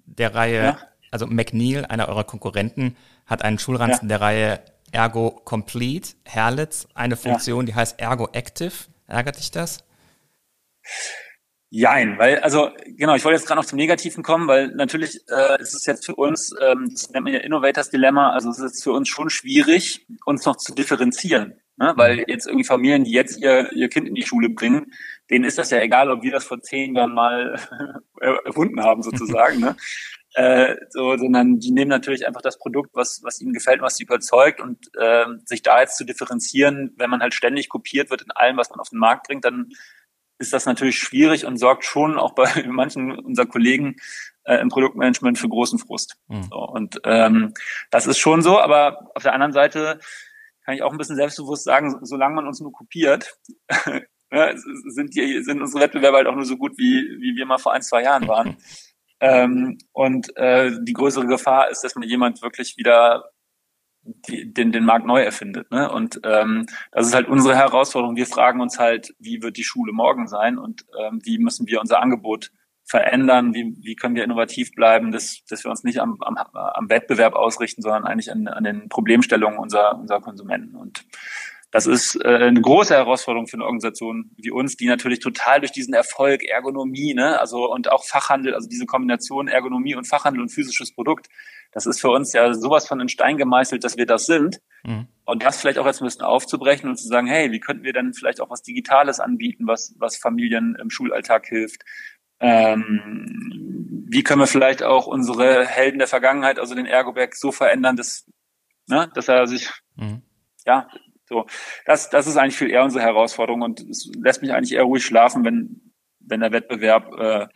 der 0.05 0.35
Reihe 0.35 0.63
ja? 0.63 0.79
Also 1.12 1.28
McNeil, 1.28 1.86
einer 1.86 2.08
eurer 2.08 2.24
Konkurrenten, 2.24 2.95
hat 3.26 3.43
einen 3.43 3.60
Schulranzen 3.60 4.10
ja. 4.10 4.17
der 4.17 4.21
Reihe 4.21 4.60
Ergo 4.91 5.32
Complete, 5.45 6.10
Herlitz, 6.26 6.88
eine 6.95 7.15
Funktion, 7.15 7.65
ja. 7.67 7.71
die 7.71 7.76
heißt 7.76 8.00
Ergo 8.00 8.30
Active. 8.34 8.74
Ärgert 9.08 9.38
dich 9.38 9.52
das? 9.52 9.84
Jein, 11.69 12.17
weil, 12.19 12.39
also 12.39 12.69
genau, 12.97 13.15
ich 13.15 13.24
wollte 13.24 13.38
jetzt 13.38 13.47
gerade 13.47 13.62
noch 13.62 13.65
zum 13.65 13.78
Negativen 13.78 14.24
kommen, 14.24 14.47
weil 14.50 14.67
natürlich 14.76 15.21
äh, 15.30 15.62
ist 15.62 15.74
es 15.74 15.86
jetzt 15.86 16.06
für 16.06 16.15
uns, 16.15 16.54
ähm, 16.62 16.89
das 16.91 17.10
nennt 17.12 17.24
man 17.24 17.34
ja 17.34 17.39
Innovators 17.39 17.89
Dilemma, 17.89 18.32
also 18.32 18.50
es 18.50 18.60
ist 18.60 18.84
für 18.84 18.91
uns 18.91 19.08
schon 19.08 19.30
schwierig, 19.30 20.06
uns 20.26 20.45
noch 20.45 20.58
zu 20.58 20.76
differenzieren. 20.76 21.62
Ne? 21.78 21.93
Weil 21.95 22.17
mhm. 22.17 22.24
jetzt 22.28 22.47
irgendwie 22.47 22.65
Familien, 22.65 23.06
die 23.06 23.12
jetzt 23.12 23.39
ihr, 23.39 23.71
ihr 23.71 23.88
Kind 23.88 24.06
in 24.06 24.15
die 24.15 24.26
Schule 24.26 24.50
bringen, 24.50 24.91
denen 25.30 25.45
ist 25.45 25.58
das 25.58 25.71
ja 25.71 25.80
egal, 25.80 26.12
ob 26.12 26.24
wir 26.24 26.32
das 26.34 26.43
vor 26.43 26.60
zehn 26.60 26.93
Jahren 26.93 27.13
mal 27.13 27.58
erfunden 28.45 28.82
haben, 28.82 29.02
sozusagen. 29.02 29.62
ne? 29.62 29.76
äh, 30.34 30.76
so, 30.89 31.17
sondern 31.17 31.60
die 31.60 31.72
nehmen 31.72 31.89
natürlich 31.89 32.26
einfach 32.26 32.41
das 32.41 32.58
Produkt, 32.58 32.91
was, 32.94 33.22
was 33.24 33.41
ihnen 33.41 33.54
gefällt, 33.54 33.82
was 33.82 33.98
sie 33.98 34.04
überzeugt 34.04 34.62
und 34.62 34.89
äh, 34.98 35.26
sich 35.46 35.62
da 35.62 35.82
jetzt 35.82 35.98
zu 35.98 36.06
differenzieren, 36.06 36.94
wenn 36.98 37.10
man 37.10 37.22
halt 37.22 37.34
ständig 37.34 37.70
kopiert 37.70 38.10
wird 38.10 38.22
in 38.22 38.32
allem, 38.32 38.58
was 38.58 38.70
man 38.70 38.80
auf 38.80 38.89
den 38.89 39.00
Markt 39.00 39.28
bringt, 39.28 39.44
dann 39.44 39.70
ist 40.38 40.54
das 40.54 40.65
natürlich 40.65 40.98
schwierig 40.98 41.46
und 41.46 41.58
sorgt 41.58 41.86
schon 41.86 42.17
auch 42.17 42.34
bei 42.34 42.46
manchen 42.67 43.17
unserer 43.20 43.46
Kollegen 43.46 43.98
äh, 44.44 44.56
im 44.58 44.70
Produktmanagement 44.70 45.38
für 45.38 45.50
großen 45.50 45.80
Frust. 45.80 46.15
Mhm. 46.28 46.44
So, 46.44 46.58
und 46.58 47.00
ähm, 47.04 47.54
das 47.91 48.08
ist 48.08 48.17
schon 48.17 48.41
so, 48.41 48.60
aber 48.60 49.12
auf 49.15 49.24
der 49.24 49.34
anderen 49.34 49.54
Seite 49.54 50.00
kann 50.65 50.76
ich 50.76 50.84
auch 50.84 50.91
ein 50.91 50.98
bisschen 50.98 51.15
selbstbewusst 51.15 51.63
sagen, 51.63 52.00
solange 52.04 52.36
man 52.36 52.48
uns 52.48 52.60
nur 52.60 52.72
kopiert, 52.72 53.38
sind, 54.30 55.15
die, 55.15 55.44
sind 55.44 55.62
unsere 55.62 55.84
Wettbewerber 55.84 56.17
halt 56.17 56.28
auch 56.28 56.36
nur 56.36 56.46
so 56.46 56.58
gut, 56.58 56.78
wie, 56.78 57.17
wie 57.20 57.36
wir 57.36 57.46
mal 57.46 57.58
vor 57.58 57.74
ein, 57.74 57.82
zwei 57.82 58.04
Jahren 58.04 58.28
waren. 58.28 58.58
Ähm, 59.21 59.77
und 59.93 60.36
äh, 60.36 60.71
die 60.81 60.93
größere 60.93 61.27
Gefahr 61.27 61.69
ist, 61.69 61.84
dass 61.84 61.95
man 61.95 62.07
jemand 62.07 62.41
wirklich 62.41 62.75
wieder 62.77 63.23
die, 64.03 64.51
den, 64.51 64.71
den 64.71 64.84
Markt 64.84 65.05
neu 65.05 65.21
erfindet. 65.21 65.69
Ne? 65.71 65.91
Und 65.91 66.19
ähm, 66.23 66.65
das 66.91 67.07
ist 67.07 67.13
halt 67.13 67.27
unsere 67.27 67.55
Herausforderung. 67.55 68.15
Wir 68.15 68.25
fragen 68.25 68.60
uns 68.60 68.79
halt, 68.79 69.13
wie 69.19 69.41
wird 69.43 69.57
die 69.57 69.63
Schule 69.63 69.93
morgen 69.93 70.27
sein 70.27 70.57
und 70.57 70.86
ähm, 70.99 71.19
wie 71.23 71.38
müssen 71.38 71.67
wir 71.67 71.79
unser 71.79 72.01
Angebot 72.01 72.51
verändern, 72.84 73.53
wie, 73.53 73.77
wie 73.81 73.95
können 73.95 74.15
wir 74.15 74.23
innovativ 74.23 74.71
bleiben, 74.71 75.12
dass, 75.12 75.45
dass 75.47 75.63
wir 75.63 75.69
uns 75.69 75.84
nicht 75.84 75.99
am, 75.99 76.17
am, 76.21 76.36
am 76.36 76.89
Wettbewerb 76.89 77.36
ausrichten, 77.36 77.81
sondern 77.81 78.05
eigentlich 78.05 78.31
an, 78.31 78.47
an 78.47 78.63
den 78.63 78.89
Problemstellungen 78.89 79.60
unserer, 79.60 79.97
unserer 79.97 80.19
Konsumenten. 80.19 80.75
Und 80.75 81.05
das 81.71 81.88
ist 81.88 82.15
äh, 82.23 82.27
eine 82.27 82.62
große 82.62 82.93
Herausforderung 82.93 83.47
für 83.47 83.55
eine 83.55 83.63
Organisation 83.63 84.31
wie 84.38 84.51
uns, 84.51 84.75
die 84.75 84.88
natürlich 84.88 85.19
total 85.19 85.62
durch 85.62 85.71
diesen 85.71 85.93
Erfolg 85.93 86.43
Ergonomie, 86.43 87.13
ne, 87.13 87.39
also 87.39 87.71
und 87.71 87.91
auch 87.91 88.03
Fachhandel, 88.03 88.53
also 88.53 88.67
diese 88.67 88.86
Kombination 88.86 89.47
Ergonomie 89.47 89.95
und 89.95 90.05
Fachhandel 90.05 90.41
und 90.41 90.49
physisches 90.49 90.93
Produkt, 90.93 91.27
das 91.71 91.86
ist 91.86 92.01
für 92.01 92.10
uns 92.10 92.34
ja 92.34 92.53
sowas 92.53 92.88
von 92.88 92.99
in 92.99 93.07
Stein 93.07 93.38
gemeißelt, 93.38 93.84
dass 93.84 93.97
wir 93.97 94.05
das 94.05 94.25
sind. 94.25 94.60
Mhm. 94.84 95.07
Und 95.23 95.43
das 95.43 95.62
vielleicht 95.62 95.79
auch 95.79 95.86
jetzt 95.86 96.01
ein 96.01 96.05
bisschen 96.05 96.23
aufzubrechen 96.23 96.89
und 96.89 96.97
zu 96.97 97.07
sagen, 97.07 97.27
hey, 97.27 97.51
wie 97.51 97.62
könnten 97.62 97.84
wir 97.84 97.93
dann 97.93 98.13
vielleicht 98.13 98.41
auch 98.41 98.49
was 98.49 98.62
Digitales 98.62 99.21
anbieten, 99.21 99.67
was, 99.67 99.95
was 99.97 100.17
Familien 100.17 100.75
im 100.81 100.89
Schulalltag 100.89 101.45
hilft? 101.47 101.84
Ähm, 102.41 104.07
wie 104.10 104.23
können 104.23 104.41
wir 104.41 104.47
vielleicht 104.47 104.84
auch 104.84 105.07
unsere 105.07 105.65
Helden 105.65 105.99
der 105.99 106.07
Vergangenheit, 106.07 106.60
also 106.60 106.75
den 106.75 106.86
Ergobag, 106.86 107.36
so 107.36 107.53
verändern, 107.53 107.95
dass, 107.95 108.29
ne, 108.88 109.10
dass 109.13 109.29
er 109.29 109.47
sich, 109.47 109.69
mhm. 109.95 110.23
ja, 110.65 110.89
so, 111.32 111.46
das, 111.86 112.10
das 112.10 112.28
ist 112.28 112.36
eigentlich 112.36 112.58
viel 112.58 112.70
eher 112.70 112.84
unsere 112.84 113.04
Herausforderung 113.04 113.62
und 113.62 113.80
es 113.89 114.12
lässt 114.22 114.41
mich 114.41 114.52
eigentlich 114.52 114.74
eher 114.74 114.84
ruhig 114.84 115.06
schlafen, 115.06 115.46
wenn, 115.46 115.94
wenn 116.20 116.41
der 116.41 116.52
Wettbewerb 116.52 117.17
äh, 117.17 117.48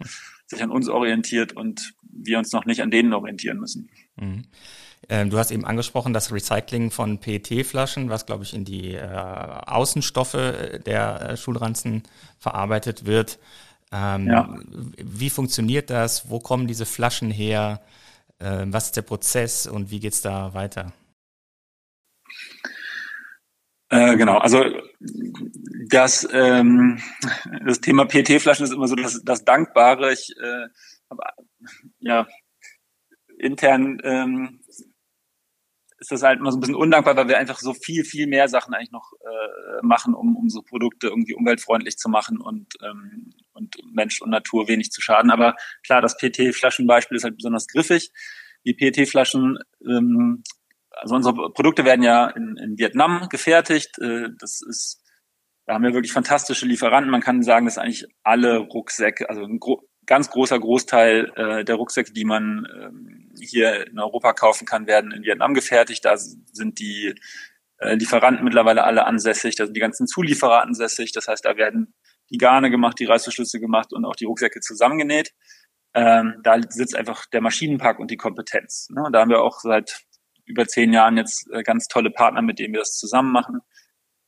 sich 0.47 0.63
an 0.63 0.71
uns 0.71 0.87
orientiert 0.87 1.53
und 1.53 1.93
wir 2.01 2.37
uns 2.37 2.53
noch 2.53 2.65
nicht 2.65 2.81
an 2.81 2.89
denen 2.89 3.13
orientieren 3.13 3.59
müssen. 3.59 3.89
Mhm. 4.15 4.43
Ähm, 5.09 5.29
du 5.29 5.37
hast 5.37 5.51
eben 5.51 5.65
angesprochen, 5.65 6.13
das 6.13 6.31
Recycling 6.31 6.89
von 6.89 7.19
PET-Flaschen, 7.19 8.09
was, 8.09 8.25
glaube 8.25 8.43
ich, 8.43 8.53
in 8.53 8.63
die 8.63 8.93
äh, 8.93 9.07
Außenstoffe 9.07 10.53
der 10.85 11.21
äh, 11.21 11.37
Schulranzen 11.37 12.03
verarbeitet 12.39 13.05
wird. 13.05 13.37
Ähm, 13.91 14.27
ja. 14.27 14.57
Wie 14.97 15.29
funktioniert 15.29 15.89
das? 15.89 16.29
Wo 16.29 16.39
kommen 16.39 16.65
diese 16.65 16.85
Flaschen 16.85 17.29
her? 17.29 17.81
Ähm, 18.39 18.73
was 18.73 18.85
ist 18.85 18.95
der 18.95 19.03
Prozess 19.03 19.67
und 19.67 19.91
wie 19.91 19.99
geht 19.99 20.13
es 20.13 20.21
da 20.21 20.53
weiter? 20.53 20.93
Äh, 23.89 24.17
genau, 24.17 24.37
also 24.37 24.63
das, 25.89 26.27
ähm, 26.31 27.01
das 27.65 27.81
Thema 27.81 28.05
PET-Flaschen 28.05 28.65
ist 28.65 28.73
immer 28.73 28.87
so 28.87 28.95
das, 28.95 29.21
das 29.23 29.45
Dankbare. 29.45 30.11
Ich 30.11 30.33
äh, 30.41 30.67
habe 31.09 31.23
ja 31.99 32.27
intern 33.37 33.99
ähm, 34.03 34.61
ist 36.05 36.11
das 36.11 36.23
halt 36.23 36.39
immer 36.39 36.51
so 36.51 36.57
ein 36.57 36.61
bisschen 36.61 36.75
undankbar, 36.75 37.15
weil 37.15 37.27
wir 37.27 37.37
einfach 37.37 37.59
so 37.59 37.73
viel, 37.73 38.03
viel 38.03 38.27
mehr 38.27 38.47
Sachen 38.47 38.73
eigentlich 38.73 38.91
noch 38.91 39.13
äh, 39.21 39.81
machen, 39.81 40.13
um 40.13 40.35
unsere 40.35 40.63
Produkte 40.63 41.07
irgendwie 41.07 41.33
umweltfreundlich 41.33 41.97
zu 41.97 42.09
machen 42.09 42.39
und, 42.39 42.73
ähm, 42.83 43.33
und 43.53 43.75
Mensch 43.91 44.21
und 44.21 44.29
Natur 44.29 44.67
wenig 44.67 44.91
zu 44.91 45.01
schaden. 45.01 45.31
Aber 45.31 45.55
klar, 45.83 46.01
das 46.01 46.17
PT-Flaschenbeispiel 46.17 47.17
ist 47.17 47.23
halt 47.23 47.37
besonders 47.37 47.67
griffig. 47.67 48.11
Die 48.65 48.73
PT-Flaschen, 48.73 49.57
ähm, 49.83 50.43
also 50.95 51.15
unsere 51.15 51.51
Produkte 51.51 51.85
werden 51.85 52.03
ja 52.03 52.27
in, 52.27 52.57
in 52.57 52.77
Vietnam 52.77 53.27
gefertigt. 53.29 53.97
Äh, 53.99 54.29
das 54.39 54.61
ist, 54.61 55.01
da 55.65 55.75
haben 55.75 55.83
wir 55.83 55.93
wirklich 55.93 56.13
fantastische 56.13 56.65
Lieferanten. 56.65 57.11
Man 57.11 57.21
kann 57.21 57.43
sagen, 57.43 57.65
dass 57.65 57.77
eigentlich 57.77 58.05
alle 58.23 58.57
Rucksäcke, 58.57 59.29
also 59.29 59.43
ein 59.43 59.59
gro 59.59 59.81
ganz 60.05 60.29
großer 60.29 60.59
Großteil 60.59 61.31
äh, 61.35 61.65
der 61.65 61.75
Rucksäcke, 61.75 62.13
die 62.13 62.25
man 62.25 62.67
ähm, 62.79 63.31
hier 63.39 63.87
in 63.87 63.97
Europa 63.97 64.33
kaufen 64.33 64.67
kann, 64.67 64.85
werden 64.85 65.11
in 65.11 65.23
Vietnam 65.23 65.55
gefertigt. 65.55 66.05
Da 66.05 66.15
sind 66.17 66.79
die 66.79 67.15
äh, 67.79 67.95
Lieferanten 67.95 68.43
mittlerweile 68.43 68.83
alle 68.83 69.05
ansässig, 69.05 69.55
da 69.55 69.65
sind 69.65 69.75
die 69.75 69.81
ganzen 69.81 70.05
Zulieferer 70.07 70.61
ansässig. 70.61 71.11
Das 71.11 71.27
heißt, 71.27 71.43
da 71.43 71.57
werden 71.57 71.95
die 72.29 72.37
Garne 72.37 72.69
gemacht, 72.69 72.99
die 72.99 73.05
Reißverschlüsse 73.05 73.59
gemacht 73.59 73.93
und 73.93 74.05
auch 74.05 74.15
die 74.15 74.25
Rucksäcke 74.25 74.59
zusammengenäht. 74.59 75.33
Ähm, 75.93 76.35
da 76.43 76.61
sitzt 76.69 76.95
einfach 76.95 77.25
der 77.27 77.41
Maschinenpark 77.41 77.99
und 77.99 78.11
die 78.11 78.17
Kompetenz. 78.17 78.89
Ne? 78.89 79.07
Da 79.11 79.21
haben 79.21 79.29
wir 79.29 79.41
auch 79.41 79.59
seit 79.59 80.01
über 80.45 80.67
zehn 80.67 80.93
Jahren 80.93 81.17
jetzt 81.17 81.49
äh, 81.51 81.63
ganz 81.63 81.87
tolle 81.87 82.11
Partner, 82.11 82.41
mit 82.41 82.59
denen 82.59 82.73
wir 82.73 82.81
das 82.81 82.97
zusammen 82.97 83.31
machen. 83.31 83.61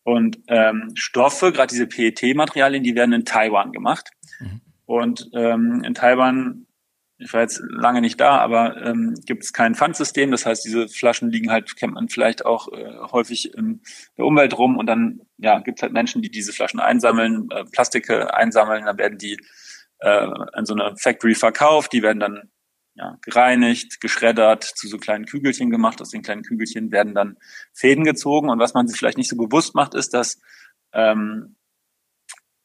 Und 0.03 0.39
ähm, 0.47 0.91
Stoffe, 0.95 1.51
gerade 1.51 1.67
diese 1.67 1.85
PET-Materialien, 1.85 2.83
die 2.83 2.95
werden 2.95 3.11
in 3.11 3.25
Taiwan 3.25 3.73
gemacht. 3.73 4.09
Mhm. 4.39 4.61
Und 4.85 5.29
ähm, 5.33 5.83
in 5.83 5.93
Taiwan, 5.93 6.65
ich 7.17 7.33
war 7.33 7.41
jetzt 7.41 7.61
lange 7.67 7.99
nicht 7.99 8.17
da, 8.19 8.37
aber 8.37 8.81
ähm, 8.85 9.15
gibt 9.25 9.43
es 9.43 9.51
kein 9.51 9.75
Pfandsystem. 9.75 10.31
Das 10.31 10.45
heißt, 10.45 10.63
diese 10.63 10.87
Flaschen 10.87 11.29
liegen 11.29 11.51
halt, 11.51 11.75
kennt 11.75 11.95
man 11.95 12.07
vielleicht 12.07 12.45
auch 12.45 12.71
äh, 12.71 12.95
häufig 13.11 13.53
in 13.53 13.81
der 14.17 14.25
Umwelt 14.25 14.57
rum. 14.57 14.77
Und 14.77 14.85
dann 14.85 15.23
ja, 15.37 15.59
gibt 15.59 15.79
es 15.79 15.83
halt 15.83 15.91
Menschen, 15.91 16.21
die 16.21 16.31
diese 16.31 16.53
Flaschen 16.53 16.79
einsammeln, 16.79 17.49
äh, 17.51 17.65
Plastike 17.65 18.33
einsammeln. 18.33 18.85
Dann 18.85 18.97
werden 18.97 19.17
die 19.17 19.37
äh, 19.99 20.29
an 20.53 20.65
so 20.65 20.73
einer 20.73 20.95
Factory 20.95 21.35
verkauft. 21.35 21.91
Die 21.91 22.01
werden 22.01 22.21
dann 22.21 22.49
ja, 22.97 23.17
gereinigt, 23.21 24.01
geschreddert, 24.01 24.63
zu 24.63 24.87
so 24.87 24.97
kleinen 24.97 25.25
Kügelchen 25.25 25.69
gemacht. 25.69 26.01
Aus 26.01 26.09
den 26.09 26.23
kleinen 26.23 26.43
Kügelchen 26.43 26.91
werden 26.91 27.13
dann 27.13 27.37
Fäden 27.73 28.03
gezogen. 28.03 28.49
Und 28.49 28.59
was 28.59 28.73
man 28.73 28.87
sich 28.87 28.97
vielleicht 28.97 29.17
nicht 29.17 29.29
so 29.29 29.37
bewusst 29.37 29.75
macht, 29.75 29.93
ist, 29.93 30.13
dass 30.13 30.39
ähm, 30.93 31.57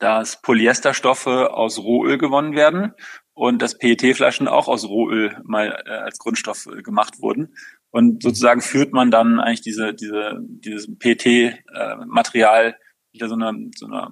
dass 0.03 0.43
Polyesterstoffe 0.43 1.29
aus 1.29 1.79
Rohöl 1.79 2.19
gewonnen 2.19 2.57
werden 2.57 2.93
und 3.35 3.63
dass 3.63 3.79
PET-Flaschen 3.79 4.49
auch 4.49 4.67
aus 4.67 4.85
Rohöl 4.85 5.41
mal 5.45 5.81
äh, 5.87 5.91
als 5.91 6.19
Grundstoff 6.19 6.67
äh, 6.67 6.83
gemacht 6.83 7.21
wurden. 7.21 7.55
Und 7.91 8.21
sozusagen 8.21 8.63
führt 8.63 8.93
man 8.93 9.13
dann 9.13 9.39
eigentlich 9.39 9.61
diese, 9.61 9.95
diese, 9.95 10.39
dieses 10.41 10.89
PET-Material 10.99 12.67
äh, 12.71 13.15
wieder 13.15 13.29
so, 13.29 13.35
eine, 13.35 13.71
so, 13.77 13.87
eine, 13.87 14.09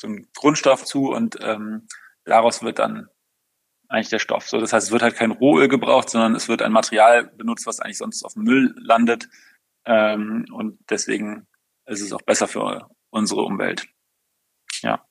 so 0.00 0.08
einen 0.08 0.26
Grundstoff 0.34 0.84
zu 0.84 1.12
und 1.12 1.36
ähm, 1.40 1.86
daraus 2.24 2.64
wird 2.64 2.80
dann 2.80 3.06
eigentlich 3.88 4.08
der 4.08 4.18
Stoff. 4.18 4.48
So, 4.48 4.60
das 4.60 4.72
heißt, 4.72 4.86
es 4.86 4.92
wird 4.92 5.02
halt 5.02 5.16
kein 5.16 5.30
Rohöl 5.30 5.68
gebraucht, 5.68 6.10
sondern 6.10 6.34
es 6.34 6.48
wird 6.48 6.62
ein 6.62 6.72
Material 6.72 7.24
benutzt, 7.24 7.66
was 7.66 7.80
eigentlich 7.80 7.98
sonst 7.98 8.24
auf 8.24 8.34
dem 8.34 8.44
Müll 8.44 8.74
landet. 8.78 9.28
Ähm, 9.84 10.46
und 10.52 10.78
deswegen 10.90 11.46
ist 11.86 12.00
es 12.00 12.12
auch 12.12 12.22
besser 12.22 12.48
für 12.48 12.88
unsere 13.10 13.42
Umwelt. 13.42 13.86
Ja. 14.82 15.04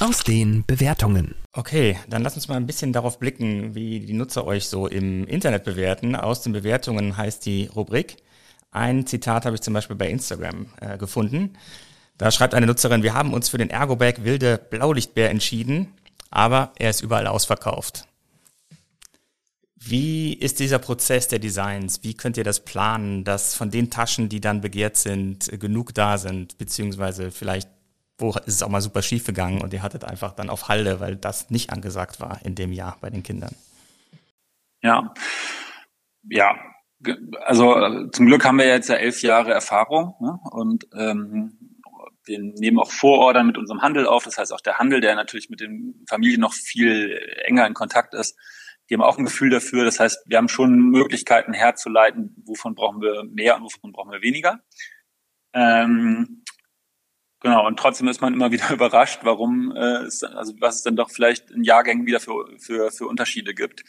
Aus 0.00 0.24
den 0.24 0.64
Bewertungen. 0.66 1.36
Okay, 1.52 1.98
dann 2.08 2.22
lass 2.22 2.34
uns 2.34 2.48
mal 2.48 2.56
ein 2.56 2.66
bisschen 2.66 2.92
darauf 2.92 3.18
blicken, 3.18 3.74
wie 3.74 4.00
die 4.00 4.12
Nutzer 4.12 4.44
euch 4.44 4.68
so 4.68 4.88
im 4.88 5.26
Internet 5.26 5.64
bewerten. 5.64 6.16
Aus 6.16 6.42
den 6.42 6.52
Bewertungen 6.52 7.16
heißt 7.16 7.46
die 7.46 7.70
Rubrik. 7.74 8.16
Ein 8.72 9.06
Zitat 9.06 9.46
habe 9.46 9.54
ich 9.54 9.62
zum 9.62 9.72
Beispiel 9.72 9.94
bei 9.94 10.08
Instagram 10.08 10.66
äh, 10.80 10.98
gefunden. 10.98 11.56
Da 12.18 12.30
schreibt 12.30 12.54
eine 12.54 12.66
Nutzerin, 12.66 13.02
wir 13.02 13.14
haben 13.14 13.32
uns 13.32 13.48
für 13.48 13.58
den 13.58 13.70
Ergobag 13.70 14.24
Wilde 14.24 14.58
Blaulichtbär 14.58 15.30
entschieden, 15.30 15.94
aber 16.34 16.72
er 16.76 16.90
ist 16.90 17.02
überall 17.02 17.26
ausverkauft. 17.26 18.06
Wie 19.76 20.32
ist 20.32 20.60
dieser 20.60 20.78
Prozess 20.78 21.28
der 21.28 21.38
Designs? 21.38 22.02
Wie 22.02 22.14
könnt 22.14 22.36
ihr 22.36 22.44
das 22.44 22.64
planen, 22.64 23.24
dass 23.24 23.54
von 23.54 23.70
den 23.70 23.90
Taschen, 23.90 24.28
die 24.28 24.40
dann 24.40 24.62
begehrt 24.62 24.96
sind, 24.96 25.48
genug 25.60 25.94
da 25.94 26.16
sind, 26.18 26.56
beziehungsweise 26.58 27.30
vielleicht 27.30 27.68
wo 28.18 28.30
ist 28.30 28.46
es 28.46 28.62
auch 28.62 28.68
mal 28.68 28.80
super 28.80 29.02
schief 29.02 29.26
gegangen 29.26 29.60
und 29.60 29.72
ihr 29.72 29.82
hattet 29.82 30.04
einfach 30.04 30.32
dann 30.32 30.48
auf 30.48 30.68
Halde, 30.68 31.00
weil 31.00 31.16
das 31.16 31.50
nicht 31.50 31.70
angesagt 31.70 32.20
war 32.20 32.38
in 32.44 32.54
dem 32.54 32.72
Jahr 32.72 32.96
bei 33.00 33.10
den 33.10 33.24
Kindern. 33.24 33.54
Ja, 34.82 35.12
ja, 36.30 36.54
also 37.44 37.76
äh, 37.76 38.10
zum 38.12 38.26
Glück 38.26 38.44
haben 38.44 38.58
wir 38.58 38.66
jetzt 38.66 38.88
ja 38.88 38.96
elf 38.96 39.22
Jahre 39.22 39.52
Erfahrung 39.52 40.14
ne? 40.20 40.38
und 40.52 40.86
ähm, 40.96 41.58
wir 42.26 42.38
nehmen 42.38 42.78
auch 42.78 42.90
Vorordern 42.90 43.46
mit 43.46 43.58
unserem 43.58 43.82
Handel 43.82 44.06
auf. 44.06 44.24
Das 44.24 44.38
heißt 44.38 44.52
auch 44.52 44.60
der 44.60 44.78
Handel, 44.78 45.00
der 45.00 45.14
natürlich 45.14 45.50
mit 45.50 45.60
den 45.60 46.04
Familien 46.08 46.40
noch 46.40 46.52
viel 46.54 47.18
enger 47.44 47.66
in 47.66 47.74
Kontakt 47.74 48.14
ist, 48.14 48.36
die 48.88 48.94
haben 48.94 49.02
auch 49.02 49.18
ein 49.18 49.24
Gefühl 49.24 49.50
dafür. 49.50 49.84
Das 49.84 50.00
heißt, 50.00 50.24
wir 50.26 50.36
haben 50.36 50.48
schon 50.48 50.90
Möglichkeiten 50.90 51.52
herzuleiten, 51.52 52.34
wovon 52.44 52.74
brauchen 52.74 53.00
wir 53.00 53.24
mehr 53.24 53.56
und 53.56 53.64
wovon 53.64 53.92
brauchen 53.92 54.12
wir 54.12 54.22
weniger. 54.22 54.60
Ähm, 55.52 56.42
Genau, 57.44 57.66
und 57.66 57.78
trotzdem 57.78 58.08
ist 58.08 58.22
man 58.22 58.32
immer 58.32 58.50
wieder 58.52 58.70
überrascht, 58.72 59.20
warum 59.22 59.70
äh, 59.76 60.04
es, 60.06 60.24
also 60.24 60.54
was 60.60 60.76
es 60.76 60.82
dann 60.82 60.96
doch 60.96 61.10
vielleicht 61.10 61.50
in 61.50 61.62
Jahrgängen 61.62 62.06
wieder 62.06 62.18
für, 62.18 62.46
für, 62.58 62.90
für 62.90 63.06
Unterschiede 63.06 63.54
gibt. 63.54 63.84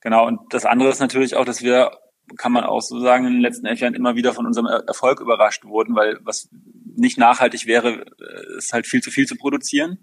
Genau, 0.00 0.26
und 0.26 0.52
das 0.52 0.66
andere 0.66 0.90
ist 0.90 1.00
natürlich 1.00 1.34
auch, 1.34 1.46
dass 1.46 1.62
wir, 1.62 1.98
kann 2.36 2.52
man 2.52 2.64
auch 2.64 2.80
so 2.80 3.00
sagen, 3.00 3.26
in 3.26 3.34
den 3.34 3.42
letzten 3.42 3.66
elf 3.66 3.80
Jahren 3.80 3.94
immer 3.94 4.16
wieder 4.16 4.32
von 4.32 4.46
unserem 4.46 4.66
Erfolg 4.66 5.20
überrascht 5.20 5.64
wurden, 5.64 5.94
weil 5.94 6.18
was 6.22 6.48
nicht 6.96 7.18
nachhaltig 7.18 7.66
wäre, 7.66 8.06
äh, 8.20 8.58
ist 8.58 8.72
halt 8.72 8.86
viel 8.86 9.02
zu 9.02 9.10
viel 9.10 9.26
zu 9.26 9.36
produzieren. 9.36 9.98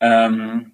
Ähm, 0.00 0.72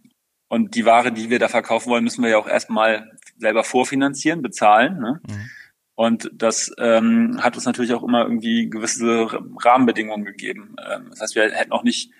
und 0.48 0.74
die 0.74 0.84
Ware, 0.84 1.12
die 1.12 1.30
wir 1.30 1.38
da 1.38 1.48
verkaufen 1.48 1.90
wollen, 1.90 2.04
müssen 2.04 2.22
wir 2.22 2.30
ja 2.30 2.38
auch 2.38 2.46
erstmal 2.46 3.10
selber 3.38 3.64
vorfinanzieren, 3.64 4.42
bezahlen. 4.42 4.98
Ne? 5.00 5.20
Mhm. 5.26 5.50
Und 5.96 6.30
das 6.34 6.72
ähm, 6.78 7.38
hat 7.42 7.56
uns 7.56 7.64
natürlich 7.64 7.94
auch 7.94 8.02
immer 8.02 8.22
irgendwie 8.22 8.68
gewisse 8.68 9.28
Rahmenbedingungen 9.62 10.24
gegeben. 10.24 10.76
Ähm, 10.84 11.06
das 11.10 11.20
heißt, 11.20 11.34
wir 11.34 11.50
hätten 11.50 11.72
auch 11.72 11.84
nicht 11.84 12.12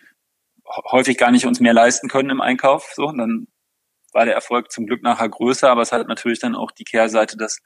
häufig 0.90 1.18
gar 1.18 1.30
nicht 1.30 1.46
uns 1.46 1.60
mehr 1.60 1.74
leisten 1.74 2.08
können 2.08 2.30
im 2.30 2.40
Einkauf. 2.40 2.92
So, 2.94 3.06
und 3.06 3.18
dann 3.18 3.48
war 4.12 4.24
der 4.24 4.34
Erfolg 4.34 4.70
zum 4.70 4.86
Glück 4.86 5.02
nachher 5.02 5.28
größer, 5.28 5.68
aber 5.68 5.82
es 5.82 5.92
hat 5.92 6.06
natürlich 6.08 6.38
dann 6.38 6.54
auch 6.54 6.70
die 6.70 6.84
Kehrseite, 6.84 7.36
dass 7.36 7.60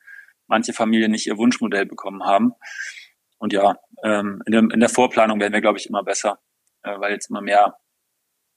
manche 0.49 0.73
Familien 0.73 1.13
nicht 1.13 1.27
ihr 1.27 1.39
Wunschmodell 1.39 1.87
bekommen 1.87 2.25
haben. 2.25 2.53
Und 3.39 3.53
ja, 3.53 3.77
ähm, 4.03 4.43
in, 4.47 4.53
der, 4.53 4.61
in 4.63 4.81
der 4.81 4.89
Vorplanung 4.89 5.39
werden 5.41 5.53
wir, 5.53 5.61
glaube 5.61 5.79
ich, 5.79 5.87
immer 5.87 6.03
besser, 6.03 6.41
äh, 6.83 6.99
weil 6.99 7.13
jetzt 7.13 7.31
immer 7.31 7.41
mehr 7.41 7.77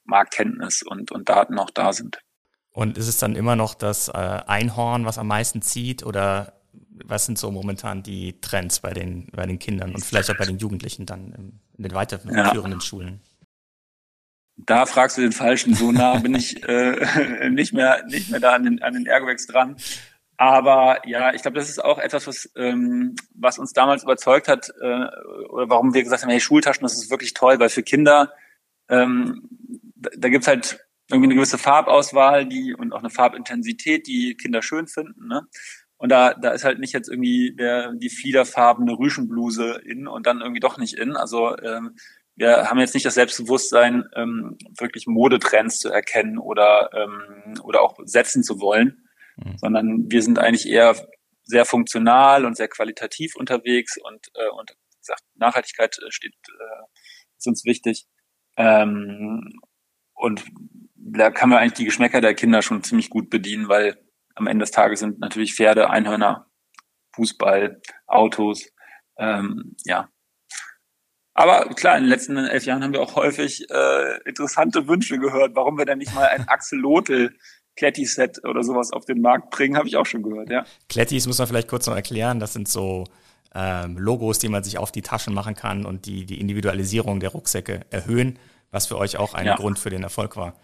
Marktkenntnis 0.06 0.82
und, 0.82 1.12
und 1.12 1.30
Daten 1.30 1.60
auch 1.60 1.70
da 1.70 1.94
sind. 1.94 2.20
Und 2.72 2.98
ist 2.98 3.08
es 3.08 3.18
dann 3.18 3.36
immer 3.36 3.56
noch 3.56 3.76
das 3.76 4.08
äh, 4.08 4.12
Einhorn, 4.12 5.06
was 5.06 5.18
am 5.18 5.28
meisten 5.28 5.62
zieht, 5.62 6.04
oder 6.04 6.62
was 7.06 7.26
sind 7.26 7.38
so 7.38 7.52
momentan 7.52 8.02
die 8.02 8.40
Trends 8.42 8.80
bei 8.80 8.94
den, 8.94 9.28
bei 9.32 9.46
den 9.46 9.60
Kindern 9.60 9.94
und 9.94 10.04
vielleicht 10.04 10.32
auch 10.32 10.38
bei 10.38 10.46
den 10.46 10.58
Jugendlichen 10.58 11.06
dann 11.06 11.34
in 11.78 11.84
den 11.84 11.94
weiterführenden 11.94 12.74
ja. 12.74 12.82
Schulen? 12.82 13.22
Da 14.58 14.86
fragst 14.86 15.18
du 15.18 15.22
den 15.22 15.32
Falschen, 15.32 15.74
so 15.74 15.92
nah 15.92 16.18
bin 16.18 16.36
ich 16.36 16.64
äh, 16.68 17.50
nicht 17.50 17.74
mehr 17.74 18.04
nicht 18.08 18.30
mehr 18.30 18.40
da 18.40 18.54
an 18.54 18.64
den, 18.64 18.82
an 18.82 18.94
den 18.94 19.06
Ergowex 19.06 19.48
dran. 19.48 19.76
Aber 20.42 20.98
ja, 21.06 21.36
ich 21.36 21.44
glaube, 21.44 21.60
das 21.60 21.70
ist 21.70 21.86
auch 21.86 22.00
etwas, 22.00 22.26
was, 22.26 22.50
ähm, 22.56 23.16
was 23.36 23.60
uns 23.60 23.74
damals 23.74 24.02
überzeugt 24.02 24.48
hat, 24.48 24.74
äh, 24.82 25.06
oder 25.50 25.70
warum 25.70 25.94
wir 25.94 26.02
gesagt 26.02 26.24
haben, 26.24 26.32
hey, 26.32 26.40
Schultaschen, 26.40 26.82
das 26.82 26.96
ist 26.96 27.12
wirklich 27.12 27.36
toll, 27.36 27.60
weil 27.60 27.70
für 27.70 27.84
Kinder, 27.84 28.34
ähm, 28.90 29.48
da, 29.98 30.10
da 30.18 30.30
gibt's 30.30 30.48
halt 30.48 30.84
irgendwie 31.12 31.28
eine 31.28 31.36
gewisse 31.36 31.60
Farbauswahl, 31.60 32.48
die 32.48 32.74
und 32.74 32.92
auch 32.92 33.02
eine 33.02 33.12
Farbintensität, 33.12 34.08
die 34.08 34.34
Kinder 34.34 34.64
schön 34.64 34.88
finden. 34.88 35.28
Ne? 35.28 35.44
Und 35.98 36.10
da, 36.10 36.34
da 36.34 36.50
ist 36.50 36.64
halt 36.64 36.80
nicht 36.80 36.94
jetzt 36.94 37.08
irgendwie 37.08 37.56
der, 37.56 37.94
die 37.94 38.10
fliederfarbene 38.10 38.98
Rüschenbluse 38.98 39.80
in 39.86 40.08
und 40.08 40.26
dann 40.26 40.42
irgendwie 40.42 40.60
doch 40.60 40.80
nicht 40.80 40.96
in. 40.96 41.16
Also 41.16 41.56
ähm, 41.60 41.98
wir 42.36 42.68
haben 42.68 42.80
jetzt 42.80 42.96
nicht 42.96 43.06
das 43.06 43.14
Selbstbewusstsein, 43.14 44.06
ähm, 44.16 44.58
wirklich 44.80 45.06
Modetrends 45.06 45.78
zu 45.78 45.90
erkennen 45.90 46.40
oder, 46.40 46.90
ähm, 46.96 47.62
oder 47.62 47.82
auch 47.82 48.00
setzen 48.06 48.42
zu 48.42 48.60
wollen, 48.60 49.08
mhm. 49.44 49.58
sondern 49.58 50.12
wir 50.12 50.22
sind 50.22 50.40
eigentlich 50.40 50.68
eher 50.68 50.96
sehr 51.44 51.66
funktional 51.66 52.46
und 52.46 52.56
sehr 52.56 52.68
qualitativ 52.68 53.36
unterwegs 53.36 53.98
und, 53.98 54.28
äh, 54.36 54.50
und 54.50 54.72
gesagt, 55.00 55.24
Nachhaltigkeit 55.36 55.98
steht, 56.10 56.34
äh, 56.34 56.84
ist 57.38 57.48
uns 57.48 57.66
wichtig. 57.66 58.06
Ähm, 58.58 59.60
und 60.14 60.46
da 60.96 61.32
kann 61.32 61.50
man 61.50 61.60
eigentlich 61.60 61.74
die 61.74 61.86
Geschmäcker 61.86 62.22
der 62.22 62.36
Kinder 62.36 62.62
schon 62.62 62.84
ziemlich 62.84 63.10
gut 63.10 63.30
bedienen, 63.30 63.68
weil 63.68 63.98
am 64.36 64.48
Ende 64.48 64.64
des 64.64 64.72
Tages 64.72 65.00
sind 65.00 65.20
natürlich 65.20 65.56
Pferde, 65.56 65.90
Einhörner, 65.90 66.48
Fußball, 67.16 67.82
Autos, 68.08 68.72
ähm, 69.18 69.76
ja. 69.86 70.10
Aber 71.34 71.70
klar, 71.76 71.98
in 71.98 72.04
den 72.04 72.10
letzten 72.10 72.38
elf 72.38 72.66
Jahren 72.66 72.84
haben 72.84 72.94
wir 72.94 73.02
auch 73.02 73.16
häufig 73.16 73.70
äh, 73.70 74.20
interessante 74.26 74.88
Wünsche 74.88 75.18
gehört, 75.18 75.56
warum 75.56 75.78
wir 75.78 75.86
denn 75.86 76.00
nicht 76.00 76.14
mal 76.14 76.28
ein 76.28 76.48
Axolotl 76.48 77.38
Kletti-Set 77.76 78.44
oder 78.44 78.64
sowas 78.64 78.92
auf 78.92 79.06
den 79.06 79.22
Markt 79.22 79.50
bringen, 79.52 79.78
habe 79.78 79.88
ich 79.88 79.98
auch 79.98 80.06
schon 80.06 80.24
gehört, 80.24 80.50
ja. 80.50 80.66
Klettis 80.90 81.28
muss 81.28 81.38
man 81.38 81.48
vielleicht 81.48 81.68
kurz 81.68 81.88
noch 81.88 81.96
erklären, 81.96 82.40
das 82.40 82.54
sind 82.54 82.68
so 82.68 83.06
ähm, 83.54 83.98
Logos, 83.98 84.40
die 84.40 84.50
man 84.50 84.64
sich 84.64 84.78
auf 84.78 84.92
die 84.92 85.02
Taschen 85.02 85.34
machen 85.34 85.56
kann 85.56 85.86
und 85.86 86.06
die 86.06 86.26
die 86.26 86.40
Individualisierung 86.40 87.20
der 87.20 87.30
Rucksäcke 87.30 87.82
erhöhen, 87.90 88.40
was 88.72 88.88
für 88.88 88.98
euch 88.98 89.18
auch 89.18 89.34
ein 89.34 89.46
ja. 89.46 89.56
Grund 89.56 89.80
für 89.80 89.90
den 89.90 90.04
Erfolg 90.04 90.38
war. 90.38 90.56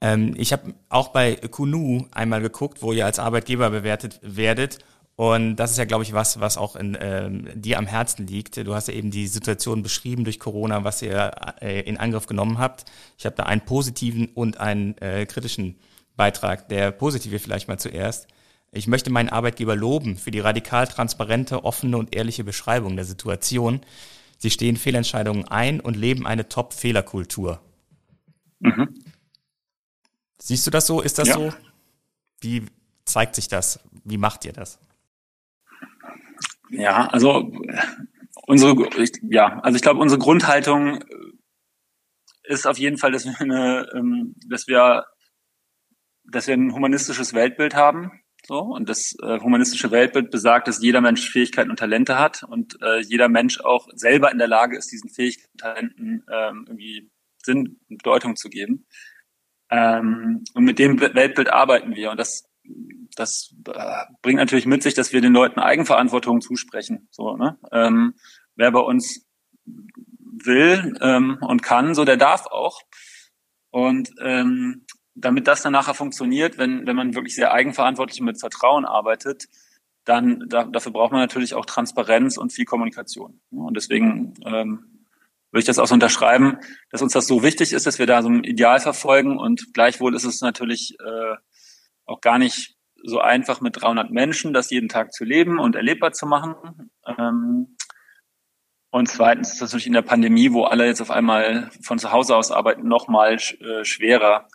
Ähm, 0.00 0.34
ich 0.36 0.52
habe 0.52 0.74
auch 0.88 1.08
bei 1.08 1.36
Kunu 1.36 2.06
einmal 2.12 2.40
geguckt, 2.40 2.82
wo 2.82 2.92
ihr 2.92 3.06
als 3.06 3.18
Arbeitgeber 3.18 3.70
bewertet 3.70 4.20
werdet. 4.22 4.78
Und 5.16 5.56
das 5.56 5.70
ist 5.70 5.78
ja, 5.78 5.84
glaube 5.84 6.02
ich, 6.02 6.12
was, 6.12 6.40
was 6.40 6.58
auch 6.58 6.74
in, 6.74 6.98
ähm, 7.00 7.48
dir 7.54 7.78
am 7.78 7.86
Herzen 7.86 8.26
liegt. 8.26 8.56
Du 8.56 8.74
hast 8.74 8.88
ja 8.88 8.94
eben 8.94 9.12
die 9.12 9.28
Situation 9.28 9.82
beschrieben 9.82 10.24
durch 10.24 10.40
Corona, 10.40 10.82
was 10.82 11.02
ihr 11.02 11.30
äh, 11.60 11.82
in 11.82 11.98
Angriff 11.98 12.26
genommen 12.26 12.58
habt. 12.58 12.84
Ich 13.16 13.24
habe 13.24 13.36
da 13.36 13.44
einen 13.44 13.60
positiven 13.60 14.26
und 14.34 14.58
einen 14.58 14.98
äh, 14.98 15.24
kritischen 15.26 15.78
Beitrag. 16.16 16.68
Der 16.68 16.90
positive 16.90 17.38
vielleicht 17.38 17.68
mal 17.68 17.78
zuerst. 17.78 18.28
Ich 18.72 18.86
möchte 18.86 19.10
meinen 19.10 19.28
Arbeitgeber 19.28 19.76
loben 19.76 20.16
für 20.16 20.30
die 20.30 20.40
radikal 20.40 20.86
transparente, 20.88 21.64
offene 21.64 21.96
und 21.96 22.14
ehrliche 22.14 22.44
Beschreibung 22.44 22.96
der 22.96 23.04
Situation. 23.04 23.80
Sie 24.38 24.50
stehen 24.50 24.76
Fehlentscheidungen 24.76 25.46
ein 25.46 25.80
und 25.80 25.96
leben 25.96 26.26
eine 26.26 26.48
Top-Fehlerkultur. 26.48 27.60
Mhm. 28.60 28.94
Siehst 30.38 30.66
du 30.66 30.70
das 30.70 30.86
so? 30.86 31.00
Ist 31.00 31.18
das 31.18 31.28
ja. 31.28 31.34
so? 31.34 31.52
Wie 32.40 32.66
zeigt 33.04 33.34
sich 33.34 33.48
das? 33.48 33.80
Wie 34.04 34.18
macht 34.18 34.44
ihr 34.44 34.52
das? 34.52 34.78
Ja, 36.70 37.06
also 37.08 37.52
unsere, 38.46 38.74
ja, 39.22 39.60
also 39.60 39.76
ich 39.76 39.82
glaube, 39.82 40.00
unsere 40.00 40.18
Grundhaltung 40.18 41.04
ist 42.42 42.66
auf 42.66 42.78
jeden 42.78 42.98
Fall, 42.98 43.12
dass 43.12 43.24
wir 43.24 43.40
eine, 43.40 43.88
ähm, 43.94 44.34
dass 44.48 44.66
wir, 44.66 45.06
dass 46.24 46.46
wir 46.46 46.54
ein 46.54 46.74
humanistisches 46.74 47.34
Weltbild 47.34 47.74
haben. 47.74 48.20
So, 48.46 48.58
und 48.58 48.90
das 48.90 49.16
äh, 49.22 49.40
humanistische 49.40 49.90
Weltbild 49.90 50.30
besagt, 50.30 50.68
dass 50.68 50.82
jeder 50.82 51.00
Mensch 51.00 51.30
Fähigkeiten 51.30 51.70
und 51.70 51.78
Talente 51.78 52.18
hat 52.18 52.42
und 52.42 52.76
äh, 52.82 53.00
jeder 53.00 53.30
Mensch 53.30 53.60
auch 53.60 53.88
selber 53.94 54.30
in 54.30 54.38
der 54.38 54.48
Lage 54.48 54.76
ist, 54.76 54.92
diesen 54.92 55.08
Fähigkeiten 55.08 55.52
und 55.52 55.60
Talenten 55.60 56.26
ähm, 56.30 56.64
irgendwie 56.68 57.10
Sinn 57.42 57.80
und 57.88 57.98
Bedeutung 57.98 58.36
zu 58.36 58.50
geben. 58.50 58.86
Ähm, 59.70 60.44
und 60.52 60.64
mit 60.64 60.78
dem 60.78 61.00
Weltbild 61.00 61.50
arbeiten 61.50 61.94
wir. 61.94 62.10
Und 62.10 62.18
das, 62.20 62.44
das 63.16 63.54
äh, 63.66 64.04
bringt 64.20 64.38
natürlich 64.38 64.66
mit 64.66 64.82
sich, 64.82 64.92
dass 64.92 65.14
wir 65.14 65.22
den 65.22 65.32
Leuten 65.32 65.58
Eigenverantwortung 65.58 66.42
zusprechen. 66.42 67.08
So, 67.10 67.36
ne? 67.36 67.58
ähm, 67.72 68.14
wer 68.56 68.70
bei 68.70 68.80
uns 68.80 69.26
will 69.64 70.96
ähm, 71.00 71.38
und 71.40 71.62
kann, 71.62 71.94
so 71.94 72.04
der 72.04 72.16
darf 72.16 72.46
auch. 72.46 72.82
Und 73.70 74.10
ähm, 74.20 74.83
damit 75.14 75.46
das 75.46 75.62
dann 75.62 75.72
nachher 75.72 75.94
funktioniert, 75.94 76.58
wenn, 76.58 76.86
wenn 76.86 76.96
man 76.96 77.14
wirklich 77.14 77.34
sehr 77.34 77.52
eigenverantwortlich 77.52 78.20
mit 78.20 78.40
Vertrauen 78.40 78.84
arbeitet, 78.84 79.46
dann 80.04 80.44
da, 80.48 80.64
dafür 80.64 80.92
braucht 80.92 81.12
man 81.12 81.20
natürlich 81.20 81.54
auch 81.54 81.66
Transparenz 81.66 82.36
und 82.36 82.52
viel 82.52 82.64
Kommunikation. 82.64 83.40
Und 83.50 83.74
deswegen 83.76 84.34
ähm, 84.44 85.04
würde 85.50 85.60
ich 85.60 85.64
das 85.64 85.78
auch 85.78 85.86
so 85.86 85.94
unterschreiben, 85.94 86.58
dass 86.90 87.00
uns 87.00 87.12
das 87.12 87.26
so 87.26 87.42
wichtig 87.42 87.72
ist, 87.72 87.86
dass 87.86 87.98
wir 87.98 88.06
da 88.06 88.22
so 88.22 88.28
ein 88.28 88.44
Ideal 88.44 88.80
verfolgen 88.80 89.38
und 89.38 89.72
gleichwohl 89.72 90.14
ist 90.14 90.24
es 90.24 90.40
natürlich 90.40 90.96
äh, 91.00 91.36
auch 92.06 92.20
gar 92.20 92.38
nicht 92.38 92.76
so 93.02 93.20
einfach 93.20 93.60
mit 93.60 93.80
300 93.80 94.10
Menschen, 94.10 94.52
das 94.52 94.70
jeden 94.70 94.88
Tag 94.88 95.12
zu 95.12 95.24
leben 95.24 95.58
und 95.58 95.76
erlebbar 95.76 96.12
zu 96.12 96.26
machen. 96.26 96.90
Ähm, 97.06 97.76
und 98.90 99.08
zweitens 99.08 99.52
ist 99.52 99.60
das 99.60 99.70
natürlich 99.70 99.86
in 99.86 99.92
der 99.92 100.02
Pandemie, 100.02 100.52
wo 100.52 100.64
alle 100.64 100.86
jetzt 100.86 101.00
auf 101.00 101.10
einmal 101.10 101.70
von 101.82 101.98
zu 101.98 102.12
Hause 102.12 102.36
aus 102.36 102.50
arbeiten, 102.50 102.88
noch 102.88 103.08
mal 103.08 103.34
äh, 103.34 103.84
schwerer, 103.84 104.48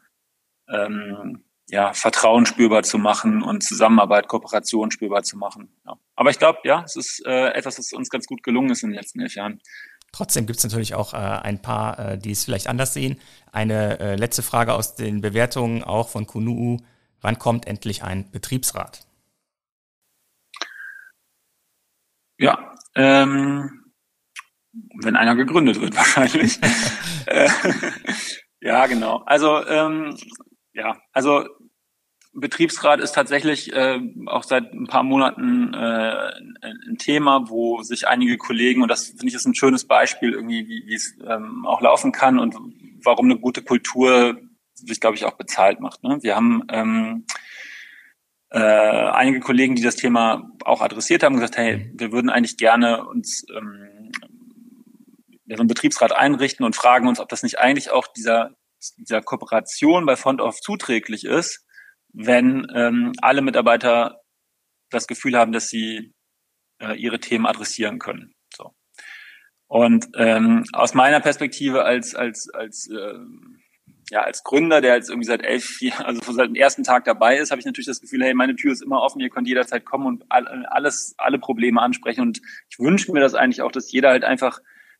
ähm, 0.71 1.43
ja, 1.69 1.93
Vertrauen 1.93 2.45
spürbar 2.45 2.83
zu 2.83 2.97
machen 2.97 3.43
und 3.43 3.63
Zusammenarbeit, 3.63 4.27
Kooperation 4.27 4.91
spürbar 4.91 5.23
zu 5.23 5.37
machen. 5.37 5.69
Ja. 5.85 5.97
Aber 6.15 6.29
ich 6.29 6.39
glaube, 6.39 6.59
ja, 6.63 6.83
es 6.83 6.95
ist 6.95 7.25
äh, 7.25 7.49
etwas, 7.49 7.77
was 7.77 7.93
uns 7.93 8.09
ganz 8.09 8.25
gut 8.25 8.43
gelungen 8.43 8.71
ist 8.71 8.83
in 8.83 8.89
den 8.89 8.97
letzten 8.97 9.19
elf 9.19 9.35
Jahren. 9.35 9.61
Trotzdem 10.11 10.47
gibt 10.47 10.57
es 10.57 10.63
natürlich 10.63 10.95
auch 10.95 11.13
äh, 11.13 11.17
ein 11.17 11.61
paar, 11.61 11.99
äh, 11.99 12.17
die 12.17 12.31
es 12.31 12.45
vielleicht 12.45 12.67
anders 12.67 12.93
sehen. 12.93 13.19
Eine 13.51 13.99
äh, 13.99 14.15
letzte 14.15 14.41
Frage 14.41 14.73
aus 14.73 14.95
den 14.95 15.21
Bewertungen 15.21 15.83
auch 15.83 16.09
von 16.09 16.25
Kunuu. 16.25 16.77
Wann 17.21 17.37
kommt 17.37 17.67
endlich 17.67 18.03
ein 18.03 18.31
Betriebsrat? 18.31 19.05
Ja, 22.39 22.73
ähm, 22.95 23.91
wenn 25.01 25.15
einer 25.15 25.35
gegründet 25.35 25.79
wird 25.79 25.95
wahrscheinlich. 25.95 26.59
Äh, 27.25 27.47
ja, 28.61 28.87
genau. 28.87 29.17
Also 29.27 29.63
ähm, 29.67 30.17
ja, 30.79 30.97
also 31.11 31.45
Betriebsrat 32.33 32.99
ist 32.99 33.13
tatsächlich 33.13 33.73
äh, 33.73 33.99
auch 34.27 34.43
seit 34.43 34.71
ein 34.71 34.87
paar 34.87 35.03
Monaten 35.03 35.73
äh, 35.73 36.31
ein 36.61 36.97
Thema, 36.97 37.49
wo 37.49 37.81
sich 37.81 38.07
einige 38.07 38.37
Kollegen, 38.37 38.81
und 38.81 38.87
das 38.87 39.07
finde 39.07 39.27
ich 39.27 39.33
ist 39.33 39.45
ein 39.45 39.55
schönes 39.55 39.85
Beispiel 39.85 40.33
irgendwie, 40.33 40.67
wie, 40.67 40.93
es 40.93 41.17
ähm, 41.27 41.65
auch 41.65 41.81
laufen 41.81 42.11
kann 42.11 42.39
und 42.39 42.55
warum 43.03 43.25
eine 43.25 43.39
gute 43.39 43.63
Kultur 43.63 44.39
sich, 44.73 44.99
glaube 44.99 45.15
ich, 45.15 45.25
auch 45.25 45.33
bezahlt 45.33 45.79
macht. 45.79 46.03
Ne? 46.03 46.19
Wir 46.21 46.35
haben 46.35 46.63
ähm, 46.69 47.25
äh, 48.51 48.59
einige 48.59 49.39
Kollegen, 49.39 49.75
die 49.75 49.83
das 49.83 49.95
Thema 49.95 50.51
auch 50.63 50.81
adressiert 50.81 51.23
haben, 51.23 51.35
gesagt, 51.35 51.57
hey, 51.57 51.91
wir 51.95 52.11
würden 52.11 52.29
eigentlich 52.29 52.57
gerne 52.57 53.05
uns 53.05 53.45
ähm, 53.55 54.11
ja, 55.45 55.57
so 55.57 55.61
einen 55.61 55.67
Betriebsrat 55.67 56.15
einrichten 56.15 56.65
und 56.65 56.75
fragen 56.75 57.07
uns, 57.07 57.19
ob 57.19 57.27
das 57.27 57.43
nicht 57.43 57.59
eigentlich 57.59 57.91
auch 57.91 58.07
dieser, 58.07 58.55
dieser 58.97 59.21
Kooperation 59.21 60.05
bei 60.05 60.15
Font 60.15 60.41
of 60.41 60.59
zuträglich 60.61 61.25
ist, 61.25 61.65
wenn 62.13 62.67
ähm, 62.73 63.13
alle 63.21 63.41
Mitarbeiter 63.41 64.21
das 64.89 65.07
Gefühl 65.07 65.37
haben, 65.37 65.51
dass 65.51 65.67
sie 65.67 66.13
äh, 66.81 66.95
ihre 66.95 67.19
Themen 67.19 67.45
adressieren 67.45 67.99
können. 67.99 68.33
So. 68.55 68.73
Und 69.67 70.07
ähm, 70.15 70.63
aus 70.73 70.93
meiner 70.93 71.19
Perspektive 71.19 71.83
als 71.83 72.15
als 72.15 72.49
als 72.53 72.89
äh, 72.89 73.19
ja 74.09 74.21
als 74.21 74.43
Gründer, 74.43 74.81
der 74.81 74.95
jetzt 74.95 75.09
irgendwie 75.09 75.27
seit 75.27 75.43
elf, 75.43 75.79
also 75.99 76.31
seit 76.31 76.47
dem 76.47 76.55
ersten 76.55 76.83
Tag 76.83 77.05
dabei 77.05 77.37
ist, 77.37 77.51
habe 77.51 77.59
ich 77.59 77.65
natürlich 77.65 77.85
das 77.85 78.01
Gefühl, 78.01 78.23
hey, 78.23 78.33
meine 78.33 78.55
Tür 78.55 78.71
ist 78.71 78.81
immer 78.81 79.01
offen, 79.01 79.19
ihr 79.19 79.29
könnt 79.29 79.47
jederzeit 79.47 79.85
kommen 79.85 80.07
und 80.07 80.25
alles 80.29 81.13
alle 81.17 81.37
Probleme 81.37 81.81
ansprechen. 81.81 82.21
Und 82.21 82.41
ich 82.69 82.79
wünsche 82.79 83.11
mir 83.11 83.19
das 83.19 83.35
eigentlich 83.35 83.61
auch, 83.61 83.71
dass 83.71 83.91
jeder 83.91 84.09
halt 84.09 84.23
einfach 84.23 84.59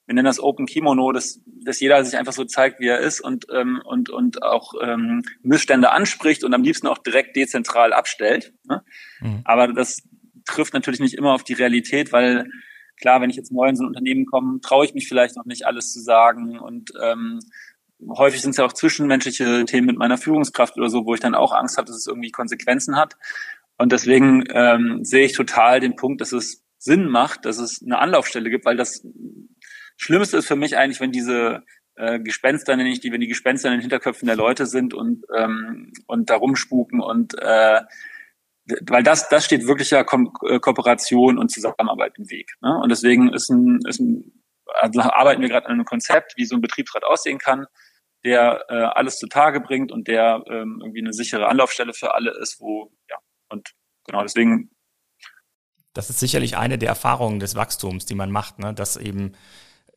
wir 0.10 0.16
nennen 0.16 0.26
das 0.26 0.40
Open 0.40 0.66
Kimono, 0.66 1.12
dass, 1.12 1.40
dass 1.46 1.80
jeder 1.80 2.04
sich 2.04 2.18
einfach 2.18 2.34
so 2.34 2.44
zeigt, 2.44 2.80
wie 2.80 2.88
er 2.88 2.98
ist 2.98 3.22
und, 3.22 3.46
ähm, 3.54 3.80
und, 3.86 4.10
und 4.10 4.42
auch 4.42 4.74
ähm, 4.82 5.22
Missstände 5.44 5.92
anspricht 5.92 6.44
und 6.44 6.52
am 6.56 6.64
liebsten 6.64 6.88
auch 6.88 6.98
direkt 6.98 7.36
dezentral 7.36 7.94
abstellt. 7.94 8.52
Ne? 8.68 8.84
Mhm. 9.22 9.42
Aber 9.44 9.68
das 9.68 10.02
trifft 10.48 10.74
natürlich 10.74 11.00
nicht 11.00 11.14
immer 11.14 11.34
auf 11.34 11.44
die 11.44 11.54
Realität, 11.54 12.12
weil 12.12 12.50
klar, 13.00 13.22
wenn 13.22 13.30
ich 13.30 13.36
jetzt 13.36 13.52
neu 13.52 13.70
in 13.70 13.76
so 13.76 13.84
ein 13.84 13.88
Unternehmen 13.90 14.26
komme, 14.26 14.60
traue 14.62 14.84
ich 14.84 14.96
mich 14.96 15.08
vielleicht 15.08 15.38
noch 15.38 15.46
nicht 15.46 15.68
alles 15.68 15.94
zu 15.94 16.00
sagen 16.00 16.58
und 16.58 16.92
ähm, 17.00 17.40
häufig 18.08 18.42
sind 18.42 18.52
es 18.52 18.58
ja 18.58 18.66
auch 18.66 18.74
zwischenmenschliche 18.74 19.64
Themen 19.66 19.86
mit 19.86 19.98
meiner 20.00 20.18
Führungskraft 20.18 20.76
oder 20.76 20.90
so, 20.90 21.06
wo 21.06 21.14
ich 21.14 21.20
dann 21.20 21.36
auch 21.36 21.54
Angst 21.54 21.78
habe, 21.78 21.86
dass 21.86 21.98
es 21.98 22.08
irgendwie 22.08 22.32
Konsequenzen 22.32 22.96
hat. 22.96 23.16
Und 23.78 23.92
deswegen 23.92 24.44
ähm, 24.50 25.06
sehe 25.06 25.26
ich 25.26 25.34
total 25.34 25.80
den 25.80 25.96
Punkt, 25.96 26.20
dass 26.20 26.32
es 26.32 26.66
Sinn 26.80 27.10
macht, 27.10 27.46
dass 27.46 27.60
es 27.60 27.84
eine 27.84 28.00
Anlaufstelle 28.00 28.50
gibt, 28.50 28.66
weil 28.66 28.78
das 28.78 29.06
Schlimmste 30.00 30.38
ist 30.38 30.48
für 30.48 30.56
mich 30.56 30.78
eigentlich, 30.78 31.00
wenn 31.02 31.12
diese 31.12 31.64
äh, 31.96 32.20
Gespenster, 32.20 32.76
nenne 32.76 32.90
ich 32.90 33.02
die, 33.02 33.12
wenn 33.12 33.22
die 33.22 33.28
Gespenster 33.28 33.68
in 33.68 33.76
den 33.76 33.82
Hinterköpfen 33.82 34.28
der 34.28 34.38
Leute 34.38 34.66
sind 34.66 34.94
und, 34.94 35.26
ähm, 35.36 35.92
und 36.08 36.30
da 36.30 36.38
rumspuken 36.38 37.02
und 37.02 37.38
äh, 37.38 37.82
weil 38.88 39.04
das, 39.04 39.30
das 39.30 39.46
steht 39.46 39.68
wirklicher 39.68 40.04
Ko 40.06 40.32
äh, 40.48 40.60
Kooperation 40.60 41.38
und 41.38 41.52
Zusammenarbeit 41.52 42.14
im 42.18 42.30
Weg. 42.30 42.54
Ne? 42.62 42.80
Und 42.82 42.90
deswegen 42.90 43.34
ist 43.34 43.50
ein, 43.50 43.80
ist 43.88 44.00
ein 44.00 44.32
also 44.80 45.02
arbeiten 45.02 45.42
wir 45.42 45.50
gerade 45.50 45.66
an 45.66 45.74
einem 45.74 45.86
Konzept, 45.86 46.38
wie 46.38 46.46
so 46.46 46.56
ein 46.56 46.62
Betriebsrat 46.62 47.04
aussehen 47.04 47.40
kann, 47.40 47.66
der 48.24 48.66
äh, 48.70 48.76
alles 48.76 49.18
zutage 49.18 49.60
bringt 49.60 49.92
und 49.92 50.08
der 50.08 50.44
ähm, 50.48 50.80
irgendwie 50.82 51.02
eine 51.02 51.14
sichere 51.14 51.48
Anlaufstelle 51.48 51.94
für 51.94 52.14
alle 52.14 52.32
ist, 52.40 52.60
wo, 52.60 52.92
ja, 53.10 53.18
und 53.50 53.72
genau 54.06 54.22
deswegen. 54.22 54.72
Das 55.94 56.10
ist 56.10 56.20
sicherlich 56.20 56.56
eine 56.56 56.78
der 56.78 56.90
Erfahrungen 56.90 57.40
des 57.40 57.56
Wachstums, 57.56 58.06
die 58.06 58.16
man 58.16 58.32
macht, 58.32 58.60
ne? 58.60 58.74
dass 58.74 58.96
eben 58.96 59.34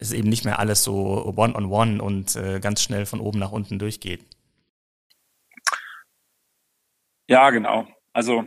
es 0.02 0.12
eben 0.12 0.28
nicht 0.28 0.44
mehr 0.44 0.58
alles 0.58 0.84
so 0.84 1.32
one-on-one 1.36 1.94
-on 1.94 1.98
-one 1.98 2.00
und 2.00 2.36
äh, 2.36 2.60
ganz 2.60 2.82
schnell 2.82 3.06
von 3.06 3.20
oben 3.20 3.38
nach 3.38 3.52
unten 3.52 3.78
durchgeht. 3.78 4.24
Ja, 7.28 7.50
genau. 7.50 7.86
Also 8.12 8.44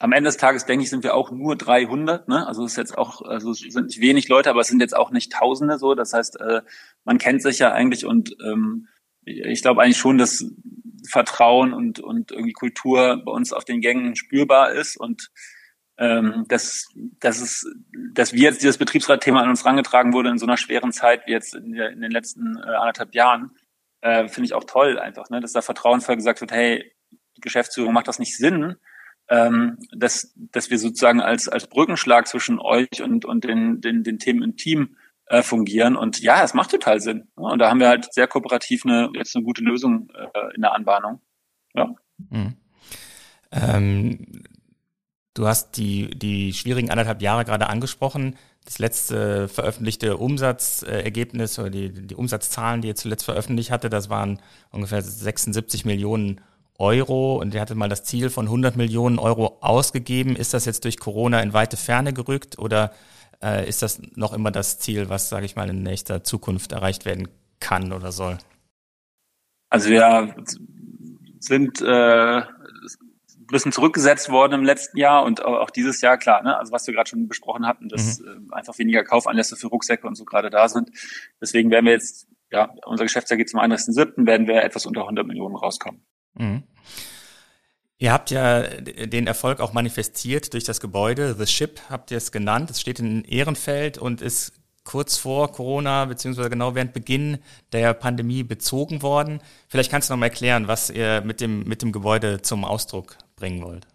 am 0.00 0.12
Ende 0.12 0.28
des 0.28 0.36
Tages, 0.36 0.64
denke 0.64 0.84
ich, 0.84 0.90
sind 0.90 1.02
wir 1.02 1.14
auch 1.14 1.30
nur 1.30 1.56
300. 1.56 2.28
Ne? 2.28 2.46
Also 2.46 2.64
es 2.64 2.72
ist 2.72 2.76
jetzt 2.76 2.98
auch, 2.98 3.22
also 3.22 3.50
es 3.50 3.60
sind 3.60 3.86
nicht 3.86 4.00
wenig 4.00 4.28
Leute, 4.28 4.50
aber 4.50 4.60
es 4.60 4.68
sind 4.68 4.80
jetzt 4.80 4.96
auch 4.96 5.10
nicht 5.10 5.32
Tausende 5.32 5.78
so. 5.78 5.94
Das 5.94 6.12
heißt, 6.12 6.40
äh, 6.40 6.62
man 7.04 7.18
kennt 7.18 7.42
sich 7.42 7.58
ja 7.58 7.72
eigentlich 7.72 8.04
und 8.06 8.36
ähm, 8.44 8.88
ich 9.24 9.62
glaube 9.62 9.82
eigentlich 9.82 9.98
schon, 9.98 10.18
dass 10.18 10.44
Vertrauen 11.10 11.72
und, 11.72 12.00
und 12.00 12.30
irgendwie 12.30 12.52
Kultur 12.52 13.22
bei 13.24 13.32
uns 13.32 13.52
auf 13.52 13.64
den 13.64 13.80
Gängen 13.80 14.16
spürbar 14.16 14.72
ist 14.72 14.96
und 14.96 15.30
ähm, 15.98 16.44
dass, 16.48 16.86
dass, 17.20 17.40
es, 17.40 17.66
dass 18.12 18.32
wir 18.32 18.42
jetzt 18.42 18.62
dieses 18.62 18.78
Betriebsrat-Thema 18.78 19.42
an 19.42 19.48
uns 19.48 19.64
rangetragen 19.64 20.12
wurde 20.12 20.30
in 20.30 20.38
so 20.38 20.46
einer 20.46 20.56
schweren 20.56 20.92
Zeit 20.92 21.26
wie 21.26 21.32
jetzt 21.32 21.54
in, 21.54 21.72
der, 21.72 21.90
in 21.90 22.00
den 22.00 22.10
letzten 22.10 22.56
äh, 22.56 22.74
anderthalb 22.74 23.14
Jahren, 23.14 23.50
äh, 24.00 24.28
finde 24.28 24.46
ich 24.46 24.54
auch 24.54 24.64
toll 24.64 24.98
einfach, 24.98 25.28
ne? 25.28 25.40
dass 25.40 25.52
da 25.52 25.60
vertrauensvoll 25.60 26.16
gesagt 26.16 26.40
wird, 26.40 26.52
hey, 26.52 26.92
Geschäftsführung 27.40 27.92
macht 27.92 28.08
das 28.08 28.20
nicht 28.20 28.36
Sinn, 28.36 28.76
ähm, 29.28 29.78
dass, 29.92 30.32
dass 30.36 30.70
wir 30.70 30.78
sozusagen 30.78 31.20
als, 31.20 31.48
als 31.48 31.66
Brückenschlag 31.66 32.28
zwischen 32.28 32.60
euch 32.60 33.02
und, 33.02 33.24
und 33.24 33.44
den, 33.44 33.80
den, 33.80 34.04
den 34.04 34.18
Themen 34.18 34.42
im 34.42 34.56
Team 34.56 34.96
äh, 35.26 35.42
fungieren. 35.42 35.96
Und 35.96 36.20
ja, 36.20 36.42
es 36.42 36.54
macht 36.54 36.70
total 36.70 37.00
Sinn. 37.00 37.28
Ja, 37.36 37.48
und 37.48 37.58
da 37.58 37.68
haben 37.68 37.80
wir 37.80 37.88
halt 37.88 38.12
sehr 38.12 38.26
kooperativ 38.26 38.84
eine, 38.84 39.10
jetzt 39.14 39.36
eine 39.36 39.44
gute 39.44 39.62
Lösung 39.62 40.10
äh, 40.14 40.54
in 40.54 40.62
der 40.62 40.74
Anbahnung. 40.74 41.20
Ja. 41.74 41.94
Mhm. 42.30 42.56
Ähm, 43.50 44.44
du 45.38 45.46
hast 45.46 45.76
die, 45.76 46.10
die 46.10 46.52
schwierigen 46.52 46.90
anderthalb 46.90 47.22
Jahre 47.22 47.44
gerade 47.44 47.68
angesprochen. 47.68 48.36
Das 48.64 48.78
letzte 48.78 49.48
veröffentlichte 49.48 50.16
Umsatzergebnis 50.16 51.58
oder 51.58 51.70
die, 51.70 51.90
die 51.90 52.14
Umsatzzahlen, 52.14 52.82
die 52.82 52.88
ihr 52.88 52.96
zuletzt 52.96 53.24
veröffentlicht 53.24 53.70
hatte, 53.70 53.88
das 53.88 54.10
waren 54.10 54.40
ungefähr 54.70 55.00
76 55.00 55.84
Millionen 55.84 56.40
Euro 56.78 57.36
und 57.36 57.54
der 57.54 57.60
hatte 57.60 57.74
mal 57.74 57.88
das 57.88 58.04
Ziel 58.04 58.30
von 58.30 58.46
100 58.46 58.76
Millionen 58.76 59.18
Euro 59.18 59.58
ausgegeben. 59.60 60.36
Ist 60.36 60.54
das 60.54 60.64
jetzt 60.64 60.84
durch 60.84 60.98
Corona 60.98 61.40
in 61.40 61.52
weite 61.52 61.76
Ferne 61.76 62.12
gerückt 62.12 62.58
oder 62.58 62.92
äh, 63.42 63.68
ist 63.68 63.82
das 63.82 64.00
noch 64.16 64.32
immer 64.32 64.50
das 64.50 64.78
Ziel, 64.80 65.08
was, 65.08 65.28
sage 65.28 65.46
ich 65.46 65.56
mal, 65.56 65.70
in 65.70 65.82
nächster 65.82 66.24
Zukunft 66.24 66.72
erreicht 66.72 67.04
werden 67.04 67.28
kann 67.60 67.92
oder 67.92 68.12
soll? 68.12 68.38
Also 69.70 69.90
wir 69.90 70.34
sind 71.40 71.80
äh, 71.80 72.42
bisschen 73.52 73.72
zurückgesetzt 73.72 74.30
worden 74.30 74.54
im 74.54 74.64
letzten 74.64 74.98
Jahr 74.98 75.24
und 75.24 75.44
auch 75.44 75.70
dieses 75.70 76.00
Jahr, 76.00 76.18
klar, 76.18 76.42
ne? 76.42 76.56
also 76.56 76.72
was 76.72 76.86
wir 76.86 76.94
gerade 76.94 77.08
schon 77.08 77.28
besprochen 77.28 77.66
hatten, 77.66 77.88
dass 77.88 78.20
mhm. 78.20 78.48
äh, 78.50 78.54
einfach 78.54 78.78
weniger 78.78 79.04
Kaufanlässe 79.04 79.56
für 79.56 79.68
Rucksäcke 79.68 80.06
und 80.06 80.14
so 80.14 80.24
gerade 80.24 80.50
da 80.50 80.68
sind. 80.68 80.90
Deswegen 81.40 81.70
werden 81.70 81.86
wir 81.86 81.92
jetzt, 81.92 82.28
ja, 82.50 82.72
unser 82.84 83.04
Geschäftsjahr 83.04 83.36
geht 83.36 83.50
zum 83.50 83.60
31.07., 83.60 84.26
werden 84.26 84.46
wir 84.46 84.62
etwas 84.62 84.86
unter 84.86 85.02
100 85.02 85.26
Millionen 85.26 85.56
rauskommen. 85.56 86.02
Mhm. 86.34 86.62
Ihr 88.00 88.12
habt 88.12 88.30
ja 88.30 88.62
den 88.62 89.26
Erfolg 89.26 89.60
auch 89.60 89.72
manifestiert 89.72 90.52
durch 90.52 90.62
das 90.62 90.78
Gebäude. 90.78 91.34
The 91.34 91.46
Ship 91.46 91.80
habt 91.90 92.12
ihr 92.12 92.16
es 92.16 92.30
genannt. 92.30 92.70
Es 92.70 92.80
steht 92.80 93.00
in 93.00 93.24
Ehrenfeld 93.24 93.98
und 93.98 94.22
ist 94.22 94.52
kurz 94.84 95.16
vor 95.16 95.50
Corona 95.50 96.04
beziehungsweise 96.04 96.48
genau 96.48 96.76
während 96.76 96.92
Beginn 96.92 97.38
der 97.72 97.92
Pandemie 97.94 98.44
bezogen 98.44 99.02
worden. 99.02 99.40
Vielleicht 99.68 99.90
kannst 99.90 100.08
du 100.08 100.14
noch 100.14 100.18
mal 100.20 100.26
erklären, 100.26 100.68
was 100.68 100.90
ihr 100.90 101.22
mit 101.22 101.40
dem, 101.40 101.64
mit 101.64 101.82
dem 101.82 101.90
Gebäude 101.90 102.40
zum 102.40 102.64
Ausdruck 102.64 103.18
bringen 103.38 103.62
wollt. 103.62 103.86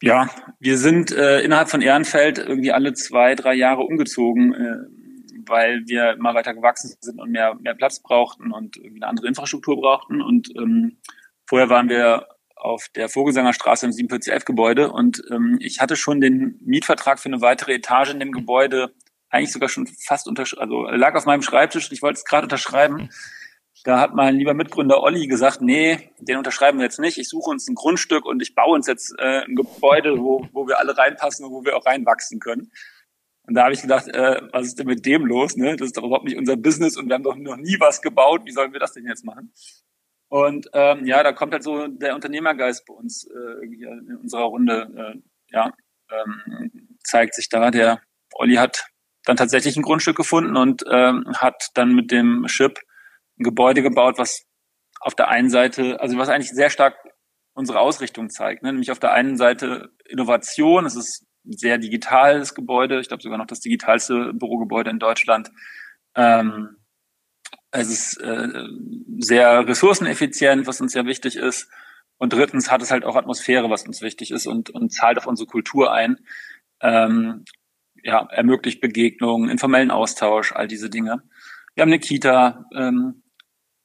Ja, 0.00 0.30
wir 0.60 0.78
sind 0.78 1.10
äh, 1.10 1.40
innerhalb 1.40 1.70
von 1.70 1.82
Ehrenfeld 1.82 2.38
irgendwie 2.38 2.72
alle 2.72 2.92
zwei, 2.94 3.34
drei 3.34 3.54
Jahre 3.54 3.82
umgezogen. 3.82 4.54
Äh, 4.54 4.98
weil 5.48 5.82
wir 5.86 6.16
mal 6.18 6.34
weiter 6.34 6.54
gewachsen 6.54 6.94
sind 7.00 7.20
und 7.20 7.30
mehr, 7.30 7.54
mehr 7.54 7.74
Platz 7.74 8.00
brauchten 8.00 8.52
und 8.52 8.76
irgendwie 8.76 9.02
eine 9.02 9.08
andere 9.08 9.28
Infrastruktur 9.28 9.76
brauchten. 9.80 10.20
Und 10.20 10.50
ähm, 10.56 10.98
vorher 11.46 11.68
waren 11.68 11.88
wir 11.88 12.28
auf 12.54 12.88
der 12.94 13.08
Vogelsangerstraße 13.08 13.86
im 13.86 13.92
4711-Gebäude 13.92 14.90
und 14.90 15.22
ähm, 15.30 15.58
ich 15.60 15.80
hatte 15.80 15.96
schon 15.96 16.20
den 16.20 16.58
Mietvertrag 16.64 17.20
für 17.20 17.28
eine 17.28 17.40
weitere 17.40 17.74
Etage 17.74 18.10
in 18.10 18.20
dem 18.20 18.32
Gebäude 18.32 18.92
eigentlich 19.30 19.52
sogar 19.52 19.68
schon 19.68 19.86
fast 19.86 20.26
unter, 20.26 20.44
also 20.56 20.84
lag 20.84 21.14
auf 21.14 21.26
meinem 21.26 21.42
Schreibtisch, 21.42 21.92
ich 21.92 22.02
wollte 22.02 22.18
es 22.18 22.24
gerade 22.24 22.46
unterschreiben. 22.46 23.10
Da 23.88 24.00
hat 24.00 24.14
mein 24.14 24.36
lieber 24.36 24.52
Mitgründer 24.52 25.02
Olli 25.02 25.26
gesagt, 25.28 25.62
nee, 25.62 26.10
den 26.18 26.36
unterschreiben 26.36 26.76
wir 26.76 26.84
jetzt 26.84 26.98
nicht. 26.98 27.16
Ich 27.16 27.30
suche 27.30 27.48
uns 27.48 27.66
ein 27.68 27.74
Grundstück 27.74 28.26
und 28.26 28.42
ich 28.42 28.54
baue 28.54 28.74
uns 28.74 28.86
jetzt 28.86 29.14
äh, 29.18 29.46
ein 29.46 29.56
Gebäude, 29.56 30.18
wo, 30.18 30.46
wo 30.52 30.68
wir 30.68 30.78
alle 30.78 30.94
reinpassen 30.94 31.46
und 31.46 31.52
wo 31.52 31.64
wir 31.64 31.74
auch 31.74 31.86
reinwachsen 31.86 32.38
können. 32.38 32.70
Und 33.44 33.54
da 33.54 33.62
habe 33.64 33.72
ich 33.72 33.80
gedacht, 33.80 34.06
äh, 34.08 34.42
was 34.52 34.66
ist 34.66 34.78
denn 34.78 34.88
mit 34.88 35.06
dem 35.06 35.24
los? 35.24 35.56
Ne? 35.56 35.74
Das 35.76 35.86
ist 35.86 35.96
doch 35.96 36.04
überhaupt 36.04 36.26
nicht 36.26 36.36
unser 36.36 36.58
Business 36.58 36.98
und 36.98 37.08
wir 37.08 37.14
haben 37.14 37.22
doch 37.22 37.34
noch 37.34 37.56
nie 37.56 37.80
was 37.80 38.02
gebaut. 38.02 38.42
Wie 38.44 38.52
sollen 38.52 38.74
wir 38.74 38.78
das 38.78 38.92
denn 38.92 39.06
jetzt 39.06 39.24
machen? 39.24 39.54
Und 40.28 40.68
ähm, 40.74 41.06
ja, 41.06 41.22
da 41.22 41.32
kommt 41.32 41.54
halt 41.54 41.62
so 41.62 41.86
der 41.86 42.14
Unternehmergeist 42.14 42.84
bei 42.84 42.92
uns 42.92 43.26
äh, 43.26 43.64
in 43.64 44.18
unserer 44.20 44.44
Runde. 44.44 45.14
Äh, 45.16 45.20
ja, 45.50 45.72
ähm, 46.10 46.90
zeigt 47.02 47.34
sich 47.34 47.48
da. 47.48 47.70
Der 47.70 48.02
Olli 48.34 48.56
hat 48.56 48.84
dann 49.24 49.38
tatsächlich 49.38 49.78
ein 49.78 49.82
Grundstück 49.82 50.18
gefunden 50.18 50.58
und 50.58 50.84
ähm, 50.90 51.24
hat 51.38 51.70
dann 51.72 51.94
mit 51.94 52.10
dem 52.10 52.44
Chip 52.48 52.80
ein 53.38 53.44
Gebäude 53.44 53.82
gebaut, 53.82 54.18
was 54.18 54.46
auf 55.00 55.14
der 55.14 55.28
einen 55.28 55.50
Seite, 55.50 56.00
also 56.00 56.16
was 56.18 56.28
eigentlich 56.28 56.50
sehr 56.50 56.70
stark 56.70 56.96
unsere 57.54 57.80
Ausrichtung 57.80 58.30
zeigt. 58.30 58.62
Ne? 58.62 58.72
Nämlich 58.72 58.90
auf 58.90 58.98
der 58.98 59.12
einen 59.12 59.36
Seite 59.36 59.90
Innovation, 60.08 60.86
es 60.86 60.96
ist 60.96 61.26
sehr 61.44 61.78
digitales 61.78 62.54
Gebäude, 62.54 63.00
ich 63.00 63.08
glaube 63.08 63.22
sogar 63.22 63.38
noch 63.38 63.46
das 63.46 63.60
digitalste 63.60 64.32
Bürogebäude 64.34 64.90
in 64.90 64.98
Deutschland. 64.98 65.50
Ähm, 66.14 66.76
es 67.70 67.90
ist 67.90 68.20
äh, 68.20 68.48
sehr 69.18 69.66
ressourceneffizient, 69.66 70.66
was 70.66 70.80
uns 70.80 70.92
sehr 70.92 71.06
wichtig 71.06 71.36
ist. 71.36 71.70
Und 72.16 72.32
drittens 72.32 72.70
hat 72.70 72.82
es 72.82 72.90
halt 72.90 73.04
auch 73.04 73.16
Atmosphäre, 73.16 73.70
was 73.70 73.86
uns 73.86 74.02
wichtig 74.02 74.30
ist 74.30 74.46
und, 74.46 74.70
und 74.70 74.92
zahlt 74.92 75.18
auf 75.18 75.26
unsere 75.26 75.46
Kultur 75.46 75.92
ein. 75.92 76.18
Ähm, 76.80 77.44
ja, 78.02 78.26
ermöglicht 78.30 78.80
Begegnungen, 78.80 79.50
informellen 79.50 79.90
Austausch, 79.90 80.52
all 80.52 80.68
diese 80.68 80.90
Dinge. 80.90 81.22
Wir 81.74 81.82
haben 81.82 81.90
eine 81.90 81.98
Kita, 81.98 82.66
ähm, 82.74 83.22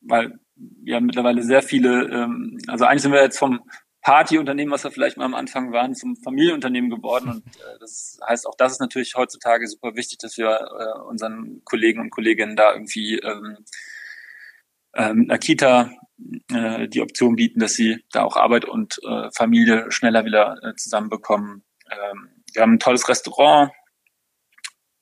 weil 0.04 0.40
wir 0.56 0.96
haben 0.96 1.06
mittlerweile 1.06 1.44
sehr 1.44 1.62
viele, 1.62 2.10
ähm, 2.10 2.58
also 2.68 2.86
eigentlich 2.86 3.02
sind 3.02 3.12
wir 3.12 3.22
jetzt 3.22 3.40
vom, 3.40 3.62
Partyunternehmen, 4.04 4.72
was 4.72 4.84
wir 4.84 4.92
vielleicht 4.92 5.16
mal 5.16 5.26
am 5.26 5.34
Anfang 5.34 5.72
waren, 5.72 5.96
zum 5.96 6.18
Familienunternehmen 6.18 6.90
geworden. 6.90 7.30
Und 7.30 7.48
äh, 7.48 7.80
das 7.80 8.20
heißt, 8.28 8.46
auch 8.46 8.56
das 8.58 8.74
ist 8.74 8.82
natürlich 8.82 9.16
heutzutage 9.16 9.66
super 9.68 9.96
wichtig, 9.96 10.18
dass 10.20 10.38
wir 10.38 10.50
äh, 10.50 11.00
unseren 11.08 11.62
Kollegen 11.64 12.02
und 12.02 12.10
Kolleginnen 12.10 12.58
da 12.58 12.74
irgendwie 12.74 13.18
ähm, 13.20 13.64
äh, 14.92 15.14
mit 15.14 15.30
einer 15.30 15.40
Kita 15.40 15.92
äh, 16.52 16.90
die 16.90 17.02
Option 17.02 17.38
bieten, 17.38 17.62
dass 17.62 17.76
sie 17.76 18.04
da 18.12 18.24
auch 18.24 18.36
Arbeit 18.36 18.66
und 18.66 19.00
äh, 19.08 19.30
Familie 19.34 19.90
schneller 19.90 20.26
wieder 20.26 20.58
äh, 20.62 20.76
zusammenbekommen. 20.76 21.64
Ähm, 21.90 22.44
wir 22.54 22.62
haben 22.62 22.74
ein 22.74 22.80
tolles 22.80 23.08
Restaurant, 23.08 23.72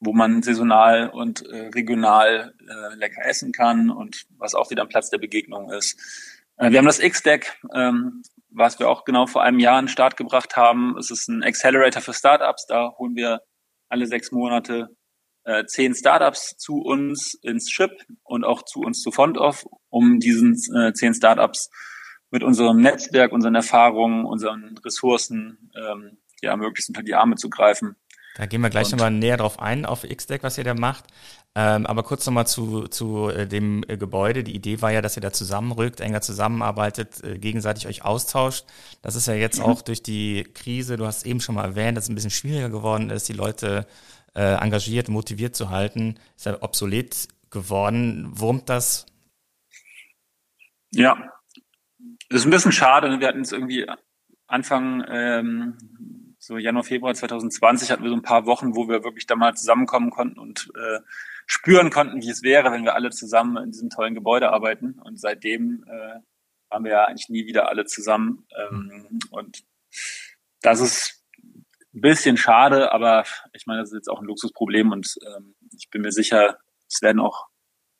wo 0.01 0.13
man 0.13 0.41
saisonal 0.41 1.09
und 1.09 1.45
äh, 1.47 1.67
regional 1.67 2.53
äh, 2.59 2.95
lecker 2.95 3.23
essen 3.23 3.51
kann 3.51 3.89
und 3.89 4.25
was 4.37 4.55
auch 4.55 4.71
wieder 4.71 4.81
ein 4.81 4.89
Platz 4.89 5.11
der 5.11 5.19
Begegnung 5.19 5.71
ist. 5.71 5.97
Äh, 6.57 6.71
wir 6.71 6.79
haben 6.79 6.87
das 6.87 6.99
X-Deck, 6.99 7.59
ähm, 7.73 8.23
was 8.49 8.79
wir 8.79 8.89
auch 8.89 9.05
genau 9.05 9.27
vor 9.27 9.43
einem 9.43 9.59
Jahr 9.59 9.79
in 9.79 9.85
den 9.85 9.91
Start 9.91 10.17
gebracht 10.17 10.57
haben. 10.57 10.97
Es 10.97 11.11
ist 11.11 11.29
ein 11.29 11.43
Accelerator 11.43 12.01
für 12.01 12.13
Startups. 12.13 12.65
Da 12.65 12.93
holen 12.97 13.15
wir 13.15 13.41
alle 13.89 14.07
sechs 14.07 14.31
Monate 14.31 14.89
äh, 15.43 15.65
zehn 15.65 15.93
Startups 15.93 16.57
zu 16.57 16.81
uns 16.81 17.35
ins 17.35 17.67
Chip 17.67 17.91
und 18.23 18.43
auch 18.43 18.63
zu 18.63 18.81
uns 18.81 19.01
zu 19.01 19.11
FontOff, 19.11 19.67
um 19.89 20.19
diesen 20.19 20.57
äh, 20.75 20.93
zehn 20.93 21.13
Startups 21.13 21.69
mit 22.31 22.43
unserem 22.43 22.81
Netzwerk, 22.81 23.31
unseren 23.31 23.55
Erfahrungen, 23.55 24.25
unseren 24.25 24.77
Ressourcen 24.83 25.71
ähm, 25.75 26.17
ja 26.41 26.55
möglichst 26.55 26.89
unter 26.89 27.03
die 27.03 27.13
Arme 27.13 27.35
zu 27.35 27.49
greifen. 27.49 27.95
Da 28.36 28.45
gehen 28.45 28.61
wir 28.61 28.69
gleich 28.69 28.91
nochmal 28.91 29.11
näher 29.11 29.38
drauf 29.38 29.59
ein, 29.59 29.86
auf 29.86 30.03
X-Deck, 30.03 30.43
was 30.43 30.57
ihr 30.57 30.63
da 30.63 30.73
macht. 30.73 31.05
Ähm, 31.53 31.86
aber 31.86 32.03
kurz 32.03 32.25
nochmal 32.25 32.47
zu, 32.47 32.88
zu 32.88 33.27
äh, 33.29 33.45
dem 33.45 33.84
äh, 33.88 33.97
Gebäude. 33.97 34.43
Die 34.43 34.55
Idee 34.55 34.82
war 34.82 34.91
ja, 34.91 35.01
dass 35.01 35.17
ihr 35.17 35.21
da 35.21 35.34
zusammenrückt, 35.34 35.99
enger 35.99 36.21
zusammenarbeitet, 36.21 37.21
äh, 37.25 37.38
gegenseitig 37.38 37.88
euch 37.88 38.05
austauscht. 38.05 38.65
Das 39.01 39.15
ist 39.15 39.27
ja 39.27 39.34
jetzt 39.34 39.59
mhm. 39.59 39.65
auch 39.65 39.82
durch 39.82 40.01
die 40.01 40.45
Krise, 40.53 40.95
du 40.95 41.05
hast 41.05 41.25
eben 41.25 41.41
schon 41.41 41.55
mal 41.55 41.65
erwähnt, 41.65 41.97
dass 41.97 42.05
es 42.05 42.09
ein 42.09 42.15
bisschen 42.15 42.32
schwieriger 42.32 42.69
geworden 42.69 43.09
ist, 43.09 43.27
die 43.27 43.34
Leute 43.34 43.86
äh, 44.34 44.55
engagiert, 44.55 45.09
motiviert 45.09 45.53
zu 45.55 45.69
halten. 45.69 46.17
Ist 46.38 46.45
ja 46.45 46.61
obsolet 46.61 47.27
geworden. 47.49 48.32
Wurmt 48.32 48.69
das? 48.69 49.05
Ja, 50.91 51.17
das 52.29 52.41
ist 52.41 52.45
ein 52.45 52.51
bisschen 52.51 52.71
schade. 52.71 53.09
Ne? 53.09 53.19
Wir 53.19 53.27
hatten 53.27 53.41
es 53.41 53.51
irgendwie 53.51 53.86
Anfang 54.47 55.03
ähm, 55.09 55.77
so 56.41 56.57
Januar, 56.57 56.83
Februar 56.83 57.13
2020 57.13 57.91
hatten 57.91 58.03
wir 58.03 58.09
so 58.09 58.15
ein 58.15 58.23
paar 58.23 58.47
Wochen, 58.47 58.75
wo 58.75 58.89
wir 58.89 59.03
wirklich 59.03 59.27
da 59.27 59.35
mal 59.35 59.53
zusammenkommen 59.53 60.09
konnten 60.09 60.39
und 60.39 60.71
äh, 60.75 60.99
spüren 61.45 61.91
konnten, 61.91 62.19
wie 62.23 62.31
es 62.31 62.41
wäre, 62.41 62.71
wenn 62.71 62.83
wir 62.83 62.95
alle 62.95 63.11
zusammen 63.11 63.63
in 63.63 63.71
diesem 63.71 63.91
tollen 63.91 64.15
Gebäude 64.15 64.49
arbeiten. 64.49 64.99
Und 65.03 65.19
seitdem 65.19 65.85
äh, 65.87 66.19
waren 66.69 66.83
wir 66.83 66.91
ja 66.91 67.05
eigentlich 67.05 67.29
nie 67.29 67.45
wieder 67.45 67.69
alle 67.69 67.85
zusammen. 67.85 68.47
Ähm, 68.57 69.19
und 69.29 69.63
das 70.61 70.81
ist 70.81 71.23
ein 71.93 72.01
bisschen 72.01 72.37
schade, 72.37 72.91
aber 72.91 73.23
ich 73.53 73.67
meine, 73.67 73.81
das 73.81 73.91
ist 73.91 73.97
jetzt 73.97 74.09
auch 74.09 74.19
ein 74.19 74.25
Luxusproblem 74.25 74.91
und 74.91 75.15
ähm, 75.27 75.55
ich 75.77 75.91
bin 75.91 76.01
mir 76.01 76.11
sicher, 76.11 76.57
es 76.89 77.03
werden 77.03 77.19
auch 77.19 77.49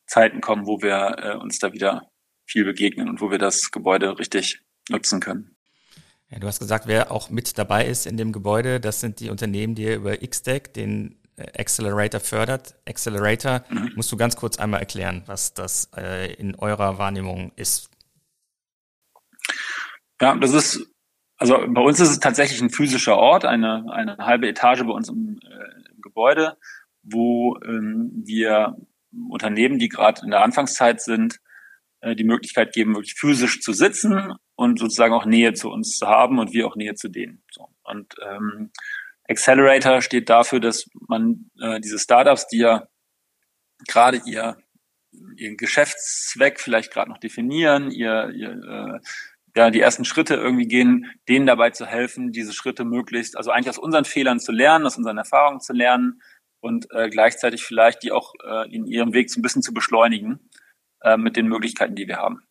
Zeiten 0.08 0.42
kommen, 0.42 0.66
wo 0.66 0.82
wir 0.82 1.16
äh, 1.20 1.36
uns 1.36 1.60
da 1.60 1.74
wieder 1.74 2.10
viel 2.48 2.66
begegnen 2.66 3.08
und 3.08 3.22
wo 3.22 3.30
wir 3.30 3.38
das 3.38 3.70
Gebäude 3.70 4.18
richtig 4.18 4.64
nutzen 4.90 5.20
können. 5.20 5.56
Ja, 6.32 6.40
du 6.40 6.48
hast 6.48 6.60
gesagt, 6.60 6.88
wer 6.88 7.12
auch 7.12 7.30
mit 7.30 7.58
dabei 7.58 7.86
ist 7.86 8.08
in 8.08 8.16
dem 8.16 8.32
Gebäude, 8.32 8.80
das 8.80 9.02
sind 9.02 9.20
die 9.20 9.30
Unternehmen, 9.30 9.76
die 9.76 9.94
über 9.94 10.16
XDeck, 10.16 10.74
den 10.74 11.20
äh, 11.36 11.60
Accelerator 11.60 12.22
fördert. 12.22 12.76
Accelerator, 12.88 13.66
mhm. 13.70 13.92
musst 13.96 14.12
du 14.14 14.18
ganz 14.18 14.38
kurz 14.38 14.58
einmal 14.58 14.80
erklären, 14.80 15.24
was 15.26 15.54
das 15.54 15.90
äh, 15.98 16.34
in 16.34 16.56
eurer 16.56 16.98
Wahrnehmung 16.98 17.52
ist. 17.58 17.90
Ja, 20.22 20.34
das 20.38 20.54
ist, 20.54 20.88
also 21.36 21.58
bei 21.68 21.82
uns 21.82 22.00
ist 22.00 22.10
es 22.10 22.20
tatsächlich 22.20 22.62
ein 22.62 22.70
physischer 22.70 23.18
Ort, 23.18 23.44
eine, 23.44 23.92
eine 23.92 24.18
halbe 24.20 24.48
Etage 24.48 24.84
bei 24.84 24.94
uns 24.94 25.10
im, 25.10 25.38
äh, 25.44 25.92
im 25.94 26.02
Gebäude, 26.02 26.58
wo 27.04 27.58
ähm, 27.66 28.24
wir 28.24 28.78
Unternehmen, 29.30 29.80
die 29.80 29.90
gerade 29.90 30.22
in 30.24 30.32
der 30.32 30.44
Anfangszeit 30.44 31.02
sind, 31.02 31.42
die 32.16 32.24
Möglichkeit 32.24 32.74
geben, 32.74 32.96
wirklich 32.96 33.16
physisch 33.16 33.62
zu 33.62 33.74
sitzen 33.74 34.34
und 34.56 34.80
sozusagen 34.80 35.14
auch 35.14 35.26
Nähe 35.26 35.54
zu 35.54 35.70
uns 35.70 35.98
zu 35.98 36.08
haben 36.08 36.40
und 36.40 36.54
wir 36.54 36.68
auch 36.68 36.76
Nähe 36.76 36.96
zu 36.96 37.10
denen. 37.10 37.44
So. 37.52 37.68
Und 37.84 38.16
ähm, 38.24 38.72
Accelerator 39.30 40.02
steht 40.02 40.30
dafür, 40.30 40.60
dass 40.60 40.86
man 41.08 41.50
äh, 41.60 41.80
diese 41.80 42.00
Startups, 42.00 42.48
die 42.48 42.60
ja 42.60 42.88
gerade 43.88 44.22
ihr 44.26 44.58
ihren 45.36 45.58
Geschäftszweck 45.58 46.60
vielleicht 46.60 46.92
gerade 46.92 47.10
noch 47.10 47.18
definieren, 47.18 47.92
ihr, 47.92 48.32
ihr 48.34 48.50
äh, 48.50 49.00
ja 49.56 49.70
die 49.70 49.82
ersten 49.82 50.06
Schritte 50.06 50.36
irgendwie 50.36 50.68
gehen, 50.68 51.12
denen 51.28 51.46
dabei 51.46 51.72
zu 51.72 51.86
helfen, 51.86 52.32
diese 52.32 52.54
Schritte 52.54 52.86
möglichst, 52.86 53.38
also 53.38 53.52
eigentlich 53.52 53.70
aus 53.70 53.78
unseren 53.78 54.06
Fehlern 54.06 54.40
zu 54.40 54.52
lernen, 54.52 54.86
aus 54.86 54.98
unseren 54.98 55.18
Erfahrungen 55.18 55.60
zu 55.60 55.74
lernen 55.74 56.22
und 56.62 56.88
äh, 56.92 57.10
gleichzeitig 57.10 57.64
vielleicht 57.64 58.04
die 58.04 58.12
auch 58.12 58.34
äh, 58.46 58.74
in 58.74 58.86
ihrem 58.86 59.14
Weg 59.14 59.30
so 59.30 59.40
ein 59.40 59.42
bisschen 59.42 59.62
zu 59.62 59.74
beschleunigen 59.74 60.50
äh, 61.02 61.18
mit 61.18 61.36
den 61.36 61.48
Möglichkeiten, 61.48 61.96
die 61.96 62.08
wir 62.08 62.18
haben. 62.18 62.44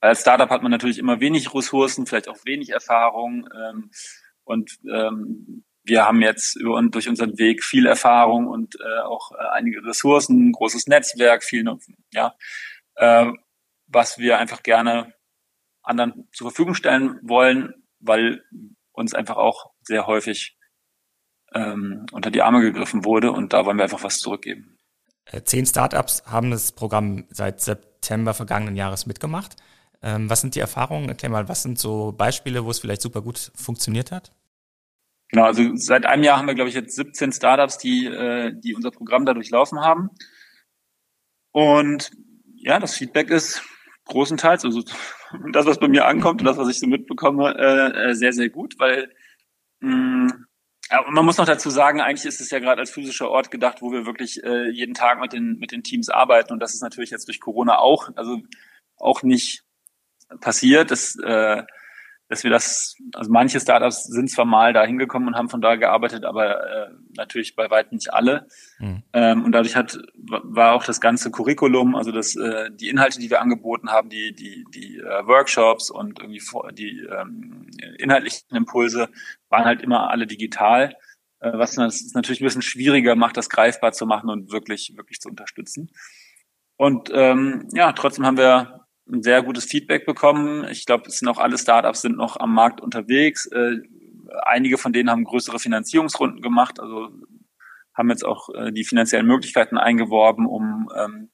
Als 0.00 0.20
Startup 0.20 0.50
hat 0.50 0.62
man 0.62 0.70
natürlich 0.70 0.98
immer 0.98 1.20
wenig 1.20 1.52
Ressourcen, 1.54 2.06
vielleicht 2.06 2.28
auch 2.28 2.44
wenig 2.44 2.70
Erfahrung. 2.70 3.48
Ähm, 3.54 3.90
und 4.44 4.78
ähm, 4.90 5.64
wir 5.82 6.04
haben 6.04 6.20
jetzt 6.20 6.56
über, 6.56 6.80
durch 6.82 7.08
unseren 7.08 7.38
Weg 7.38 7.64
viel 7.64 7.86
Erfahrung 7.86 8.46
und 8.46 8.76
äh, 8.80 9.00
auch 9.00 9.32
äh, 9.32 9.48
einige 9.52 9.84
Ressourcen, 9.84 10.48
ein 10.48 10.52
großes 10.52 10.86
Netzwerk, 10.86 11.42
viel, 11.42 11.64
ja, 12.12 12.34
äh, 12.96 13.26
was 13.86 14.18
wir 14.18 14.38
einfach 14.38 14.62
gerne 14.62 15.14
anderen 15.82 16.28
zur 16.32 16.50
Verfügung 16.50 16.74
stellen 16.74 17.18
wollen, 17.22 17.74
weil 18.00 18.44
uns 18.92 19.14
einfach 19.14 19.36
auch 19.36 19.72
sehr 19.82 20.06
häufig 20.06 20.56
ähm, 21.54 22.06
unter 22.12 22.30
die 22.30 22.42
Arme 22.42 22.60
gegriffen 22.60 23.04
wurde 23.04 23.32
und 23.32 23.52
da 23.52 23.64
wollen 23.64 23.78
wir 23.78 23.84
einfach 23.84 24.02
was 24.02 24.18
zurückgeben. 24.18 24.78
Äh, 25.24 25.42
zehn 25.42 25.66
Startups 25.66 26.22
haben 26.26 26.50
das 26.50 26.72
Programm 26.72 27.26
seit 27.30 27.60
September 27.98 28.32
vergangenen 28.32 28.76
Jahres 28.76 29.06
mitgemacht. 29.06 29.56
Ähm, 30.02 30.30
was 30.30 30.40
sind 30.40 30.54
die 30.54 30.60
Erfahrungen? 30.60 31.08
Erklär 31.08 31.30
mal, 31.30 31.48
was 31.48 31.62
sind 31.62 31.78
so 31.78 32.12
Beispiele, 32.12 32.64
wo 32.64 32.70
es 32.70 32.78
vielleicht 32.78 33.02
super 33.02 33.22
gut 33.22 33.50
funktioniert 33.56 34.12
hat? 34.12 34.30
Genau, 35.30 35.44
also 35.44 35.62
seit 35.74 36.06
einem 36.06 36.22
Jahr 36.22 36.38
haben 36.38 36.46
wir, 36.46 36.54
glaube 36.54 36.70
ich, 36.70 36.76
jetzt 36.76 36.94
17 36.94 37.32
Startups, 37.32 37.76
die, 37.78 38.06
äh, 38.06 38.52
die 38.54 38.74
unser 38.74 38.90
Programm 38.90 39.26
da 39.26 39.34
durchlaufen 39.34 39.80
haben. 39.80 40.10
Und 41.52 42.12
ja, 42.54 42.78
das 42.78 42.94
Feedback 42.94 43.30
ist 43.30 43.62
großenteils, 44.04 44.64
also 44.64 44.82
das, 45.52 45.66
was 45.66 45.78
bei 45.78 45.88
mir 45.88 46.06
ankommt 46.06 46.40
und 46.40 46.46
das, 46.46 46.56
was 46.56 46.68
ich 46.68 46.78
so 46.78 46.86
mitbekomme, 46.86 47.54
äh, 47.58 48.10
äh 48.10 48.14
sehr, 48.14 48.32
sehr 48.32 48.48
gut, 48.48 48.78
weil 48.78 49.12
ja, 50.90 51.04
man 51.10 51.24
muss 51.24 51.36
noch 51.36 51.46
dazu 51.46 51.70
sagen, 51.70 52.00
eigentlich 52.00 52.24
ist 52.24 52.40
es 52.40 52.50
ja 52.50 52.58
gerade 52.58 52.80
als 52.80 52.90
physischer 52.90 53.30
Ort 53.30 53.50
gedacht, 53.50 53.82
wo 53.82 53.92
wir 53.92 54.06
wirklich 54.06 54.42
äh, 54.42 54.70
jeden 54.70 54.94
Tag 54.94 55.20
mit 55.20 55.32
den, 55.32 55.58
mit 55.58 55.72
den 55.72 55.82
Teams 55.82 56.08
arbeiten. 56.08 56.52
Und 56.52 56.60
das 56.60 56.74
ist 56.74 56.82
natürlich 56.82 57.10
jetzt 57.10 57.28
durch 57.28 57.40
Corona 57.40 57.78
auch, 57.78 58.10
also 58.16 58.42
auch 58.96 59.22
nicht 59.22 59.64
passiert, 60.40 60.90
dass, 60.90 61.16
äh, 61.16 61.62
dass 62.28 62.44
wir 62.44 62.50
das, 62.50 62.96
also 63.14 63.30
manche 63.30 63.58
Startups 63.58 64.04
sind 64.04 64.30
zwar 64.30 64.44
mal 64.44 64.72
da 64.72 64.84
hingekommen 64.84 65.28
und 65.28 65.34
haben 65.34 65.48
von 65.48 65.62
da 65.62 65.76
gearbeitet, 65.76 66.24
aber 66.24 66.60
äh, 66.60 66.90
natürlich 67.16 67.56
bei 67.56 67.70
weitem 67.70 67.96
nicht 67.96 68.12
alle. 68.12 68.46
Mhm. 68.78 69.02
Ähm, 69.14 69.44
und 69.44 69.52
dadurch 69.52 69.76
hat 69.76 69.98
war 70.14 70.74
auch 70.74 70.84
das 70.84 71.00
ganze 71.00 71.30
Curriculum, 71.30 71.94
also 71.94 72.12
das, 72.12 72.36
äh, 72.36 72.70
die 72.70 72.90
Inhalte, 72.90 73.18
die 73.18 73.30
wir 73.30 73.40
angeboten 73.40 73.90
haben, 73.90 74.10
die, 74.10 74.34
die, 74.34 74.64
die 74.74 74.98
äh, 74.98 75.26
Workshops 75.26 75.90
und 75.90 76.20
irgendwie 76.20 76.42
die 76.74 77.00
ähm, 77.10 77.70
inhaltlichen 77.98 78.54
Impulse 78.54 79.08
waren 79.48 79.64
halt 79.64 79.80
immer 79.80 80.10
alle 80.10 80.26
digital, 80.26 80.94
äh, 81.40 81.52
was 81.54 81.76
das 81.76 82.12
natürlich 82.12 82.42
ein 82.42 82.44
bisschen 82.44 82.62
schwieriger 82.62 83.16
macht, 83.16 83.38
das 83.38 83.48
greifbar 83.48 83.92
zu 83.92 84.04
machen 84.04 84.28
und 84.28 84.52
wirklich, 84.52 84.94
wirklich 84.96 85.20
zu 85.20 85.30
unterstützen. 85.30 85.90
Und 86.76 87.10
ähm, 87.12 87.68
ja, 87.72 87.92
trotzdem 87.92 88.26
haben 88.26 88.36
wir 88.36 88.77
ein 89.10 89.22
sehr 89.22 89.42
gutes 89.42 89.64
Feedback 89.64 90.06
bekommen. 90.06 90.66
Ich 90.70 90.86
glaube, 90.86 91.04
es 91.08 91.18
sind 91.18 91.28
auch 91.28 91.38
alle 91.38 91.58
Startups 91.58 92.02
sind 92.02 92.16
noch 92.16 92.38
am 92.38 92.54
Markt 92.54 92.80
unterwegs. 92.80 93.46
Äh, 93.46 93.78
einige 94.44 94.78
von 94.78 94.92
denen 94.92 95.10
haben 95.10 95.24
größere 95.24 95.58
Finanzierungsrunden 95.58 96.42
gemacht, 96.42 96.80
also 96.80 97.08
haben 97.94 98.10
jetzt 98.10 98.24
auch 98.24 98.48
äh, 98.54 98.72
die 98.72 98.84
finanziellen 98.84 99.26
Möglichkeiten 99.26 99.78
eingeworben, 99.78 100.46
um 100.46 100.88
ähm, 100.96 101.30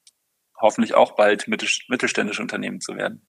hoffentlich 0.58 0.94
auch 0.94 1.12
bald 1.12 1.46
mittelständische 1.48 2.42
Unternehmen 2.42 2.80
zu 2.80 2.96
werden. 2.96 3.26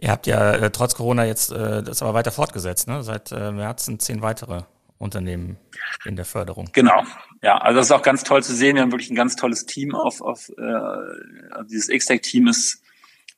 Ihr 0.00 0.10
habt 0.10 0.26
ja 0.28 0.52
äh, 0.52 0.70
trotz 0.70 0.94
Corona 0.94 1.24
jetzt 1.24 1.50
äh, 1.50 1.82
das 1.82 2.02
aber 2.02 2.14
weiter 2.14 2.30
fortgesetzt, 2.30 2.86
ne? 2.86 3.02
Seit 3.02 3.32
äh, 3.32 3.50
März 3.50 3.86
sind 3.86 4.00
zehn 4.00 4.22
weitere 4.22 4.62
Unternehmen 4.98 5.58
in 6.04 6.14
der 6.14 6.24
Förderung. 6.24 6.68
Genau, 6.72 7.02
ja, 7.42 7.58
also 7.58 7.78
das 7.78 7.86
ist 7.86 7.92
auch 7.92 8.02
ganz 8.02 8.22
toll 8.22 8.42
zu 8.42 8.54
sehen. 8.54 8.76
Wir 8.76 8.82
haben 8.82 8.92
wirklich 8.92 9.10
ein 9.10 9.16
ganz 9.16 9.34
tolles 9.34 9.66
Team 9.66 9.94
auf, 9.94 10.20
auf 10.20 10.50
äh, 10.56 10.62
also 10.62 11.68
dieses 11.68 11.88
X-Tech-Team 11.88 12.46
ist 12.46 12.82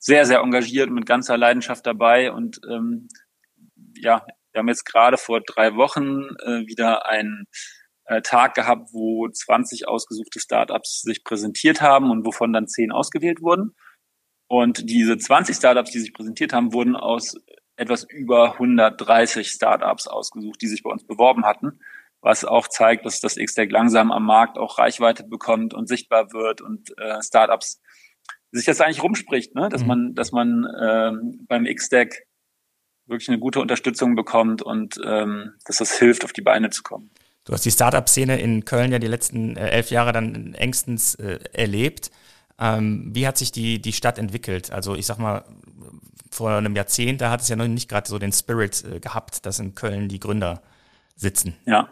sehr, 0.01 0.27
sehr 0.27 0.41
engagiert 0.41 0.91
mit 0.91 1.07
ganzer 1.07 1.37
Leidenschaft 1.37 1.87
dabei. 1.87 2.33
Und 2.33 2.61
ähm, 2.69 3.09
ja, 3.97 4.27
wir 4.53 4.59
haben 4.59 4.69
jetzt 4.69 4.85
gerade 4.85 5.19
vor 5.19 5.41
drei 5.41 5.77
Wochen 5.77 6.23
äh, 6.43 6.67
wieder 6.67 7.07
einen 7.07 7.45
äh, 8.07 8.23
Tag 8.23 8.55
gehabt, 8.55 8.89
wo 8.93 9.29
20 9.29 9.87
ausgesuchte 9.87 10.41
Startups 10.41 11.03
sich 11.03 11.23
präsentiert 11.23 11.81
haben 11.83 12.11
und 12.11 12.25
wovon 12.27 12.53
dann 12.53 12.67
10 12.67 12.91
ausgewählt 12.91 13.43
wurden. 13.43 13.77
Und 14.49 14.91
diese 14.91 15.17
20 15.17 15.55
Startups, 15.55 15.93
die 15.93 16.01
sich 16.01 16.15
präsentiert 16.15 16.53
haben, 16.53 16.73
wurden 16.73 16.97
aus 16.97 17.37
etwas 17.77 18.05
über 18.05 18.55
130 18.55 19.49
Startups 19.49 20.09
ausgesucht, 20.09 20.61
die 20.61 20.67
sich 20.67 20.83
bei 20.83 20.91
uns 20.91 21.07
beworben 21.07 21.45
hatten, 21.45 21.79
was 22.21 22.45
auch 22.45 22.69
zeigt, 22.69 23.07
dass 23.07 23.21
das 23.21 23.37
X-Tech 23.37 23.71
langsam 23.71 24.11
am 24.11 24.25
Markt 24.25 24.59
auch 24.59 24.79
Reichweite 24.79 25.25
bekommt 25.25 25.73
und 25.73 25.89
sichtbar 25.89 26.33
wird 26.33 26.63
und 26.63 26.97
äh, 26.99 27.23
Startups 27.23 27.81
sich 28.53 28.67
das 28.67 28.81
eigentlich 28.81 29.03
rumspricht, 29.03 29.55
ne? 29.55 29.69
dass 29.69 29.83
mhm. 29.83 29.89
man, 29.89 30.15
dass 30.15 30.33
man 30.33 30.67
ähm, 30.81 31.47
beim 31.49 31.67
X-Deck 31.67 32.27
wirklich 33.07 33.29
eine 33.29 33.39
gute 33.39 33.61
Unterstützung 33.61 34.15
bekommt 34.15 34.63
und 34.63 35.01
ähm, 35.05 35.53
dass 35.67 35.79
das 35.79 35.99
hilft, 35.99 36.25
auf 36.25 36.33
die 36.33 36.43
Beine 36.43 36.71
zu 36.71 36.83
kommen. 36.83 37.11
Du 37.45 37.53
hast 37.53 37.65
die 37.65 37.71
Startup-Szene 37.71 38.41
in 38.41 38.65
Köln 38.65 38.93
ja 38.93 38.99
die 38.99 39.07
letzten 39.07 39.57
äh, 39.57 39.71
elf 39.71 39.91
Jahre 39.91 40.13
dann 40.13 40.55
engstens 40.55 41.15
äh, 41.17 41.39
erlebt. 41.53 42.11
Ähm, 42.59 43.11
wie 43.13 43.27
hat 43.27 43.39
sich 43.39 43.51
die, 43.53 43.81
die 43.81 43.93
Stadt 43.93 44.19
entwickelt? 44.19 44.71
Also 44.71 44.95
ich 44.95 45.07
sag 45.07 45.19
mal, 45.19 45.45
vor 46.31 46.51
einem 46.53 46.77
Jahrzehnt, 46.77 47.21
da 47.21 47.31
hat 47.31 47.41
es 47.41 47.49
ja 47.49 47.57
noch 47.57 47.67
nicht 47.67 47.89
gerade 47.89 48.09
so 48.09 48.19
den 48.19 48.33
Spirit 48.33 48.85
äh, 48.85 49.01
gehabt, 49.01 49.47
dass 49.47 49.59
in 49.59 49.75
Köln 49.75 50.09
die 50.09 50.21
Gründer 50.21 50.63
sitzen. 51.17 51.57
Ja. 51.67 51.91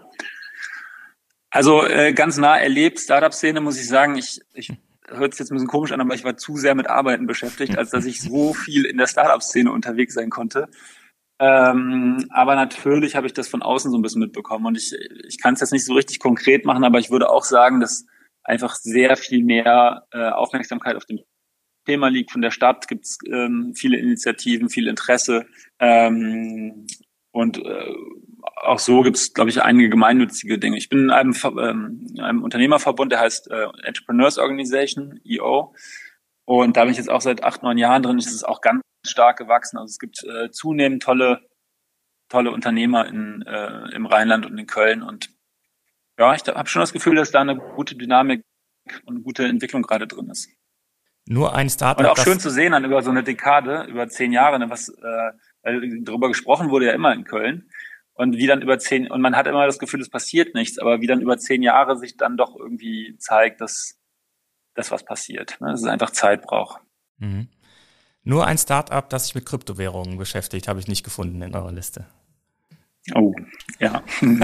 Also 1.51 1.85
äh, 1.85 2.13
ganz 2.13 2.37
nah 2.37 2.59
erlebt, 2.59 3.01
Startup-Szene 3.01 3.61
muss 3.61 3.81
ich 3.81 3.89
sagen, 3.89 4.17
ich, 4.17 4.41
ich 4.53 4.71
hört 5.09 5.35
sich 5.35 5.41
jetzt 5.41 5.51
ein 5.51 5.57
bisschen 5.57 5.69
komisch 5.69 5.93
an, 5.93 6.01
aber 6.01 6.15
ich 6.15 6.25
war 6.25 6.37
zu 6.37 6.57
sehr 6.57 6.75
mit 6.75 6.89
Arbeiten 6.89 7.27
beschäftigt, 7.27 7.79
als 7.79 7.91
dass 7.91 8.05
ich 8.05 8.21
so 8.21 8.55
viel 8.55 8.85
in 8.85 8.99
der 8.99 9.07
Startup-Szene 9.07 9.73
unterwegs 9.73 10.15
sein 10.15 10.31
konnte. 10.31 10.69
Ähm, 11.41 12.27
aber 12.31 12.57
natürlich 12.57 13.15
habe 13.15 13.27
ich 13.27 13.33
das 13.33 13.49
von 13.49 13.63
außen 13.63 13.91
so 13.91 13.99
ein 13.99 14.03
bisschen 14.03 14.21
mitbekommen 14.21 14.67
und 14.67 14.77
ich, 14.77 14.93
ich 15.29 15.41
kann 15.41 15.55
es 15.55 15.61
jetzt 15.61 15.73
nicht 15.73 15.85
so 15.85 15.95
richtig 15.95 16.19
konkret 16.19 16.65
machen, 16.65 16.85
aber 16.85 16.99
ich 16.99 17.11
würde 17.11 17.31
auch 17.31 17.45
sagen, 17.45 17.81
dass 17.81 18.07
einfach 18.43 18.75
sehr 18.75 19.17
viel 19.17 19.45
mehr 19.45 20.07
äh, 20.11 20.31
Aufmerksamkeit 20.31 20.97
auf 20.97 21.05
dem 21.05 21.21
Thema 21.87 22.09
liegt. 22.09 22.33
Von 22.33 22.43
der 22.43 22.51
Stadt 22.51 22.89
gibt 22.89 23.05
es 23.05 23.19
ähm, 23.27 23.73
viele 23.75 23.99
Initiativen, 23.99 24.69
viel 24.69 24.89
Interesse. 24.89 25.47
Ähm, 25.79 26.87
und 27.31 27.59
äh, 27.59 27.95
auch 28.43 28.79
so 28.79 29.03
gibt 29.03 29.17
es, 29.17 29.35
glaube 29.35 29.51
ich, 29.51 29.63
einige 29.63 29.89
gemeinnützige 29.89 30.59
Dinge. 30.59 30.77
Ich 30.77 30.89
bin 30.89 31.05
in 31.05 31.11
einem, 31.11 31.35
ähm, 31.45 32.07
einem 32.21 32.43
Unternehmerverbund, 32.43 33.13
der 33.13 33.21
heißt 33.21 33.51
äh, 33.51 33.67
Entrepreneurs 33.83 34.39
Organization, 34.39 35.21
EO. 35.25 35.75
Und 36.45 36.77
da 36.77 36.85
bin 36.85 36.93
ich 36.93 36.99
jetzt 36.99 37.11
auch 37.11 37.21
seit 37.21 37.45
acht, 37.45 37.63
neun 37.63 37.79
Jahren 37.79 38.03
drin. 38.03 38.19
Es 38.19 38.33
ist 38.33 38.45
auch 38.45 38.61
ganz 38.61 38.83
stark 39.07 39.39
gewachsen. 39.39 39.79
Also 39.79 39.91
es 39.91 39.99
gibt 39.99 40.25
äh, 40.25 40.51
zunehmend 40.51 41.03
tolle, 41.03 41.41
tolle 42.29 42.51
Unternehmer 42.51 43.07
in, 43.07 43.43
äh, 43.43 43.95
im 43.95 44.07
Rheinland 44.07 44.47
und 44.47 44.57
in 44.57 44.67
Köln. 44.67 45.03
Und 45.03 45.31
ja, 46.19 46.35
ich 46.35 46.43
habe 46.47 46.69
schon 46.69 46.81
das 46.81 46.93
Gefühl, 46.93 47.17
dass 47.17 47.31
da 47.31 47.41
eine 47.41 47.57
gute 47.57 47.97
Dynamik 47.97 48.43
und 49.05 49.17
eine 49.17 49.23
gute 49.23 49.45
Entwicklung 49.45 49.83
gerade 49.83 50.07
drin 50.07 50.31
ist. 50.31 50.49
Nur 51.27 51.55
ein 51.55 51.69
Startup. 51.69 52.05
Und 52.05 52.11
auch 52.11 52.25
schön 52.25 52.41
zu 52.41 52.49
sehen 52.49 52.73
dann 52.73 52.85
über 52.85 53.03
so 53.03 53.11
eine 53.11 53.23
Dekade, 53.23 53.85
über 53.89 54.09
zehn 54.09 54.33
Jahre, 54.33 54.59
ne, 54.59 54.71
was 54.71 54.89
äh, 54.89 55.33
darüber 56.01 56.29
gesprochen 56.29 56.71
wurde 56.71 56.87
ja 56.87 56.93
immer 56.93 57.13
in 57.13 57.25
Köln. 57.25 57.71
Und 58.19 58.37
wie 58.37 58.49
dann 58.49 58.63
über 58.63 58.81
zehn, 58.81 59.09
und 59.09 59.21
man 59.21 59.37
hat 59.37 59.47
immer 59.47 59.65
das 59.65 59.79
Gefühl, 59.79 60.01
es 60.01 60.11
passiert 60.11 60.53
nichts, 60.53 60.81
aber 60.81 61.01
wie 61.01 61.07
dann 61.07 61.21
über 61.21 61.39
zehn 61.39 61.63
Jahre 61.63 61.97
sich 61.97 62.17
dann 62.17 62.37
doch 62.37 62.57
irgendwie 62.57 63.17
zeigt, 63.19 63.61
dass 63.61 63.97
das 64.75 64.91
was 64.91 65.05
passiert. 65.05 65.57
Ne? 65.61 65.71
Dass 65.71 65.83
es 65.83 65.87
einfach 65.87 66.11
Zeit 66.11 66.43
braucht. 66.43 66.81
Mhm. 67.19 67.47
Nur 68.25 68.45
ein 68.45 68.59
Startup, 68.59 69.09
das 69.09 69.27
sich 69.27 69.37
mit 69.37 69.47
Kryptowährungen 69.47 70.19
beschäftigt, 70.19 70.67
habe 70.67 70.81
ich 70.81 70.89
nicht 70.89 71.05
gefunden 71.05 71.41
in 71.43 71.55
eurer 71.55 71.71
Liste. 71.71 72.07
Oh, 73.15 73.33
ja. 73.79 74.03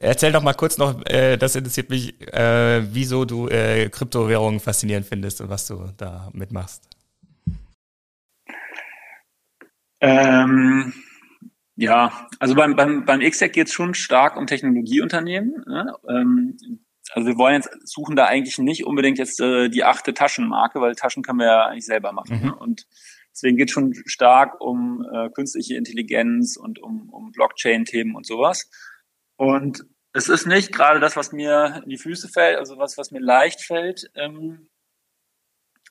Erzähl 0.00 0.32
doch 0.32 0.42
mal 0.42 0.52
kurz 0.52 0.76
noch, 0.76 1.02
äh, 1.06 1.38
das 1.38 1.56
interessiert 1.56 1.88
mich, 1.88 2.20
äh, 2.30 2.82
wieso 2.92 3.24
du 3.24 3.48
äh, 3.48 3.88
Kryptowährungen 3.88 4.60
faszinierend 4.60 5.06
findest 5.06 5.40
und 5.40 5.48
was 5.48 5.66
du 5.66 5.94
da 5.96 6.28
mitmachst. 6.34 6.86
Ähm, 10.02 10.92
ja, 11.80 12.28
also 12.38 12.54
beim, 12.54 12.76
beim, 12.76 13.06
beim 13.06 13.20
XTEC 13.20 13.54
geht 13.54 13.66
es 13.68 13.72
schon 13.72 13.94
stark 13.94 14.36
um 14.36 14.46
Technologieunternehmen. 14.46 15.64
Ne? 15.66 15.94
Ähm, 16.08 16.58
also 17.12 17.26
wir 17.26 17.38
wollen 17.38 17.54
jetzt, 17.54 17.70
suchen 17.88 18.16
da 18.16 18.26
eigentlich 18.26 18.58
nicht 18.58 18.84
unbedingt 18.84 19.18
jetzt 19.18 19.40
äh, 19.40 19.70
die 19.70 19.82
achte 19.82 20.12
Taschenmarke, 20.12 20.80
weil 20.82 20.94
Taschen 20.94 21.22
können 21.22 21.38
wir 21.38 21.46
ja 21.46 21.66
eigentlich 21.66 21.86
selber 21.86 22.12
machen. 22.12 22.38
Mhm. 22.38 22.46
Ne? 22.48 22.54
Und 22.54 22.86
deswegen 23.32 23.56
geht 23.56 23.70
es 23.70 23.72
schon 23.72 23.94
stark 24.04 24.60
um 24.60 25.06
äh, 25.10 25.30
künstliche 25.30 25.76
Intelligenz 25.76 26.58
und 26.58 26.78
um, 26.80 27.08
um 27.08 27.32
Blockchain-Themen 27.32 28.14
und 28.14 28.26
sowas. 28.26 28.70
Und 29.36 29.86
es 30.12 30.28
ist 30.28 30.46
nicht 30.46 30.72
gerade 30.72 31.00
das, 31.00 31.16
was 31.16 31.32
mir 31.32 31.80
in 31.82 31.88
die 31.88 31.98
Füße 31.98 32.28
fällt, 32.28 32.58
also 32.58 32.76
was, 32.76 32.98
was 32.98 33.10
mir 33.10 33.20
leicht 33.20 33.62
fällt, 33.62 34.10
ähm, 34.16 34.68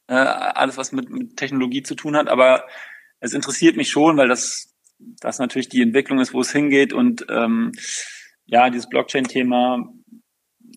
äh, 0.06 0.14
alles, 0.14 0.78
was 0.78 0.92
mit, 0.92 1.10
mit 1.10 1.36
Technologie 1.36 1.82
zu 1.82 1.96
tun 1.96 2.16
hat, 2.16 2.28
aber 2.28 2.68
es 3.20 3.34
interessiert 3.34 3.76
mich 3.76 3.90
schon, 3.90 4.18
weil 4.18 4.28
das, 4.28 4.68
das 5.00 5.39
natürlich 5.39 5.70
die 5.70 5.82
Entwicklung 5.82 6.20
ist, 6.20 6.34
wo 6.34 6.41
es 6.41 6.52
hingeht 6.52 6.93
und 6.93 7.26
ähm, 7.30 7.72
ja, 8.45 8.70
dieses 8.70 8.89
Blockchain-Thema 8.89 9.93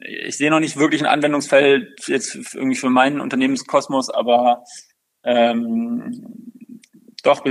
ich 0.05 0.37
sehe 0.37 0.51
noch 0.51 0.61
nicht 0.61 0.77
wirklich 0.77 1.01
ein 1.01 1.07
Anwendungsfeld 1.07 2.09
jetzt 2.09 2.55
irgendwie 2.55 2.77
für 2.77 2.91
meinen 2.91 3.21
Unternehmenskosmos, 3.21 4.11
aber 4.11 4.65
ähm, 5.25 6.51
doch, 7.23 7.45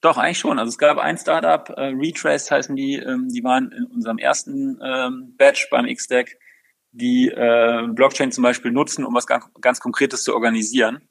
doch 0.00 0.18
eigentlich 0.18 0.38
schon. 0.38 0.58
Also 0.58 0.68
es 0.68 0.78
gab 0.78 0.98
ein 0.98 1.16
Startup, 1.16 1.68
äh, 1.70 1.92
Retrace 1.94 2.50
heißen 2.50 2.76
die, 2.76 2.96
ähm, 2.96 3.28
die 3.28 3.42
waren 3.42 3.72
in 3.72 3.84
unserem 3.84 4.18
ersten 4.18 4.78
ähm, 4.84 5.34
Batch 5.36 5.68
beim 5.70 5.86
X-Deck, 5.86 6.38
die 6.92 7.28
äh, 7.28 7.88
Blockchain 7.88 8.32
zum 8.32 8.42
Beispiel 8.42 8.70
nutzen, 8.70 9.04
um 9.04 9.14
was 9.14 9.26
ganz, 9.26 9.46
ganz 9.60 9.80
Konkretes 9.80 10.24
zu 10.24 10.34
organisieren. 10.34 11.08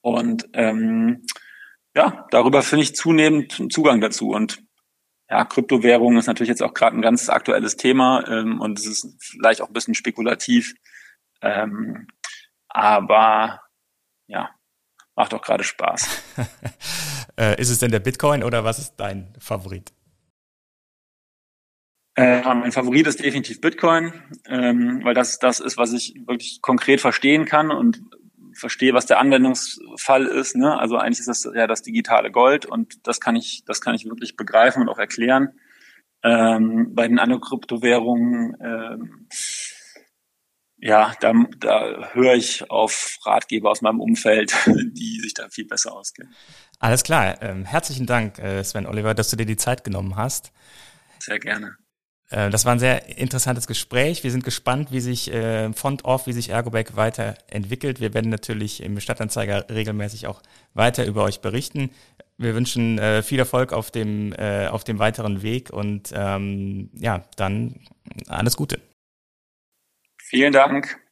Und 0.00 0.48
ähm, 0.52 1.24
ja, 1.96 2.26
darüber 2.30 2.62
finde 2.62 2.82
ich 2.82 2.94
zunehmend 2.94 3.72
Zugang 3.72 4.02
dazu. 4.02 4.28
Und 4.28 4.62
ja, 5.30 5.44
Kryptowährung 5.46 6.18
ist 6.18 6.26
natürlich 6.26 6.50
jetzt 6.50 6.62
auch 6.62 6.74
gerade 6.74 6.96
ein 6.96 7.02
ganz 7.02 7.30
aktuelles 7.30 7.76
Thema 7.76 8.22
ähm, 8.28 8.60
und 8.60 8.78
es 8.78 8.86
ist 8.86 9.16
vielleicht 9.18 9.62
auch 9.62 9.68
ein 9.68 9.72
bisschen 9.72 9.94
spekulativ. 9.94 10.74
Ähm, 11.40 12.06
aber 12.68 13.62
ja, 14.26 14.50
macht 15.16 15.32
auch 15.32 15.40
gerade 15.40 15.64
Spaß. 15.64 16.22
äh, 17.38 17.60
ist 17.60 17.70
es 17.70 17.78
denn 17.78 17.90
der 17.90 18.00
Bitcoin 18.00 18.44
oder 18.44 18.62
was 18.62 18.78
ist 18.78 18.96
dein 18.96 19.32
Favorit? 19.38 19.92
Äh, 22.14 22.42
mein 22.42 22.72
Favorit 22.72 23.06
ist 23.06 23.22
definitiv 23.22 23.60
Bitcoin, 23.60 24.12
ähm, 24.46 25.00
weil 25.02 25.14
das 25.14 25.38
das 25.38 25.60
ist, 25.60 25.76
was 25.78 25.92
ich 25.92 26.14
wirklich 26.26 26.60
konkret 26.60 27.00
verstehen 27.00 27.46
kann 27.46 27.70
und 27.70 28.02
verstehe, 28.56 28.94
was 28.94 29.06
der 29.06 29.18
Anwendungsfall 29.18 30.26
ist. 30.26 30.56
Ne? 30.56 30.78
Also 30.78 30.96
eigentlich 30.96 31.20
ist 31.20 31.28
das 31.28 31.48
ja 31.54 31.66
das 31.66 31.82
digitale 31.82 32.30
Gold 32.30 32.66
und 32.66 33.06
das 33.06 33.20
kann 33.20 33.36
ich, 33.36 33.64
das 33.66 33.80
kann 33.80 33.94
ich 33.94 34.04
wirklich 34.06 34.36
begreifen 34.36 34.82
und 34.82 34.88
auch 34.88 34.98
erklären. 34.98 35.58
Ähm, 36.22 36.94
bei 36.94 37.06
den 37.06 37.18
anderen 37.18 37.42
Kryptowährungen, 37.42 38.56
ähm, 38.60 39.28
ja, 40.78 41.14
da, 41.20 41.32
da 41.58 42.10
höre 42.12 42.34
ich 42.34 42.70
auf 42.70 43.18
Ratgeber 43.24 43.70
aus 43.70 43.82
meinem 43.82 44.00
Umfeld, 44.00 44.54
die 44.66 45.20
sich 45.20 45.34
da 45.34 45.48
viel 45.48 45.66
besser 45.66 45.92
auskennen. 45.92 46.34
Alles 46.78 47.02
klar. 47.02 47.40
Ähm, 47.42 47.64
herzlichen 47.64 48.06
Dank, 48.06 48.38
äh, 48.38 48.62
Sven 48.64 48.86
Oliver, 48.86 49.14
dass 49.14 49.30
du 49.30 49.36
dir 49.36 49.46
die 49.46 49.56
Zeit 49.56 49.84
genommen 49.84 50.16
hast. 50.16 50.52
Sehr 51.18 51.38
gerne. 51.38 51.76
Äh, 52.30 52.50
das 52.50 52.64
war 52.64 52.72
ein 52.72 52.78
sehr 52.78 53.18
interessantes 53.18 53.66
Gespräch. 53.66 54.24
Wir 54.24 54.30
sind 54.30 54.44
gespannt, 54.44 54.92
wie 54.92 55.00
sich 55.00 55.32
äh, 55.32 55.72
Font 55.72 56.04
Off, 56.04 56.26
wie 56.26 56.32
sich 56.32 56.50
Ergoback 56.50 56.96
weiterentwickelt. 56.96 58.00
Wir 58.00 58.14
werden 58.14 58.30
natürlich 58.30 58.82
im 58.82 58.98
Stadtanzeiger 59.00 59.66
regelmäßig 59.70 60.26
auch 60.26 60.42
weiter 60.74 61.06
über 61.06 61.24
euch 61.24 61.40
berichten. 61.40 61.90
Wir 62.38 62.54
wünschen 62.54 62.98
äh, 62.98 63.22
viel 63.22 63.38
Erfolg 63.38 63.72
auf 63.72 63.90
dem, 63.90 64.32
äh, 64.34 64.66
auf 64.66 64.84
dem 64.84 64.98
weiteren 64.98 65.42
Weg 65.42 65.70
und 65.70 66.12
ähm, 66.14 66.90
ja, 66.94 67.24
dann 67.36 67.80
alles 68.28 68.56
Gute. 68.56 68.80
Vielen 70.18 70.52
Dank 70.52 71.05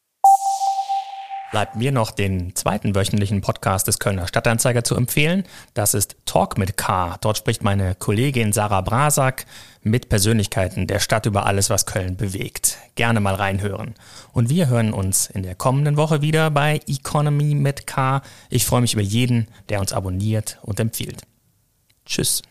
bleibt 1.54 1.76
mir 1.76 1.92
noch 1.92 2.10
den 2.10 2.56
zweiten 2.56 2.96
wöchentlichen 2.96 3.40
Podcast 3.40 3.86
des 3.86 4.00
Kölner 4.00 4.26
Stadtanzeiger 4.26 4.82
zu 4.82 4.96
empfehlen. 4.96 5.44
Das 5.72 5.94
ist 5.94 6.16
Talk 6.26 6.58
mit 6.58 6.76
K. 6.76 7.16
Dort 7.20 7.38
spricht 7.38 7.62
meine 7.62 7.94
Kollegin 7.94 8.52
Sarah 8.52 8.80
Brasak 8.80 9.46
mit 9.80 10.08
Persönlichkeiten 10.08 10.88
der 10.88 10.98
Stadt 10.98 11.26
über 11.26 11.46
alles, 11.46 11.70
was 11.70 11.86
Köln 11.86 12.16
bewegt. 12.16 12.78
Gerne 12.96 13.20
mal 13.20 13.36
reinhören. 13.36 13.94
Und 14.32 14.50
wir 14.50 14.66
hören 14.66 14.92
uns 14.92 15.28
in 15.28 15.44
der 15.44 15.54
kommenden 15.54 15.96
Woche 15.96 16.22
wieder 16.22 16.50
bei 16.50 16.80
Economy 16.88 17.54
mit 17.54 17.86
K. 17.86 18.22
Ich 18.50 18.64
freue 18.64 18.80
mich 18.80 18.94
über 18.94 19.02
jeden, 19.02 19.46
der 19.68 19.78
uns 19.78 19.92
abonniert 19.92 20.58
und 20.62 20.80
empfiehlt. 20.80 21.22
Tschüss. 22.04 22.42